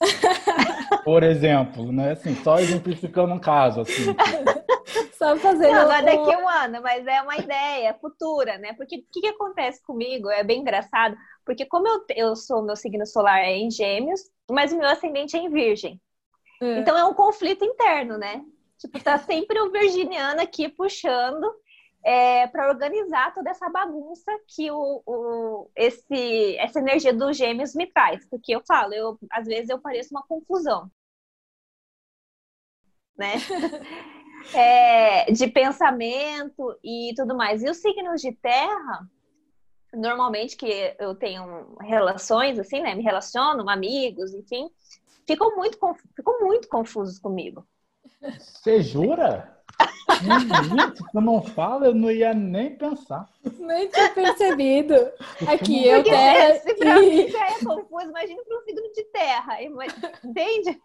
por 1.04 1.22
exemplo, 1.22 1.90
né? 1.92 2.12
Assim, 2.12 2.34
só 2.36 2.58
exemplificando 2.58 3.32
um 3.32 3.38
caso, 3.38 3.80
assim. 3.80 4.14
Só 5.18 5.36
fazendo. 5.36 5.72
Não, 5.72 5.92
é 5.92 6.00
daqui 6.00 6.32
a 6.32 6.38
um 6.38 6.48
ano, 6.48 6.80
mas 6.80 7.04
é 7.04 7.20
uma 7.20 7.36
ideia 7.36 7.92
futura, 7.94 8.56
né? 8.56 8.72
Porque 8.74 8.98
o 8.98 9.04
que, 9.10 9.20
que, 9.20 9.26
acontece 9.26 9.82
comigo? 9.82 10.30
É 10.30 10.44
bem 10.44 10.60
engraçado, 10.60 11.16
porque 11.44 11.66
como 11.66 11.88
eu, 11.88 12.04
eu 12.14 12.36
sou, 12.36 12.62
meu 12.62 12.76
signo 12.76 13.04
solar 13.04 13.40
é 13.40 13.56
em 13.56 13.68
Gêmeos, 13.68 14.20
mas 14.48 14.72
o 14.72 14.78
meu 14.78 14.88
ascendente 14.88 15.36
é 15.36 15.40
em 15.40 15.50
Virgem. 15.50 16.00
É. 16.62 16.78
Então 16.78 16.96
é 16.96 17.04
um 17.04 17.14
conflito 17.14 17.64
interno, 17.64 18.16
né? 18.16 18.44
Tipo, 18.78 19.02
tá 19.02 19.18
sempre 19.18 19.60
o 19.60 19.72
virginiano 19.72 20.40
aqui 20.40 20.68
puxando 20.68 21.52
é, 22.04 22.46
para 22.46 22.68
organizar 22.68 23.34
toda 23.34 23.50
essa 23.50 23.68
bagunça 23.68 24.30
que 24.46 24.70
o, 24.70 25.02
o, 25.04 25.70
esse, 25.74 26.56
essa 26.58 26.78
energia 26.78 27.12
dos 27.12 27.36
gêmeos 27.36 27.74
me 27.74 27.88
traz. 27.88 28.24
Porque 28.28 28.54
eu 28.54 28.62
falo, 28.64 28.94
eu, 28.94 29.18
às 29.32 29.46
vezes 29.46 29.68
eu 29.68 29.80
pareço 29.80 30.10
uma 30.12 30.22
confusão. 30.22 30.88
Né? 33.16 33.32
é, 34.54 35.30
de 35.30 35.46
pensamento 35.48 36.78
e 36.82 37.12
tudo 37.16 37.36
mais. 37.36 37.62
E 37.62 37.70
os 37.70 37.78
signos 37.78 38.20
de 38.20 38.32
terra, 38.32 39.08
normalmente 39.92 40.56
que 40.56 40.94
eu 40.98 41.14
tenho 41.14 41.76
relações, 41.80 42.58
assim, 42.58 42.80
né? 42.80 42.94
Me 42.94 43.02
relaciono, 43.02 43.68
amigos, 43.68 44.32
enfim, 44.34 44.70
ficam 45.26 45.54
muito, 45.56 45.78
ficam 46.14 46.40
muito 46.40 46.68
confusos 46.68 47.18
comigo. 47.18 47.66
Você 48.38 48.82
jura? 48.82 49.56
Se 50.10 51.04
tu 51.12 51.20
não 51.20 51.42
fala, 51.42 51.86
eu 51.86 51.94
não 51.94 52.10
ia 52.10 52.34
nem 52.34 52.74
pensar. 52.76 53.28
Nem 53.58 53.88
tinha 53.88 54.10
percebido. 54.10 54.94
Aqui, 55.46 55.86
eu 55.86 56.02
terra... 56.02 56.54
Se 56.54 56.74
pra 56.74 56.98
mim 56.98 57.28
já 57.28 57.46
é 57.46 57.64
confuso, 57.64 58.08
imagina 58.08 58.42
para 58.42 58.58
um 58.58 58.62
signo 58.62 58.92
de 58.92 59.04
terra. 59.04 59.62
Entende? 60.24 60.80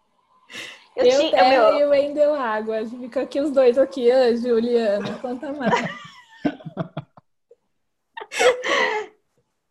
Eu, 0.96 1.06
eu 1.06 1.20
tinha, 1.20 1.32
terra 1.32 1.72
meu... 1.72 1.80
e 1.80 1.86
o 1.86 1.90
Wendel 1.90 2.36
água. 2.36 2.86
Fica 2.86 3.22
aqui 3.22 3.42
os 3.42 3.52
dois 3.52 3.78
aqui, 3.78 4.12
a 4.12 4.36
Juliana. 4.36 5.18
Conta 5.20 5.52
mais. 5.54 5.74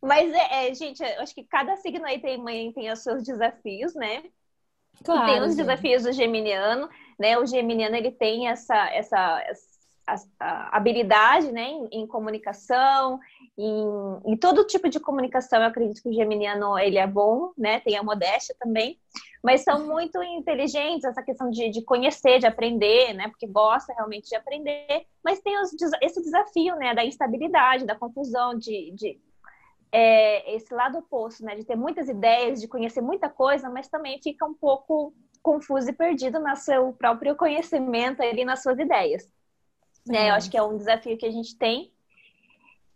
Mas, 0.02 0.32
é, 0.32 0.68
é, 0.68 0.74
gente, 0.74 1.02
acho 1.02 1.32
que 1.32 1.44
cada 1.44 1.76
signo 1.76 2.04
aí 2.04 2.18
tem, 2.18 2.72
tem 2.72 2.90
os 2.90 2.98
seus 2.98 3.22
desafios, 3.22 3.94
né? 3.94 4.24
Claro, 5.04 5.26
tem 5.26 5.40
os 5.42 5.54
desafios 5.56 6.02
do 6.02 6.12
geminiano, 6.12 6.88
né? 7.18 7.38
O 7.38 7.46
geminiano, 7.46 7.94
ele 7.94 8.10
tem 8.10 8.48
essa, 8.48 8.90
essa, 8.90 9.42
essa 9.46 10.28
habilidade, 10.72 11.52
né? 11.52 11.62
Em, 11.62 11.88
em 11.92 12.06
comunicação, 12.06 13.20
em, 13.58 14.32
em, 14.32 14.36
todo 14.36 14.66
tipo 14.66 14.88
de 14.88 14.98
comunicação, 14.98 15.60
eu 15.60 15.68
acredito 15.68 16.02
que 16.02 16.08
o 16.08 16.12
geminiano, 16.12 16.78
ele 16.78 16.98
é 16.98 17.06
bom, 17.06 17.52
né? 17.56 17.80
Tem 17.80 17.96
a 17.96 18.02
modéstia 18.02 18.54
também 18.58 18.98
mas 19.42 19.62
são 19.62 19.86
muito 19.86 20.22
inteligentes, 20.22 21.04
essa 21.04 21.22
questão 21.22 21.50
de, 21.50 21.68
de 21.68 21.82
conhecer, 21.82 22.38
de 22.38 22.46
aprender, 22.46 23.12
né? 23.12 23.28
Porque 23.28 23.46
gosta 23.46 23.92
realmente 23.92 24.28
de 24.28 24.36
aprender, 24.36 25.04
mas 25.22 25.40
tem 25.40 25.60
os, 25.60 25.72
esse 26.00 26.22
desafio, 26.22 26.76
né? 26.76 26.94
Da 26.94 27.04
instabilidade, 27.04 27.84
da 27.84 27.96
confusão, 27.96 28.56
de, 28.56 28.92
de 28.92 29.20
é, 29.90 30.54
esse 30.54 30.72
lado 30.72 30.98
oposto, 30.98 31.44
né? 31.44 31.56
De 31.56 31.64
ter 31.64 31.74
muitas 31.74 32.08
ideias, 32.08 32.60
de 32.60 32.68
conhecer 32.68 33.00
muita 33.00 33.28
coisa, 33.28 33.68
mas 33.68 33.88
também 33.88 34.22
fica 34.22 34.46
um 34.46 34.54
pouco 34.54 35.12
confuso 35.42 35.90
e 35.90 35.92
perdido 35.92 36.38
no 36.38 36.54
seu 36.54 36.92
próprio 36.92 37.34
conhecimento 37.34 38.22
ali 38.22 38.44
nas 38.44 38.62
suas 38.62 38.78
ideias. 38.78 39.28
Né? 40.06 40.30
Eu 40.30 40.34
acho 40.34 40.48
que 40.48 40.56
é 40.56 40.62
um 40.62 40.76
desafio 40.76 41.18
que 41.18 41.26
a 41.26 41.32
gente 41.32 41.58
tem. 41.58 41.92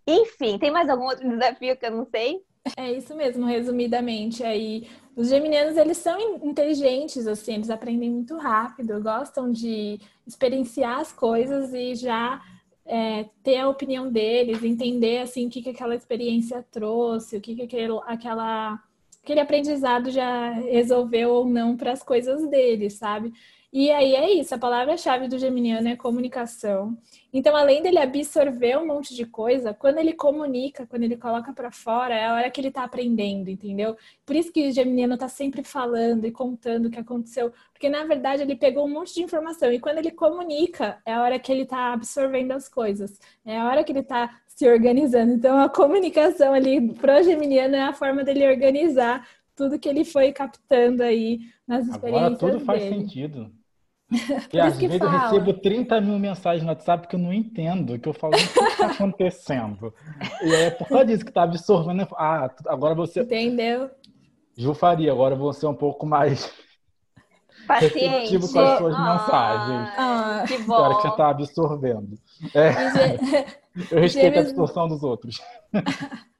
Enfim, 0.06 0.58
tem 0.58 0.70
mais 0.70 0.88
algum 0.88 1.04
outro 1.04 1.28
desafio 1.28 1.76
que 1.76 1.86
eu 1.86 1.90
não 1.90 2.06
sei? 2.06 2.42
É 2.76 2.92
isso 2.92 3.14
mesmo, 3.14 3.44
resumidamente. 3.44 4.42
Aí, 4.42 4.88
os 5.14 5.28
geminianos, 5.28 5.76
eles 5.76 5.98
são 5.98 6.18
inteligentes, 6.44 7.26
assim, 7.26 7.54
eles 7.54 7.70
aprendem 7.70 8.10
muito 8.10 8.36
rápido, 8.36 9.02
gostam 9.02 9.50
de 9.50 10.00
experienciar 10.26 11.00
as 11.00 11.12
coisas 11.12 11.72
e 11.72 11.94
já 11.94 12.40
é, 12.84 13.24
ter 13.42 13.58
a 13.58 13.68
opinião 13.68 14.10
deles, 14.10 14.62
entender, 14.62 15.18
assim, 15.18 15.46
o 15.46 15.50
que, 15.50 15.62
que 15.62 15.70
aquela 15.70 15.94
experiência 15.94 16.64
trouxe, 16.70 17.36
o 17.36 17.40
que, 17.40 17.54
que 17.54 17.62
aquele, 17.62 17.98
aquela, 18.06 18.80
aquele 19.22 19.40
aprendizado 19.40 20.10
já 20.10 20.50
resolveu 20.50 21.30
ou 21.30 21.46
não 21.46 21.76
para 21.76 21.92
as 21.92 22.02
coisas 22.02 22.48
deles, 22.48 22.94
sabe? 22.94 23.32
E 23.72 23.90
aí 23.90 24.14
é 24.14 24.30
isso, 24.32 24.54
a 24.54 24.58
palavra-chave 24.58 25.28
do 25.28 25.38
geminiano 25.38 25.88
é 25.88 25.96
comunicação. 25.96 26.96
Então, 27.32 27.54
além 27.54 27.82
dele 27.82 27.98
absorver 27.98 28.78
um 28.78 28.86
monte 28.86 29.14
de 29.14 29.26
coisa, 29.26 29.74
quando 29.74 29.98
ele 29.98 30.14
comunica, 30.14 30.86
quando 30.86 31.02
ele 31.02 31.16
coloca 31.16 31.52
para 31.52 31.70
fora, 31.70 32.14
é 32.14 32.26
a 32.26 32.34
hora 32.34 32.50
que 32.50 32.60
ele 32.60 32.70
tá 32.70 32.84
aprendendo, 32.84 33.50
entendeu? 33.50 33.96
Por 34.24 34.34
isso 34.34 34.50
que 34.50 34.68
o 34.68 34.72
geminiano 34.72 35.18
tá 35.18 35.28
sempre 35.28 35.62
falando 35.62 36.24
e 36.24 36.30
contando 36.30 36.86
o 36.86 36.90
que 36.90 36.98
aconteceu, 36.98 37.52
porque 37.72 37.90
na 37.90 38.04
verdade 38.04 38.42
ele 38.42 38.56
pegou 38.56 38.86
um 38.86 38.90
monte 38.90 39.12
de 39.12 39.22
informação 39.22 39.70
e 39.70 39.78
quando 39.78 39.98
ele 39.98 40.10
comunica, 40.10 40.98
é 41.04 41.12
a 41.12 41.22
hora 41.22 41.38
que 41.38 41.52
ele 41.52 41.66
tá 41.66 41.92
absorvendo 41.92 42.52
as 42.52 42.68
coisas, 42.68 43.20
é 43.44 43.58
a 43.58 43.66
hora 43.66 43.84
que 43.84 43.92
ele 43.92 44.02
tá 44.02 44.40
se 44.46 44.66
organizando. 44.66 45.34
Então, 45.34 45.60
a 45.60 45.68
comunicação 45.68 46.54
ali 46.54 46.94
pro 46.94 47.22
geminiano 47.22 47.76
é 47.76 47.82
a 47.82 47.92
forma 47.92 48.24
dele 48.24 48.48
organizar 48.48 49.28
tudo 49.56 49.78
que 49.78 49.88
ele 49.88 50.04
foi 50.04 50.32
captando 50.32 51.02
aí 51.02 51.40
nas 51.66 51.86
experiências 51.88 52.34
Agora 52.34 52.52
tudo 52.52 52.64
faz 52.64 52.82
dele. 52.82 52.94
sentido. 53.00 53.50
E 54.52 54.60
às 54.60 54.78
vezes 54.78 55.00
eu 55.00 55.08
fala. 55.08 55.18
recebo 55.30 55.52
30 55.54 56.00
mil 56.00 56.16
mensagens 56.18 56.62
no 56.62 56.68
WhatsApp 56.68 57.08
que 57.08 57.16
eu 57.16 57.20
não 57.20 57.32
entendo, 57.32 57.98
que 57.98 58.08
eu 58.08 58.12
falo, 58.12 58.34
o 58.34 58.36
que 58.36 58.42
está 58.60 58.86
acontecendo? 58.86 59.92
E 60.44 60.54
aí 60.54 60.62
é 60.66 60.70
por 60.70 60.86
causa 60.86 61.04
disso 61.06 61.24
que 61.24 61.30
está 61.32 61.42
absorvendo. 61.42 62.02
eu 62.02 62.06
falo, 62.06 62.22
Ah, 62.22 62.54
agora 62.68 62.94
você. 62.94 63.22
Entendeu? 63.22 63.90
Ju 64.56 64.74
Faria, 64.74 65.10
agora 65.10 65.34
eu 65.34 65.38
vou 65.38 65.52
ser 65.52 65.66
um 65.66 65.74
pouco 65.74 66.06
mais 66.06 66.52
Paciente. 67.66 68.38
com 68.38 68.60
as 68.60 68.78
suas 68.78 68.94
Ah, 68.94 69.12
mensagens. 69.12 69.88
Ah, 69.98 70.44
Que 70.46 70.54
Agora 70.54 70.94
que 70.94 71.00
você 71.02 71.08
bom. 71.08 71.12
está 71.14 71.28
absorvendo. 71.30 72.18
É, 72.54 73.16
eu 73.90 74.00
respeito 74.00 74.38
a 74.38 74.40
absorção 74.42 74.86
dos 74.86 75.02
outros. 75.02 75.40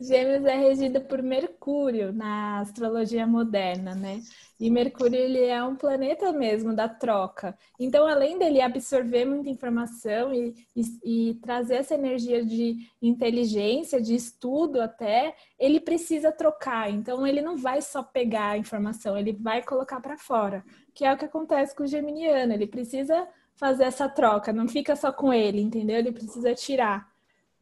Gêmeos 0.00 0.44
é 0.44 0.56
regido 0.56 1.00
por 1.02 1.22
Mercúrio 1.22 2.12
na 2.12 2.60
astrologia 2.60 3.26
moderna, 3.26 3.94
né? 3.94 4.22
E 4.58 4.70
Mercúrio 4.70 5.18
ele 5.18 5.42
é 5.44 5.62
um 5.62 5.76
planeta 5.76 6.32
mesmo 6.32 6.74
da 6.74 6.88
troca. 6.88 7.56
Então, 7.78 8.06
além 8.06 8.38
dele 8.38 8.60
absorver 8.60 9.24
muita 9.24 9.50
informação 9.50 10.34
e, 10.34 10.54
e, 10.74 11.30
e 11.30 11.34
trazer 11.36 11.76
essa 11.76 11.94
energia 11.94 12.44
de 12.44 12.76
inteligência, 13.00 14.00
de 14.00 14.14
estudo 14.14 14.80
até, 14.80 15.34
ele 15.58 15.80
precisa 15.80 16.32
trocar. 16.32 16.90
Então, 16.90 17.26
ele 17.26 17.42
não 17.42 17.56
vai 17.56 17.82
só 17.82 18.02
pegar 18.02 18.50
a 18.50 18.58
informação, 18.58 19.16
ele 19.16 19.32
vai 19.32 19.62
colocar 19.62 20.00
para 20.00 20.16
fora, 20.16 20.64
que 20.94 21.04
é 21.04 21.12
o 21.12 21.16
que 21.16 21.24
acontece 21.26 21.74
com 21.74 21.84
o 21.84 21.86
geminiano. 21.86 22.52
Ele 22.52 22.66
precisa 22.66 23.28
fazer 23.56 23.84
essa 23.84 24.08
troca, 24.08 24.52
não 24.52 24.66
fica 24.66 24.96
só 24.96 25.12
com 25.12 25.32
ele, 25.32 25.60
entendeu? 25.60 25.98
Ele 25.98 26.12
precisa 26.12 26.54
tirar. 26.54 27.09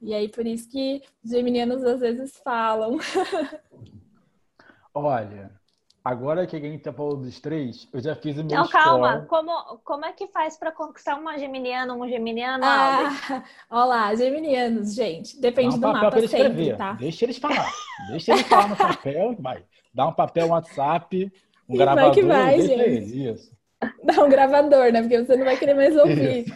E 0.01 0.15
aí, 0.15 0.29
por 0.29 0.47
isso 0.47 0.71
que 0.71 1.03
os 1.25 1.31
geminianos 1.31 1.83
às 1.85 2.01
vezes 2.01 2.37
falam. 2.45 2.99
Olha, 4.95 5.51
agora 6.05 6.47
que 6.47 6.57
a 6.57 6.61
gente 6.61 6.83
tá 6.83 6.93
falando 6.93 7.23
dos 7.23 7.39
três, 7.41 7.89
eu 7.93 8.01
já 8.01 8.15
fiz 8.15 8.37
o 8.39 8.45
meu 8.45 8.57
Não, 8.59 8.69
calma. 8.69 9.15
score. 9.15 9.27
Como, 9.27 9.79
como 9.85 10.05
é 10.07 10.13
que 10.13 10.27
faz 10.29 10.57
para 10.57 10.73
conquistar 10.73 11.17
uma 11.17 11.39
geminiana, 11.39 11.95
um 11.95 12.09
geminiano? 12.09 12.65
Ah, 12.65 13.43
olha 13.71 13.85
lá, 13.87 14.15
geminianos, 14.15 14.95
gente. 14.95 15.41
Depende 15.41 15.75
um 15.77 15.79
do 15.79 15.83
papel 15.83 16.03
mapa 16.03 16.21
sempre, 16.21 16.27
escrever. 16.39 16.77
tá? 16.77 16.93
Deixa 16.95 17.25
eles 17.25 17.39
falar. 17.39 17.71
Deixa 18.11 18.33
ele 18.33 18.45
falar 18.45 18.69
no 18.69 18.77
papel, 18.79 19.37
vai. 19.39 19.65
Dá 19.93 20.07
um 20.09 20.13
papel, 20.13 20.47
um 20.47 20.51
WhatsApp, 20.51 21.33
um 21.69 21.75
E 21.75 21.79
vai 21.79 21.87
gravador, 21.87 22.15
que 22.15 22.23
vai, 22.23 22.57
deixa 22.57 22.69
gente. 22.69 22.81
ele. 22.81 23.31
Isso. 23.33 23.53
Dá 24.03 24.25
um 24.25 24.29
gravador, 24.29 24.93
né? 24.93 25.01
Porque 25.03 25.23
você 25.25 25.37
não 25.37 25.45
vai 25.45 25.57
querer 25.57 25.75
mais 25.75 25.97
ouvir. 25.97 26.47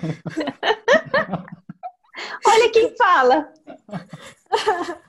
Olha 2.46 2.70
quem 2.70 2.94
fala. 2.96 3.52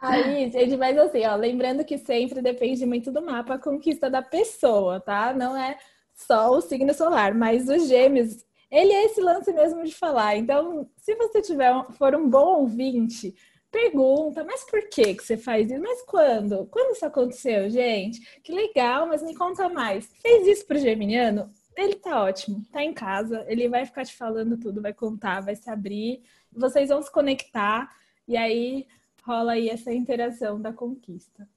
Aí, 0.00 0.48
gente, 0.50 0.76
mas 0.76 0.96
assim, 0.96 1.24
ó, 1.26 1.34
lembrando 1.34 1.84
que 1.84 1.98
sempre 1.98 2.40
depende 2.40 2.86
muito 2.86 3.10
do 3.10 3.20
mapa 3.20 3.54
a 3.54 3.58
conquista 3.58 4.08
da 4.08 4.22
pessoa, 4.22 5.00
tá? 5.00 5.32
Não 5.34 5.56
é 5.56 5.76
só 6.14 6.50
o 6.50 6.60
signo 6.60 6.94
solar, 6.94 7.34
mas 7.34 7.68
os 7.68 7.88
gêmeos, 7.88 8.44
ele 8.70 8.92
é 8.92 9.04
esse 9.06 9.20
lance 9.20 9.52
mesmo 9.52 9.82
de 9.84 9.94
falar. 9.94 10.36
Então, 10.36 10.88
se 10.96 11.14
você 11.16 11.42
tiver 11.42 11.72
for 11.98 12.14
um 12.14 12.28
bom 12.30 12.60
ouvinte, 12.60 13.34
pergunta, 13.72 14.44
mas 14.44 14.64
por 14.64 14.88
que 14.88 15.14
que 15.14 15.24
você 15.24 15.36
faz 15.36 15.68
isso? 15.70 15.82
Mas 15.82 16.02
quando? 16.02 16.66
Quando 16.66 16.92
isso 16.92 17.04
aconteceu, 17.04 17.68
gente? 17.68 18.20
Que 18.42 18.52
legal, 18.52 19.06
mas 19.08 19.22
me 19.22 19.34
conta 19.34 19.68
mais. 19.68 20.08
Fez 20.22 20.46
isso 20.46 20.66
pro 20.66 20.78
geminiano? 20.78 21.50
Ele 21.78 21.94
tá 21.94 22.24
ótimo, 22.24 22.64
tá 22.72 22.82
em 22.82 22.92
casa, 22.92 23.44
ele 23.46 23.68
vai 23.68 23.86
ficar 23.86 24.04
te 24.04 24.16
falando 24.16 24.58
tudo, 24.58 24.82
vai 24.82 24.92
contar, 24.92 25.40
vai 25.40 25.54
se 25.54 25.70
abrir, 25.70 26.20
vocês 26.52 26.88
vão 26.88 27.00
se 27.00 27.12
conectar 27.12 27.88
e 28.26 28.36
aí 28.36 28.84
rola 29.22 29.52
aí 29.52 29.68
essa 29.68 29.92
interação 29.92 30.60
da 30.60 30.72
conquista. 30.72 31.48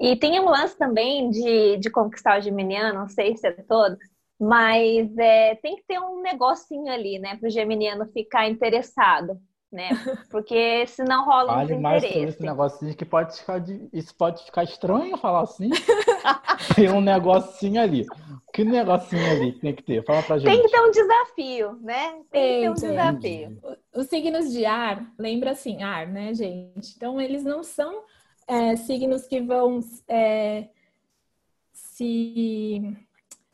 E 0.00 0.16
tem 0.16 0.40
um 0.40 0.48
lance 0.48 0.76
também 0.76 1.30
de, 1.30 1.76
de 1.76 1.90
conquistar 1.90 2.40
o 2.40 2.42
geminiano, 2.42 2.98
não 2.98 3.08
sei 3.08 3.36
se 3.36 3.46
é 3.46 3.52
todo, 3.52 3.96
mas 4.36 5.16
é, 5.16 5.54
tem 5.56 5.76
que 5.76 5.84
ter 5.84 6.00
um 6.00 6.20
negocinho 6.22 6.90
ali, 6.90 7.20
né, 7.20 7.36
para 7.36 7.46
o 7.46 7.50
geminiano 7.50 8.06
ficar 8.06 8.48
interessado, 8.48 9.40
né? 9.70 9.90
Porque 10.28 10.86
senão 10.88 11.24
rola 11.24 11.52
um 11.52 11.56
Fale 11.56 11.78
mais 11.78 12.02
sobre 12.02 12.08
desinteresse. 12.08 12.36
esse 12.36 12.42
negocinho 12.42 12.96
que 12.96 13.04
pode 13.04 13.38
ficar 13.38 13.60
de... 13.60 13.88
Isso 13.92 14.12
pode 14.16 14.44
ficar 14.44 14.64
estranho 14.64 15.16
falar 15.18 15.42
assim. 15.42 15.70
Tem 16.74 16.90
um 16.90 17.00
negocinho 17.00 17.80
ali. 17.80 18.06
Que 18.52 18.64
negocinho 18.64 19.24
ali 19.30 19.52
que 19.52 19.60
tem 19.60 19.74
que 19.74 19.82
ter? 19.82 20.04
Fala 20.04 20.22
pra 20.22 20.38
gente. 20.38 20.50
Tem 20.52 20.62
que 20.62 20.68
ter 20.70 20.80
um 20.80 20.90
desafio, 20.90 21.78
né? 21.80 22.10
Tem 22.30 22.54
que 22.54 22.60
ter 22.60 22.70
um 22.70 22.74
Tem, 22.74 23.18
tem. 23.20 23.48
desafio. 23.50 23.76
Os 23.94 24.06
signos 24.08 24.52
de 24.52 24.64
ar, 24.66 25.12
lembra 25.18 25.52
assim, 25.52 25.82
ar, 25.82 26.06
né, 26.08 26.34
gente? 26.34 26.94
Então, 26.96 27.20
eles 27.20 27.44
não 27.44 27.62
são 27.62 28.02
é, 28.48 28.74
signos 28.76 29.26
que 29.26 29.40
vão 29.40 29.80
é, 30.08 30.68
se 31.72 32.96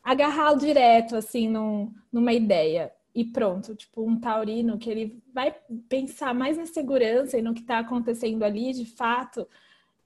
agarrar 0.03 0.55
direto, 0.55 1.15
assim, 1.15 1.47
num- 1.47 1.93
numa 2.11 2.33
ideia 2.33 2.91
e 3.13 3.23
pronto. 3.25 3.75
Tipo, 3.75 4.03
um 4.03 4.19
taurino 4.19 4.77
que 4.77 4.89
ele 4.89 5.21
vai 5.33 5.55
pensar 5.87 6.33
mais 6.33 6.57
na 6.57 6.65
segurança 6.65 7.37
e 7.37 7.41
no 7.41 7.53
que 7.53 7.61
está 7.61 7.79
acontecendo 7.79 8.43
ali, 8.43 8.73
de 8.73 8.85
fato. 8.85 9.47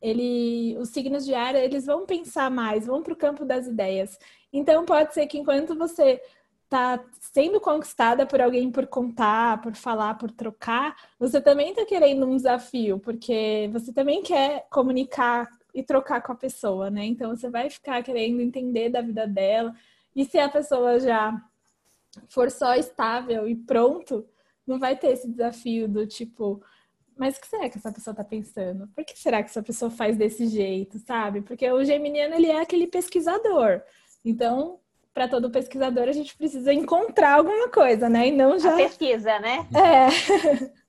Ele, 0.02 0.76
os 0.80 0.90
signos 0.90 1.26
de 1.26 1.34
ar, 1.34 1.56
eles 1.56 1.86
vão 1.86 2.06
pensar 2.06 2.50
mais, 2.50 2.88
vão 2.88 3.04
para 3.04 3.14
o 3.14 3.18
campo 3.18 3.46
das 3.46 3.68
ideias. 3.68 4.18
Então, 4.52 4.86
pode 4.86 5.14
ser 5.14 5.28
que 5.28 5.38
enquanto 5.38 5.76
você 5.76 6.22
tá 6.72 7.04
sendo 7.20 7.60
conquistada 7.60 8.26
por 8.26 8.40
alguém 8.40 8.72
por 8.72 8.88
contar, 8.88 9.62
por 9.62 9.76
falar, 9.76 10.18
por 10.18 10.32
trocar, 10.32 10.96
você 11.20 11.42
também 11.42 11.74
tá 11.74 11.86
querendo 11.86 12.26
um 12.26 12.38
desafio, 12.38 12.98
porque 12.98 13.70
você 13.74 13.92
também 13.92 14.24
quer 14.24 14.66
comunicar 14.70 15.50
e 15.74 15.84
trocar 15.84 16.22
com 16.22 16.32
a 16.32 16.36
pessoa, 16.36 16.90
né? 16.90 17.06
Então 17.06 17.36
você 17.36 17.50
vai 17.50 17.70
ficar 17.70 18.02
querendo 18.04 18.42
entender 18.42 18.90
da 18.90 19.02
vida 19.02 19.28
dela. 19.28 19.76
E 20.16 20.24
se 20.24 20.40
a 20.40 20.48
pessoa 20.48 20.98
já 20.98 21.42
for 22.30 22.50
só 22.50 22.74
estável 22.76 23.48
e 23.50 23.56
pronto, 23.56 24.26
não 24.66 24.80
vai 24.80 24.96
ter 24.96 25.12
esse 25.12 25.30
desafio 25.30 25.90
do 25.90 26.08
tipo, 26.08 26.62
mas 27.22 27.38
o 27.38 27.40
que 27.40 27.48
será 27.48 27.70
que 27.70 27.78
essa 27.78 27.92
pessoa 27.92 28.16
tá 28.16 28.24
pensando? 28.24 28.88
Por 28.96 29.06
que 29.06 29.16
será 29.16 29.44
que 29.44 29.50
essa 29.52 29.62
pessoa 29.62 29.92
faz 29.92 30.18
desse 30.18 30.48
jeito, 30.48 30.98
sabe? 30.98 31.42
Porque 31.42 31.72
o 31.72 31.84
geminiano 31.84 32.34
ele 32.34 32.48
é 32.48 32.60
aquele 32.60 32.88
pesquisador. 32.88 33.84
Então, 34.26 34.80
para 35.14 35.28
todo 35.28 35.52
pesquisador, 35.52 36.10
a 36.10 36.14
gente 36.14 36.36
precisa 36.36 36.74
encontrar 36.74 37.36
alguma 37.36 37.70
coisa, 37.70 38.10
né? 38.10 38.30
E 38.30 38.32
não 38.32 38.54
A 38.54 38.58
já. 38.58 38.76
pesquisa, 38.76 39.38
né? 39.38 39.68
É. 39.72 40.72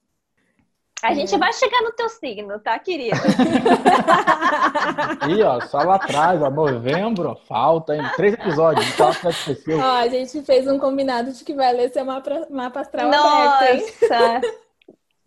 A 1.05 1.15
gente 1.15 1.37
vai 1.37 1.53
chegar 1.53 1.83
no 1.83 1.91
teu 1.93 2.09
signo, 2.09 2.59
tá, 2.61 2.79
querida? 2.79 3.17
E 5.29 5.43
ó, 5.43 5.61
só 5.63 5.83
lá 5.83 5.97
atrás, 5.97 6.41
ó, 6.41 6.49
novembro, 6.49 7.37
falta 7.49 7.97
em 7.97 8.09
três 8.17 8.35
episódios. 8.35 8.87
Então. 8.89 9.11
Ó, 9.81 9.97
a 9.97 10.09
gente 10.09 10.41
fez 10.43 10.67
um 10.69 10.79
combinado 10.79 11.33
de 11.33 11.45
que 11.45 11.55
vai 11.55 11.73
ler 11.73 11.91
seu 11.91 12.05
mapa, 12.05 12.47
mapa 12.49 12.81
astral 12.81 13.13
aberto, 13.13 13.75
hein? 13.75 13.81
Nossa! 14.01 14.41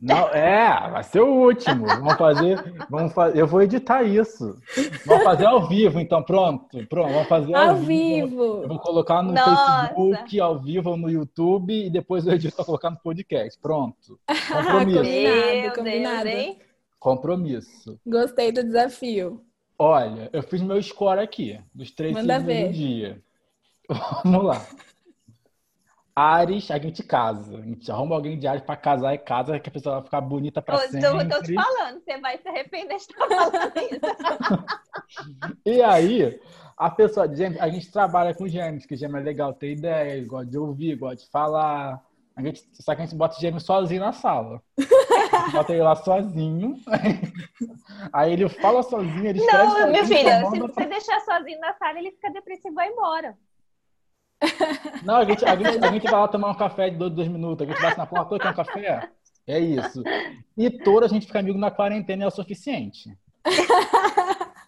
Não, 0.08 0.28
é, 0.30 0.90
vai 0.92 1.04
ser 1.04 1.20
o 1.22 1.34
último. 1.34 1.88
Vamos 1.88 2.14
fazer, 2.16 2.86
vamos 2.90 3.12
fazer. 3.12 3.40
Eu 3.40 3.48
vou 3.48 3.62
editar 3.64 4.04
isso. 4.04 4.56
Vamos 5.04 5.24
fazer 5.24 5.46
ao 5.48 5.68
vivo, 5.68 6.00
então 6.00 6.22
pronto, 6.22 6.86
pronto. 6.88 7.12
Vamos 7.12 7.28
fazer 7.28 7.56
ao, 7.56 7.70
Ao 7.72 7.76
vivo. 7.78 8.28
vivo. 8.28 8.44
Eu 8.62 8.68
vou 8.68 8.80
colocar 8.80 9.24
no 9.24 9.34
Nossa. 9.34 9.88
Facebook, 9.88 10.40
ao 10.40 10.60
vivo 10.62 10.92
ou 10.92 10.98
no 10.98 11.10
YouTube 11.10 11.74
e 11.74 11.90
depois 11.90 12.28
eu 12.28 12.34
edito 12.34 12.56
para 12.56 12.66
colocar 12.66 12.92
no 12.92 13.00
podcast. 13.00 13.60
Pronto. 13.60 14.20
Ah, 14.28 14.36
Compromisso. 14.36 15.00
Combinado, 15.02 15.76
combinado. 15.76 16.24
Deus, 16.26 16.36
hein? 16.38 16.60
Compromisso. 17.00 18.00
Gostei 18.06 18.52
do 18.52 18.64
desafio. 18.64 19.42
Olha, 19.78 20.30
eu 20.32 20.44
fiz 20.44 20.62
meu 20.62 20.82
score 20.82 21.20
aqui, 21.20 21.60
dos 21.74 21.90
três 21.92 22.14
Manda 22.14 22.40
ver. 22.40 22.68
do 22.68 22.74
dia. 22.74 23.22
Vamos 24.24 24.46
lá. 24.46 24.66
Ares, 26.16 26.72
a 26.72 26.78
gente 26.78 27.04
casa. 27.04 27.58
A 27.58 27.62
gente 27.62 27.92
arruma 27.92 28.16
alguém 28.16 28.40
de 28.40 28.48
Ares 28.48 28.64
pra 28.64 28.78
casar 28.78 29.14
e 29.14 29.18
casa, 29.18 29.60
que 29.60 29.70
a 29.70 29.72
pessoa 29.72 29.96
vai 29.96 30.06
ficar 30.06 30.22
bonita 30.22 30.62
pra 30.62 30.76
Eu 30.76 30.90
sempre. 30.90 31.02
tô, 31.02 31.20
eu 31.20 31.30
tô 31.30 31.44
te 31.44 31.54
falando, 31.54 32.02
você 32.02 32.18
vai 32.20 32.38
se 32.38 32.48
arrepender 32.48 32.96
de 32.96 33.02
estar 33.02 33.28
falando 33.28 33.74
isso. 33.78 34.66
E 35.66 35.82
aí, 35.82 36.40
a 36.78 36.90
pessoa 36.90 37.34
gêmeos, 37.34 37.62
a 37.62 37.70
gente 37.70 37.92
trabalha 37.92 38.34
com 38.34 38.48
gêmeos, 38.48 38.86
que 38.86 38.96
gêmeo 38.96 39.18
é 39.18 39.24
legal 39.24 39.54
ter 39.54 39.72
ideia, 39.72 40.26
gosta 40.26 40.50
de 40.50 40.58
ouvir, 40.58 40.96
gosta 40.96 41.18
de 41.18 41.30
falar. 41.30 42.02
A 42.36 42.42
gente, 42.42 42.64
só 42.74 42.96
que 42.96 43.02
a 43.02 43.06
gente 43.06 43.18
bota 43.18 43.40
gêmeo 43.40 43.60
sozinho 43.60 44.02
na 44.02 44.14
sala. 44.14 44.62
bota 45.52 45.74
ele 45.74 45.84
lá 45.84 45.96
sozinho. 45.96 46.76
Aí 48.12 48.34
ele 48.34 48.48
fala 48.50 48.84
sozinho, 48.84 49.26
ele 49.26 49.46
Não, 49.46 49.92
meu 49.92 50.06
filho, 50.06 50.50
se 50.50 50.60
você 50.60 50.86
deixar 50.86 51.20
sozinho 51.22 51.60
na 51.60 51.74
sala, 51.74 52.00
ele 52.00 52.12
fica 52.12 52.32
depressivo 52.32 52.74
e 52.74 52.76
vai 52.76 52.90
embora. 52.90 53.38
Não, 55.04 55.18
a 55.18 55.26
gente, 55.26 55.46
a, 55.46 55.56
gente, 55.56 55.86
a 55.86 55.92
gente 55.92 56.04
vai 56.04 56.20
lá 56.20 56.28
tomar 56.28 56.50
um 56.50 56.56
café 56.56 56.90
de 56.90 56.98
dois, 56.98 57.12
dois 57.12 57.28
minutos. 57.28 57.68
A 57.68 57.72
gente 57.72 57.82
bate 57.82 57.98
na 57.98 58.06
porta, 58.06 58.34
"Oi, 58.34 58.40
quer 58.40 58.50
um 58.50 58.54
café? 58.54 59.10
É 59.48 59.60
isso. 59.60 60.04
E 60.58 60.70
toda 60.70 61.06
a 61.06 61.10
gente 61.10 61.28
fica 61.28 61.40
amigo 61.40 61.58
na 61.58 61.70
quarentena 61.70 62.24
é 62.24 62.28
o 62.28 62.32
suficiente. 62.32 63.16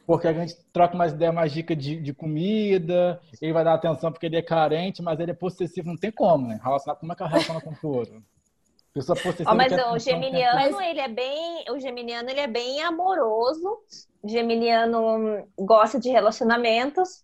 Porque 0.06 0.28
a 0.28 0.34
gente 0.34 0.56
troca 0.72 0.96
umas 0.96 1.12
ideias, 1.12 1.34
mais 1.34 1.52
dicas 1.52 1.78
de, 1.78 2.00
de 2.00 2.14
comida, 2.14 3.20
ele 3.42 3.52
vai 3.52 3.64
dar 3.64 3.74
atenção 3.74 4.12
porque 4.12 4.26
ele 4.26 4.38
é 4.38 4.42
carente, 4.42 5.02
mas 5.02 5.20
ele 5.20 5.32
é 5.32 5.34
possessivo, 5.34 5.90
não 5.90 5.98
tem 5.98 6.12
como, 6.12 6.48
né? 6.48 6.60
Relacionar, 6.64 6.98
como 6.98 7.12
é 7.12 7.16
que 7.16 7.24
relaciona 7.24 7.60
com 7.60 7.72
o 7.72 7.76
touro? 7.76 8.24
Pessoa 8.94 9.16
possessiva 9.16 9.52
Ó, 9.52 9.56
mas 9.56 9.72
o 9.74 9.76
quer 9.76 10.00
geminiano, 10.00 10.82
ele 10.82 11.00
é 11.02 11.08
bem. 11.08 11.66
O 11.70 11.80
geminiano, 11.80 12.30
ele 12.30 12.40
é 12.40 12.48
bem 12.48 12.82
amoroso. 12.82 13.80
O 14.24 14.30
geminiano 14.30 15.46
gosta 15.60 16.00
de 16.00 16.10
relacionamentos. 16.10 17.24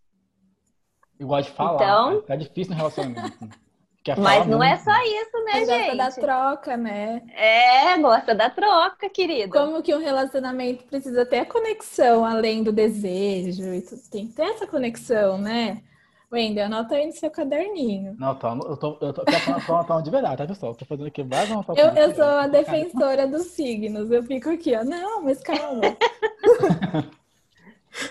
Eu 1.24 1.28
gosto 1.28 1.50
de 1.50 1.56
falar. 1.56 1.76
Então- 1.76 2.16
né? 2.16 2.22
Tá 2.28 2.36
difícil 2.36 2.72
no 2.74 2.78
relacionamento. 2.78 3.38
Quer 4.04 4.20
Mas 4.20 4.46
não 4.46 4.62
é 4.62 4.72
muito. 4.72 4.84
só 4.84 4.92
isso, 5.02 5.46
né, 5.46 5.52
Mas 5.54 5.68
gosta 5.70 5.96
da 5.96 6.10
gente? 6.10 6.20
troca, 6.20 6.76
né? 6.76 7.22
É, 7.34 7.98
gosta 7.98 8.36
da 8.36 8.50
troca, 8.50 9.10
querido. 9.10 9.50
Como 9.54 9.82
que 9.82 9.96
um 9.96 10.00
relacionamento 10.00 10.84
precisa 10.84 11.26
ter 11.26 11.40
a 11.40 11.46
conexão 11.46 12.26
além 12.26 12.64
do 12.64 12.74
desejo 12.74 13.74
e 13.74 13.82
tudo. 13.82 14.02
Tem 14.12 14.28
que 14.28 14.34
ter 14.34 14.42
essa 14.42 14.68
conexão, 14.68 15.38
né? 15.38 15.82
Wendel, 16.30 16.66
anota 16.66 16.96
aí 16.96 17.06
no 17.06 17.14
seu 17.14 17.32
caderninho. 17.32 18.14
Não, 18.20 18.30
eu 18.30 18.36
tô, 18.36 18.48
eu 18.50 18.76
tô, 18.78 18.98
eu 19.00 19.14
tô, 19.14 19.22
eu 19.22 19.24
tô, 19.24 19.66
tô 19.68 19.74
anotando 19.74 20.04
de 20.04 20.10
verdade, 20.12 20.36
tá, 20.36 20.48
pessoal? 20.48 20.74
Eu 20.74 20.78
tô 20.78 20.84
fazendo 20.84 21.08
aqui 21.08 21.24
várias 21.24 21.50
Eu, 21.50 21.56
anotações. 21.60 21.98
eu 21.98 22.16
sou 22.16 22.26
a 22.26 22.48
defensora 22.48 23.26
dos 23.26 23.44
signos. 23.52 24.12
Eu 24.12 24.24
fico 24.24 24.50
aqui, 24.50 24.76
ó. 24.76 24.84
Não, 24.84 25.24
mas 25.24 25.40
calma. 25.42 25.82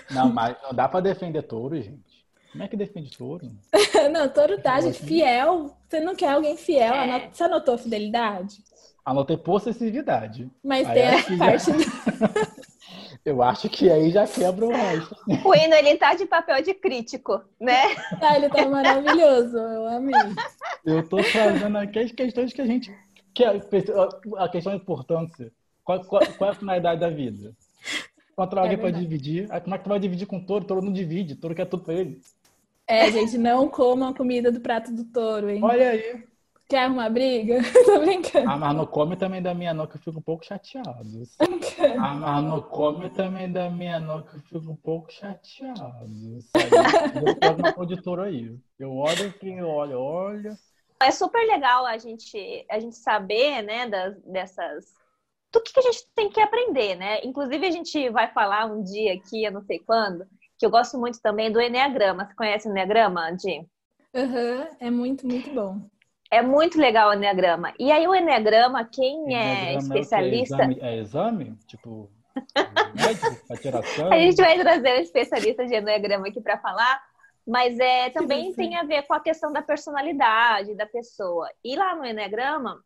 Não, 0.09 0.31
mas 0.31 0.55
não 0.63 0.73
dá 0.73 0.87
pra 0.87 1.01
defender 1.01 1.43
touro, 1.43 1.75
gente. 1.75 2.12
Como 2.53 2.63
é 2.63 2.67
que 2.69 2.77
defende 2.77 3.17
touro? 3.17 3.51
Não, 4.11 4.29
touro 4.29 4.61
tá, 4.61 4.79
gente. 4.79 5.03
Fiel. 5.03 5.75
Você 5.89 5.99
não 5.99 6.15
quer 6.15 6.29
alguém 6.31 6.55
fiel? 6.55 6.93
Anota- 6.93 7.29
Você 7.33 7.43
anotou 7.43 7.77
fidelidade? 7.77 8.57
Anotei 9.05 9.35
possessividade. 9.37 10.49
Mas 10.63 10.87
Aí 10.87 10.93
tem 10.93 11.07
a 11.07 11.23
que 11.23 11.35
já- 11.37 11.45
parte 11.45 11.71
do... 11.71 11.83
Eu 13.25 13.41
acho 13.41 13.69
que 13.69 13.89
aí 13.89 14.09
já 14.11 14.27
quebra 14.27 14.65
o 14.65 14.69
resto. 14.71 15.15
O 15.45 15.55
Hino, 15.55 15.73
ele 15.75 15.95
tá 15.97 16.13
de 16.13 16.25
papel 16.25 16.61
de 16.61 16.73
crítico, 16.73 17.41
né? 17.59 17.95
Ah, 18.21 18.35
ele 18.35 18.49
tá 18.49 18.65
maravilhoso. 18.67 19.57
Eu 19.57 19.87
amei. 19.87 20.13
Eu 20.85 21.07
tô 21.07 21.17
trazendo 21.23 21.77
aqui 21.77 21.99
as 21.99 22.11
questões 22.11 22.51
que 22.51 22.61
a 22.61 22.65
gente. 22.65 22.93
Que 23.33 23.45
a, 23.45 23.51
a 24.39 24.49
questão 24.49 24.73
da 24.73 24.77
importância. 24.77 25.51
Qual, 25.85 26.03
qual, 26.03 26.21
qual 26.37 26.49
é 26.49 26.53
a 26.53 26.55
finalidade 26.55 26.99
da 26.99 27.09
vida? 27.09 27.53
Encontrar 28.33 28.61
alguém 28.63 28.77
pra 28.77 28.85
verdade. 28.87 29.05
dividir. 29.05 29.47
Como 29.61 29.73
é 29.75 29.77
que 29.77 29.83
tu 29.85 29.89
vai 29.89 29.99
dividir 29.99 30.25
com 30.27 30.39
touro? 30.43 30.65
Touro 30.65 30.83
não 30.83 30.91
divide, 30.91 31.35
touro 31.35 31.55
quer 31.55 31.65
tudo 31.65 31.83
pra 31.83 31.93
ele. 31.93 32.19
É, 32.87 33.09
gente, 33.11 33.37
não 33.37 33.69
comam 33.69 34.09
a 34.09 34.13
comida 34.13 34.51
do 34.51 34.59
prato 34.59 34.91
do 34.91 35.05
touro, 35.05 35.49
hein? 35.49 35.61
Olha 35.63 35.91
aí. 35.91 36.23
Quer 36.67 36.87
uma 36.87 37.09
briga? 37.09 37.59
Tô 37.85 37.99
brincando. 37.99 38.49
Ah, 38.49 38.57
mas 38.57 38.75
não 38.75 38.85
come 38.85 39.15
também 39.15 39.41
da 39.41 39.53
minha 39.53 39.73
que 39.87 39.95
eu 39.95 40.01
fico 40.01 40.17
um 40.17 40.21
pouco 40.21 40.45
chateado. 40.45 41.23
Ah, 41.99 42.13
mas 42.15 42.43
não 42.43 42.61
come 42.61 43.09
também 43.09 43.51
da 43.51 43.69
minha 43.69 43.99
que 44.23 44.35
eu 44.37 44.41
fico 44.41 44.71
um 44.71 44.75
pouco 44.75 45.11
chateado. 45.11 46.41
Sabe? 46.41 47.59
Uma 47.59 47.73
cor 47.73 47.85
de 47.85 48.01
touro 48.01 48.23
aí. 48.23 48.57
Eu 48.79 48.95
olho 48.95 49.33
eu 49.43 49.67
olho, 49.67 49.99
olha. 49.99 50.57
É 51.01 51.11
super 51.11 51.45
legal 51.45 51.85
a 51.85 51.97
gente, 51.97 52.65
a 52.69 52.79
gente 52.79 52.95
saber, 52.95 53.61
né, 53.61 53.87
das, 53.87 54.17
dessas. 54.23 54.85
Do 55.51 55.61
que, 55.61 55.73
que 55.73 55.79
a 55.79 55.83
gente 55.83 56.07
tem 56.15 56.29
que 56.29 56.41
aprender, 56.41 56.95
né? 56.95 57.23
Inclusive, 57.23 57.67
a 57.67 57.71
gente 57.71 58.09
vai 58.09 58.31
falar 58.31 58.65
um 58.65 58.81
dia 58.81 59.13
aqui, 59.13 59.43
eu 59.43 59.51
não 59.51 59.61
sei 59.61 59.79
quando, 59.79 60.25
que 60.57 60.65
eu 60.65 60.69
gosto 60.69 60.97
muito 60.97 61.19
também 61.21 61.51
do 61.51 61.61
Enneagrama. 61.61 62.25
Você 62.25 62.35
conhece 62.35 62.67
o 62.67 62.71
Enneagrama, 62.71 63.31
Di? 63.33 63.67
Aham, 64.15 64.67
é 64.79 64.91
muito, 64.91 65.27
muito 65.27 65.49
bom. 65.53 65.81
É 66.31 66.41
muito 66.41 66.79
legal 66.79 67.09
o 67.09 67.13
Enneagrama. 67.13 67.73
E 67.79 67.91
aí, 67.91 68.07
o 68.07 68.15
Enneagrama, 68.15 68.83
quem 68.85 69.35
é 69.35 69.71
Enneagrama 69.71 69.93
quê? 69.93 69.99
especialista. 69.99 70.55
exame, 70.55 70.77
é 70.81 70.97
exame? 70.97 71.57
Tipo, 71.67 72.09
médico? 72.95 73.37
Sangue? 73.83 74.13
A 74.13 74.19
gente 74.19 74.37
vai 74.37 74.59
trazer 74.59 74.99
um 74.99 75.01
especialista 75.01 75.65
de 75.65 75.75
Enneagrama 75.75 76.27
aqui 76.27 76.41
para 76.41 76.57
falar, 76.57 77.01
mas 77.45 77.77
é, 77.79 78.09
também 78.09 78.45
Sim, 78.45 78.49
sim. 78.51 78.55
tem 78.55 78.75
a 78.77 78.83
ver 78.83 79.03
com 79.03 79.13
a 79.13 79.19
questão 79.19 79.51
da 79.51 79.61
personalidade 79.61 80.75
da 80.75 80.85
pessoa. 80.85 81.49
E 81.63 81.75
lá 81.75 81.95
no 81.95 82.05
Enneagrama, 82.05 82.83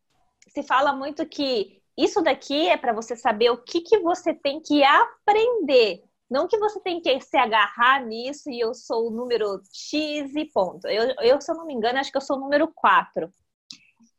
se 0.49 0.63
fala 0.63 0.93
muito 0.93 1.25
que 1.25 1.81
isso 1.97 2.21
daqui 2.21 2.67
é 2.69 2.77
para 2.77 2.93
você 2.93 3.15
saber 3.15 3.49
o 3.49 3.57
que, 3.57 3.81
que 3.81 3.99
você 3.99 4.33
tem 4.33 4.61
que 4.61 4.83
aprender. 4.83 6.03
Não 6.29 6.47
que 6.47 6.57
você 6.57 6.79
tem 6.81 6.99
que 7.01 7.19
se 7.21 7.37
agarrar 7.37 8.05
nisso 8.05 8.49
e 8.49 8.59
eu 8.59 8.73
sou 8.73 9.07
o 9.07 9.11
número 9.11 9.61
X 9.73 10.35
e 10.35 10.45
ponto. 10.45 10.87
Eu, 10.87 11.15
eu 11.21 11.41
se 11.41 11.49
eu 11.51 11.55
não 11.55 11.65
me 11.65 11.73
engano, 11.73 11.99
acho 11.99 12.11
que 12.11 12.17
eu 12.17 12.21
sou 12.21 12.37
o 12.37 12.39
número 12.39 12.67
4. 12.75 13.29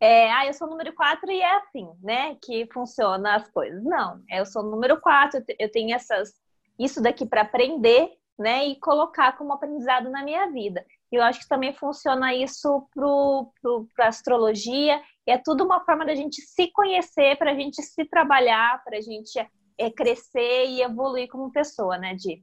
É, 0.00 0.30
ah, 0.32 0.46
eu 0.46 0.54
sou 0.54 0.68
o 0.68 0.70
número 0.70 0.92
4 0.94 1.30
e 1.30 1.40
é 1.40 1.56
assim, 1.56 1.86
né? 2.02 2.36
Que 2.42 2.66
funciona 2.72 3.36
as 3.36 3.48
coisas. 3.50 3.82
Não, 3.84 4.22
eu 4.30 4.46
sou 4.46 4.62
o 4.62 4.70
número 4.70 5.00
4, 5.00 5.38
eu 5.40 5.44
te- 5.44 5.56
eu 5.58 5.70
tenho 5.70 5.94
essas, 5.94 6.32
isso 6.78 7.02
daqui 7.02 7.26
para 7.26 7.42
aprender, 7.42 8.10
né? 8.38 8.66
E 8.66 8.78
colocar 8.80 9.36
como 9.36 9.52
aprendizado 9.52 10.08
na 10.08 10.22
minha 10.22 10.50
vida. 10.50 10.84
E 11.10 11.16
eu 11.16 11.22
acho 11.22 11.40
que 11.40 11.48
também 11.48 11.74
funciona 11.74 12.32
isso 12.34 12.88
para 12.94 14.06
a 14.06 14.08
astrologia. 14.08 15.02
E 15.26 15.30
é 15.30 15.38
tudo 15.38 15.64
uma 15.64 15.84
forma 15.84 16.06
da 16.06 16.14
gente 16.14 16.40
se 16.42 16.70
conhecer, 16.70 17.36
para 17.36 17.50
a 17.50 17.54
gente 17.54 17.82
se 17.82 18.04
trabalhar, 18.04 18.82
para 18.84 18.98
a 18.98 19.00
gente 19.00 19.38
é, 19.78 19.90
crescer 19.90 20.66
e 20.66 20.82
evoluir 20.82 21.28
como 21.28 21.52
pessoa, 21.52 21.96
né, 21.98 22.14
Di? 22.14 22.42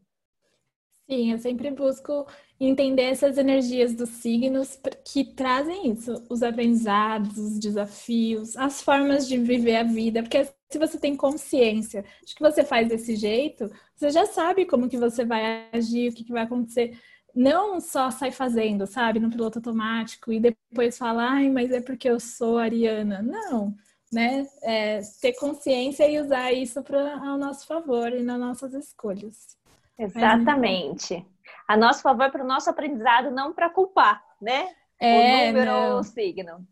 Sim, 1.07 1.33
eu 1.33 1.37
sempre 1.37 1.69
busco 1.69 2.25
entender 2.59 3.03
essas 3.03 3.37
energias 3.37 3.93
dos 3.93 4.09
signos 4.09 4.79
que 5.05 5.23
trazem 5.23 5.91
isso, 5.91 6.23
os 6.29 6.41
aprendizados, 6.41 7.37
os 7.37 7.59
desafios, 7.59 8.57
as 8.57 8.81
formas 8.81 9.27
de 9.27 9.37
viver 9.37 9.75
a 9.75 9.83
vida, 9.83 10.23
porque 10.23 10.45
se 10.71 10.79
você 10.79 10.97
tem 10.97 11.15
consciência 11.15 12.03
de 12.25 12.33
que 12.33 12.41
você 12.41 12.63
faz 12.63 12.87
desse 12.87 13.15
jeito, 13.15 13.69
você 13.95 14.09
já 14.09 14.25
sabe 14.25 14.65
como 14.65 14.89
que 14.89 14.97
você 14.97 15.23
vai 15.23 15.69
agir, 15.71 16.09
o 16.09 16.15
que 16.15 16.23
que 16.23 16.31
vai 16.31 16.43
acontecer. 16.43 16.97
Não 17.35 17.79
só 17.79 18.09
sai 18.09 18.31
fazendo, 18.31 18.87
sabe, 18.87 19.19
no 19.19 19.29
piloto 19.29 19.59
automático 19.59 20.31
e 20.33 20.39
depois 20.39 20.97
fala, 20.97 21.29
ai, 21.29 21.49
mas 21.49 21.71
é 21.71 21.81
porque 21.81 22.09
eu 22.09 22.19
sou 22.19 22.57
ariana. 22.57 23.21
Não, 23.21 23.75
né? 24.15 24.47
É 24.63 24.99
ter 25.21 25.33
consciência 25.33 26.09
e 26.09 26.19
usar 26.19 26.51
isso 26.51 26.81
para 26.81 27.17
ao 27.17 27.37
nosso 27.37 27.67
favor 27.67 28.11
e 28.13 28.23
nas 28.23 28.39
nossas 28.39 28.73
escolhas. 28.73 29.57
Exatamente. 29.97 31.25
A 31.67 31.75
nosso 31.75 32.01
favor, 32.01 32.31
para 32.31 32.43
o 32.43 32.47
nosso 32.47 32.69
aprendizado, 32.69 33.29
não 33.31 33.53
para 33.53 33.69
culpar, 33.69 34.23
né? 34.41 34.67
É, 34.99 35.13
o 35.13 35.47
número 35.47 35.71
ou 35.73 35.99
o 35.99 36.03
signo. 36.03 36.65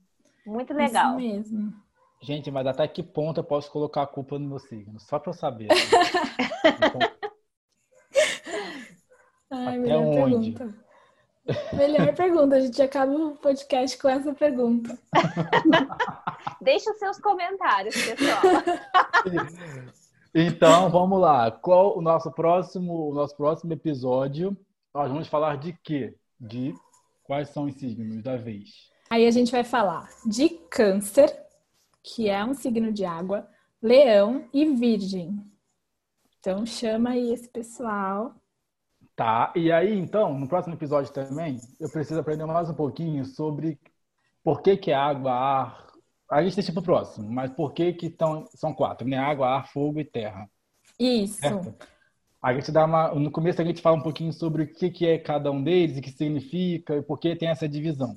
Muito 0.46 0.72
Isso 0.72 0.82
legal. 0.82 1.16
mesmo. 1.16 1.74
Gente, 2.22 2.50
mas 2.50 2.66
até 2.66 2.88
que 2.88 3.04
ponto 3.04 3.40
eu 3.42 3.44
posso 3.44 3.70
colocar 3.70 4.04
a 4.04 4.08
culpa 4.08 4.40
no 4.40 4.48
meu 4.48 4.60
signo? 4.60 5.00
Só 5.00 5.20
pra 5.20 5.32
eu 5.32 5.34
saber. 5.34 5.68
Então, 6.64 7.02
Ai, 9.52 9.68
Até 9.68 9.78
melhor 9.78 10.02
onde? 10.02 10.52
pergunta. 10.54 10.83
Melhor 11.74 12.14
pergunta. 12.16 12.56
A 12.56 12.60
gente 12.62 12.82
acaba 12.82 13.12
o 13.12 13.36
podcast 13.36 13.98
com 13.98 14.08
essa 14.08 14.34
pergunta. 14.34 14.98
Deixa 16.62 16.92
os 16.92 17.00
seus 17.00 17.20
comentários, 17.20 17.96
pessoal. 17.96 18.42
Então, 20.34 20.90
vamos 20.90 21.20
lá. 21.20 21.52
Qual 21.52 21.98
o 21.98 22.02
nosso 22.02 22.32
próximo, 22.32 23.10
o 23.10 23.14
nosso 23.14 23.36
próximo 23.36 23.74
episódio? 23.74 24.58
Nós 24.94 25.10
vamos 25.12 25.28
falar 25.28 25.58
de 25.58 25.78
quê? 25.84 26.16
De 26.40 26.74
quais 27.24 27.50
são 27.50 27.66
os 27.66 27.76
signos 27.76 28.24
da 28.24 28.38
vez. 28.38 28.92
Aí 29.10 29.28
a 29.28 29.32
gente 29.32 29.52
vai 29.52 29.64
falar 29.64 30.10
de 30.26 30.50
Câncer, 30.70 31.32
que 32.02 32.30
é 32.30 32.44
um 32.44 32.54
signo 32.54 32.92
de 32.92 33.06
água, 33.06 33.48
Leão 33.82 34.48
e 34.54 34.66
Virgem. 34.66 35.40
Então 36.40 36.66
chama 36.66 37.12
aí 37.12 37.32
esse 37.32 37.48
pessoal. 37.48 38.34
Tá, 39.16 39.54
e 39.56 39.72
aí 39.72 39.98
então, 39.98 40.34
no 40.38 40.48
próximo 40.48 40.74
episódio 40.74 41.14
também, 41.14 41.60
eu 41.80 41.90
preciso 41.90 42.20
aprender 42.20 42.46
mais 42.46 42.70
um 42.70 42.74
pouquinho 42.74 43.24
sobre 43.26 43.80
por 44.44 44.62
que 44.62 44.76
que 44.76 44.92
é 44.92 44.96
água, 44.96 45.32
ar. 45.32 45.88
A 46.32 46.42
gente 46.42 46.56
deixa 46.56 46.74
pro 46.74 46.82
próximo, 46.82 47.30
mas 47.30 47.52
por 47.52 47.74
que 47.74 47.94
que 47.94 48.10
tão, 48.10 48.48
são 48.56 48.74
quatro, 48.74 49.08
né? 49.08 49.18
Água, 49.18 49.50
ar, 49.50 49.68
fogo 49.68 50.00
e 50.00 50.06
terra. 50.06 50.50
Isso. 51.00 51.40
Certo? 51.40 51.76
A 52.42 52.54
gente 52.54 52.72
dá 52.72 52.86
uma, 52.86 53.14
no 53.14 53.32
começo 53.32 53.62
a 53.62 53.66
gente 53.66 53.82
fala 53.82 53.96
um 53.96 54.02
pouquinho 54.02 54.34
sobre 54.34 54.64
o 54.64 54.68
que, 54.68 54.90
que 54.90 55.06
é 55.06 55.18
cada 55.18 55.52
um 55.52 55.64
deles, 55.64 55.98
o 55.98 56.02
que 56.02 56.12
significa 56.12 56.96
e 56.98 57.02
por 57.02 57.20
que 57.20 57.36
tem 57.36 57.50
essa 57.50 57.70
divisão. 57.70 58.16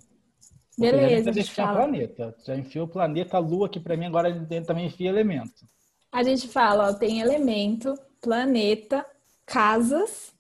Beleza, 0.79 1.31
a 1.31 1.33
gente 1.33 1.53
fala. 1.53 1.77
planeta. 1.77 2.35
Já 2.45 2.57
enfiou 2.57 2.87
o 2.87 2.89
planeta, 2.89 3.37
a 3.37 3.41
Lua 3.41 3.67
aqui 3.67 3.79
para 3.79 3.97
mim, 3.97 4.07
agora 4.07 4.29
a 4.29 4.33
gente 4.33 4.67
também 4.67 4.87
enfia 4.87 5.11
elemento. 5.11 5.67
A 6.11 6.23
gente 6.23 6.49
fala, 6.49 6.91
ó, 6.91 6.93
tem 6.93 7.21
elemento, 7.21 7.95
planeta, 8.21 9.07
casas, 9.45 10.36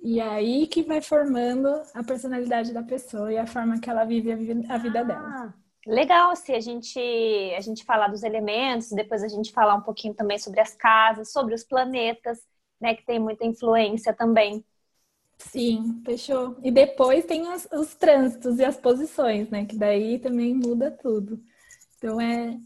e 0.00 0.20
aí 0.20 0.66
que 0.66 0.82
vai 0.82 1.00
formando 1.00 1.68
a 1.94 2.04
personalidade 2.04 2.72
da 2.72 2.82
pessoa 2.82 3.32
e 3.32 3.38
a 3.38 3.46
forma 3.46 3.80
que 3.80 3.90
ela 3.90 4.04
vive 4.04 4.30
a 4.68 4.78
vida 4.78 5.04
dela. 5.04 5.28
Ah, 5.28 5.54
legal, 5.86 6.36
se 6.36 6.52
a 6.52 6.60
gente 6.60 6.98
a 7.56 7.60
gente 7.60 7.84
falar 7.84 8.08
dos 8.08 8.22
elementos, 8.22 8.90
depois 8.90 9.22
a 9.22 9.28
gente 9.28 9.52
falar 9.52 9.74
um 9.74 9.82
pouquinho 9.82 10.14
também 10.14 10.38
sobre 10.38 10.60
as 10.60 10.74
casas, 10.74 11.32
sobre 11.32 11.54
os 11.54 11.64
planetas 11.64 12.40
né? 12.80 12.94
Que 12.94 13.04
tem 13.04 13.18
muita 13.18 13.44
influência 13.44 14.12
também. 14.12 14.64
Sim, 15.38 16.02
fechou. 16.04 16.56
E 16.62 16.70
depois 16.70 17.24
tem 17.24 17.46
os, 17.52 17.68
os 17.72 17.94
trânsitos 17.94 18.58
e 18.58 18.64
as 18.64 18.76
posições, 18.76 19.50
né? 19.50 19.64
Que 19.66 19.76
daí 19.76 20.18
também 20.18 20.54
muda 20.54 20.90
tudo. 20.90 21.42
Então 21.96 22.20
é 22.20 22.58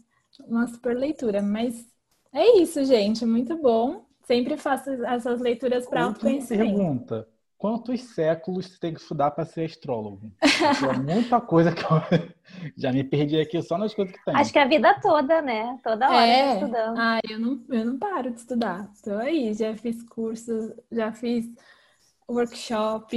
uma 0.45 0.67
super 0.67 0.95
leitura. 0.95 1.41
Mas 1.41 1.85
é 2.33 2.59
isso, 2.59 2.83
gente. 2.85 3.25
Muito 3.25 3.57
bom. 3.57 4.05
Sempre 4.31 4.55
faço 4.55 4.89
essas 5.03 5.41
leituras 5.41 5.85
para 5.85 6.05
autoconhecimento. 6.05 6.77
Pergunta: 6.77 7.27
quantos 7.57 7.99
séculos 7.99 8.65
você 8.67 8.79
tem 8.79 8.93
que 8.93 9.01
estudar 9.01 9.31
para 9.31 9.43
ser 9.43 9.65
astrólogo? 9.65 10.31
é 10.41 10.97
muita 10.97 11.41
coisa 11.41 11.73
que 11.73 11.83
eu 11.83 11.89
já 12.77 12.93
me 12.93 13.03
perdi 13.03 13.41
aqui 13.41 13.61
só 13.61 13.77
nas 13.77 13.93
coisas 13.93 14.15
que 14.15 14.23
tem. 14.23 14.33
Acho 14.33 14.53
que 14.53 14.59
a 14.59 14.65
vida 14.65 14.97
toda, 15.01 15.41
né? 15.41 15.77
Toda 15.83 16.07
hora 16.07 16.25
é. 16.25 16.53
estudando. 16.53 16.97
Ah, 16.97 17.19
eu 17.29 17.37
não, 17.37 17.61
eu 17.69 17.85
não 17.85 17.99
paro 17.99 18.31
de 18.31 18.39
estudar. 18.39 18.89
Estou 18.93 19.17
aí, 19.17 19.53
já 19.53 19.75
fiz 19.75 20.01
curso, 20.03 20.73
já 20.89 21.11
fiz 21.11 21.45
workshop, 22.29 23.13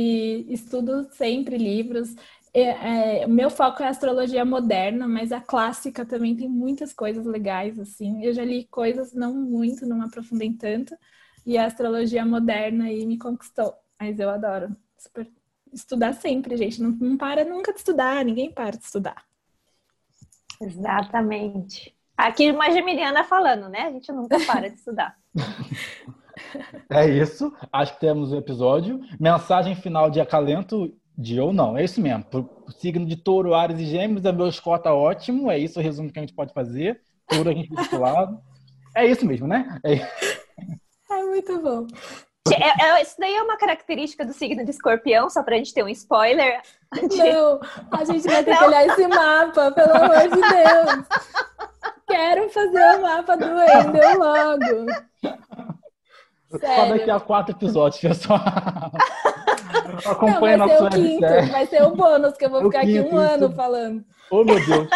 estudo 0.49 1.09
sempre 1.13 1.57
livros. 1.57 2.17
É, 2.57 3.23
é, 3.23 3.27
meu 3.27 3.51
foco 3.51 3.83
é 3.83 3.89
astrologia 3.89 4.45
moderna, 4.45 5.09
mas 5.09 5.33
a 5.33 5.41
clássica 5.41 6.07
também 6.07 6.37
tem 6.37 6.49
muitas 6.49 6.93
coisas 6.93 7.27
legais, 7.27 7.81
assim. 7.81 8.25
Eu 8.25 8.33
já 8.33 8.45
li 8.45 8.65
coisas 8.67 9.13
não 9.13 9.35
muito, 9.35 9.85
não 9.85 9.99
me 9.99 10.05
aprofundei 10.05 10.53
tanto, 10.53 10.97
e 11.45 11.59
a 11.59 11.67
astrologia 11.67 12.25
moderna 12.25 12.85
aí 12.85 13.05
me 13.05 13.19
conquistou. 13.19 13.75
Mas 14.01 14.21
eu 14.21 14.31
adoro. 14.31 14.69
Super... 14.97 15.29
Estudar 15.73 16.13
sempre, 16.13 16.57
gente. 16.57 16.81
Não, 16.81 16.91
não 16.91 17.17
para 17.17 17.45
nunca 17.45 17.73
de 17.73 17.81
estudar, 17.81 18.25
ninguém 18.25 18.53
para 18.53 18.77
de 18.77 18.85
estudar. 18.85 19.25
Exatamente. 20.61 21.93
Aqui 22.17 22.49
uma 22.53 22.71
geminiana 22.71 23.25
falando, 23.25 23.69
né? 23.69 23.81
A 23.81 23.91
gente 23.91 24.13
nunca 24.13 24.39
para 24.47 24.71
de 24.71 24.77
estudar. 24.77 25.19
É 26.91 27.09
isso. 27.09 27.55
Acho 27.73 27.95
que 27.95 28.01
temos 28.01 28.33
o 28.33 28.35
um 28.35 28.39
episódio. 28.39 29.01
Mensagem 29.21 29.75
final 29.77 30.11
de 30.11 30.21
acalento 30.21 30.93
de 31.17 31.41
ou 31.41 31.53
não. 31.53 31.77
É 31.77 31.85
isso 31.85 32.01
mesmo. 32.01 32.25
Pro 32.25 32.49
signo 32.79 33.07
de 33.07 33.17
touro, 33.17 33.55
Ares 33.55 33.79
e 33.79 33.87
Gêmeos, 33.87 34.27
a 34.27 34.33
meu 34.33 34.49
escota 34.49 34.93
ótimo. 34.93 35.51
É 35.51 35.59
isso 35.59 35.79
o 35.79 35.83
resumo 35.83 36.13
que 36.13 36.19
a 36.19 36.23
gente 36.23 36.35
pode 36.35 36.53
fazer. 36.53 37.01
Touro 37.29 37.51
a 37.51 37.53
gente 37.53 37.69
do 37.69 38.01
lado. 38.01 38.41
É 38.97 39.07
isso 39.07 39.27
mesmo, 39.27 39.47
né? 39.47 39.79
É, 39.85 39.95
é 41.11 41.25
muito 41.25 41.61
bom. 41.61 41.87
É, 42.53 42.85
é, 42.85 43.03
isso 43.03 43.17
daí 43.19 43.35
é 43.35 43.43
uma 43.43 43.57
característica 43.57 44.25
do 44.25 44.35
signo 44.35 44.65
de 44.65 44.71
escorpião, 44.71 45.31
só 45.31 45.43
pra 45.43 45.57
gente 45.57 45.73
ter 45.73 45.83
um 45.83 45.89
spoiler. 45.89 46.61
Não, 46.93 47.61
a 47.91 48.05
gente 48.05 48.25
vai 48.25 48.45
ter 48.45 48.51
Não. 48.51 48.59
que 48.59 48.65
olhar 48.65 48.87
esse 48.87 49.09
mapa, 49.09 49.73
pelo 49.73 49.97
amor 49.97 50.21
de 50.21 50.41
Deus. 50.41 51.07
Quero 52.07 52.51
fazer 52.51 52.99
o 52.99 53.03
mapa 53.03 53.37
do 53.37 53.47
Wendel 53.47 54.19
logo. 54.19 54.93
Sério. 56.61 56.77
Só 56.77 56.87
daqui 56.87 57.11
a 57.11 57.19
quatro 57.19 57.57
episódios, 57.57 58.01
pessoal. 58.01 58.41
Acompanha 60.07 60.57
Não, 60.57 60.67
vai 60.67 60.77
ser 60.77 60.83
o 60.83 60.91
quinto, 60.91 61.53
vai 61.53 61.67
ser 61.67 61.83
o 61.83 61.91
bônus, 61.91 62.37
que 62.37 62.45
eu 62.45 62.51
vou 62.51 62.61
o 62.63 62.65
ficar 62.65 62.81
quinto, 62.81 63.01
aqui 63.01 63.15
um 63.15 63.23
isso. 63.23 63.35
ano 63.35 63.53
falando. 63.55 64.05
Oh, 64.31 64.45
meu 64.45 64.67
Deus. 64.67 64.89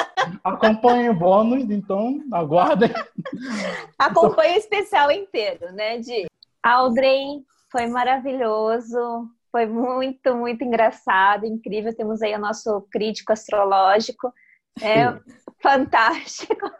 Acompanhe 0.42 1.10
o 1.10 1.14
bônus, 1.14 1.70
então 1.70 2.20
aguardem. 2.32 2.90
Acompanhe 3.98 4.56
o 4.56 4.58
especial 4.58 5.10
inteiro, 5.10 5.72
né, 5.72 5.98
Di? 5.98 6.26
Audrey, 6.62 7.44
foi 7.70 7.86
maravilhoso, 7.86 9.28
foi 9.52 9.66
muito, 9.66 10.34
muito 10.34 10.64
engraçado, 10.64 11.46
incrível. 11.46 11.94
Temos 11.94 12.22
aí 12.22 12.34
o 12.34 12.38
nosso 12.38 12.86
crítico 12.90 13.32
astrológico. 13.32 14.32
É 14.80 15.18
fantástico. 15.62 16.70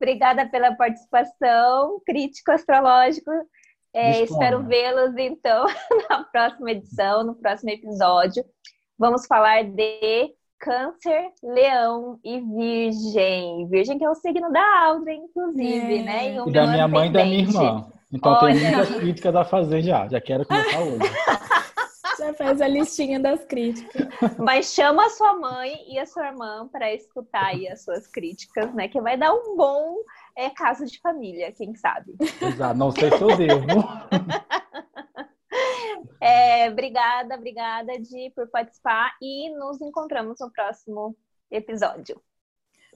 Obrigada 0.00 0.46
pela 0.48 0.74
participação, 0.74 2.00
crítico 2.04 2.52
astrológico. 2.52 3.30
É, 3.98 4.22
espero 4.22 4.62
vê-los 4.62 5.16
então 5.16 5.66
na 6.08 6.22
próxima 6.22 6.70
edição, 6.70 7.24
no 7.24 7.34
próximo 7.34 7.70
episódio. 7.70 8.44
Vamos 8.96 9.26
falar 9.26 9.64
de 9.64 10.32
Câncer, 10.60 11.32
Leão 11.42 12.20
e 12.24 12.40
Virgem. 12.40 13.68
Virgem 13.68 13.98
que 13.98 14.04
é 14.04 14.10
o 14.10 14.14
signo 14.14 14.52
da 14.52 14.84
Audrey, 14.84 15.16
inclusive, 15.16 15.98
é. 15.98 16.02
né? 16.02 16.32
E, 16.32 16.48
e 16.48 16.52
da 16.52 16.66
minha 16.68 16.86
mãe 16.86 17.08
e 17.08 17.12
da 17.12 17.24
minha 17.24 17.40
irmã. 17.40 17.92
Então 18.12 18.32
Olha. 18.32 18.54
tem 18.54 18.70
muitas 18.70 18.96
críticas 18.96 19.34
a 19.34 19.44
fazer 19.44 19.82
já. 19.82 20.06
Já 20.06 20.20
quero 20.20 20.46
começar 20.46 20.80
hoje. 20.80 20.98
Já 22.18 22.34
faz 22.34 22.60
a 22.60 22.66
listinha 22.66 23.20
das 23.20 23.44
críticas. 23.44 24.08
Mas 24.38 24.72
chama 24.72 25.06
a 25.06 25.10
sua 25.10 25.34
mãe 25.38 25.84
e 25.88 26.00
a 26.00 26.04
sua 26.06 26.26
irmã 26.26 26.68
para 26.70 26.92
escutar 26.92 27.46
aí 27.46 27.68
as 27.68 27.84
suas 27.84 28.08
críticas, 28.08 28.74
né? 28.74 28.88
Que 28.88 29.00
vai 29.00 29.16
dar 29.16 29.32
um 29.32 29.56
bom 29.56 29.94
é, 30.38 30.50
caso 30.50 30.86
de 30.86 31.00
família, 31.00 31.50
quem 31.50 31.74
sabe. 31.74 32.14
Exato, 32.40 32.78
não 32.78 32.92
sei 32.92 33.10
se 33.10 33.20
eu 33.20 33.36
devo. 33.36 33.66
É, 36.20 36.68
obrigada, 36.68 37.36
obrigada, 37.36 37.96
Di, 37.98 38.32
por 38.34 38.48
participar 38.48 39.16
e 39.22 39.50
nos 39.50 39.80
encontramos 39.80 40.40
no 40.40 40.50
próximo 40.50 41.16
episódio. 41.48 42.20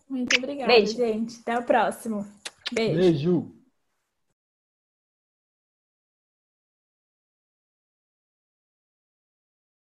Muito 0.09 0.37
obrigada, 0.37 0.67
Beijo. 0.67 0.97
gente. 0.97 1.41
Até 1.41 1.57
o 1.57 1.63
próximo. 1.63 2.27
Beijo. 2.73 2.99
Beijo. 2.99 3.62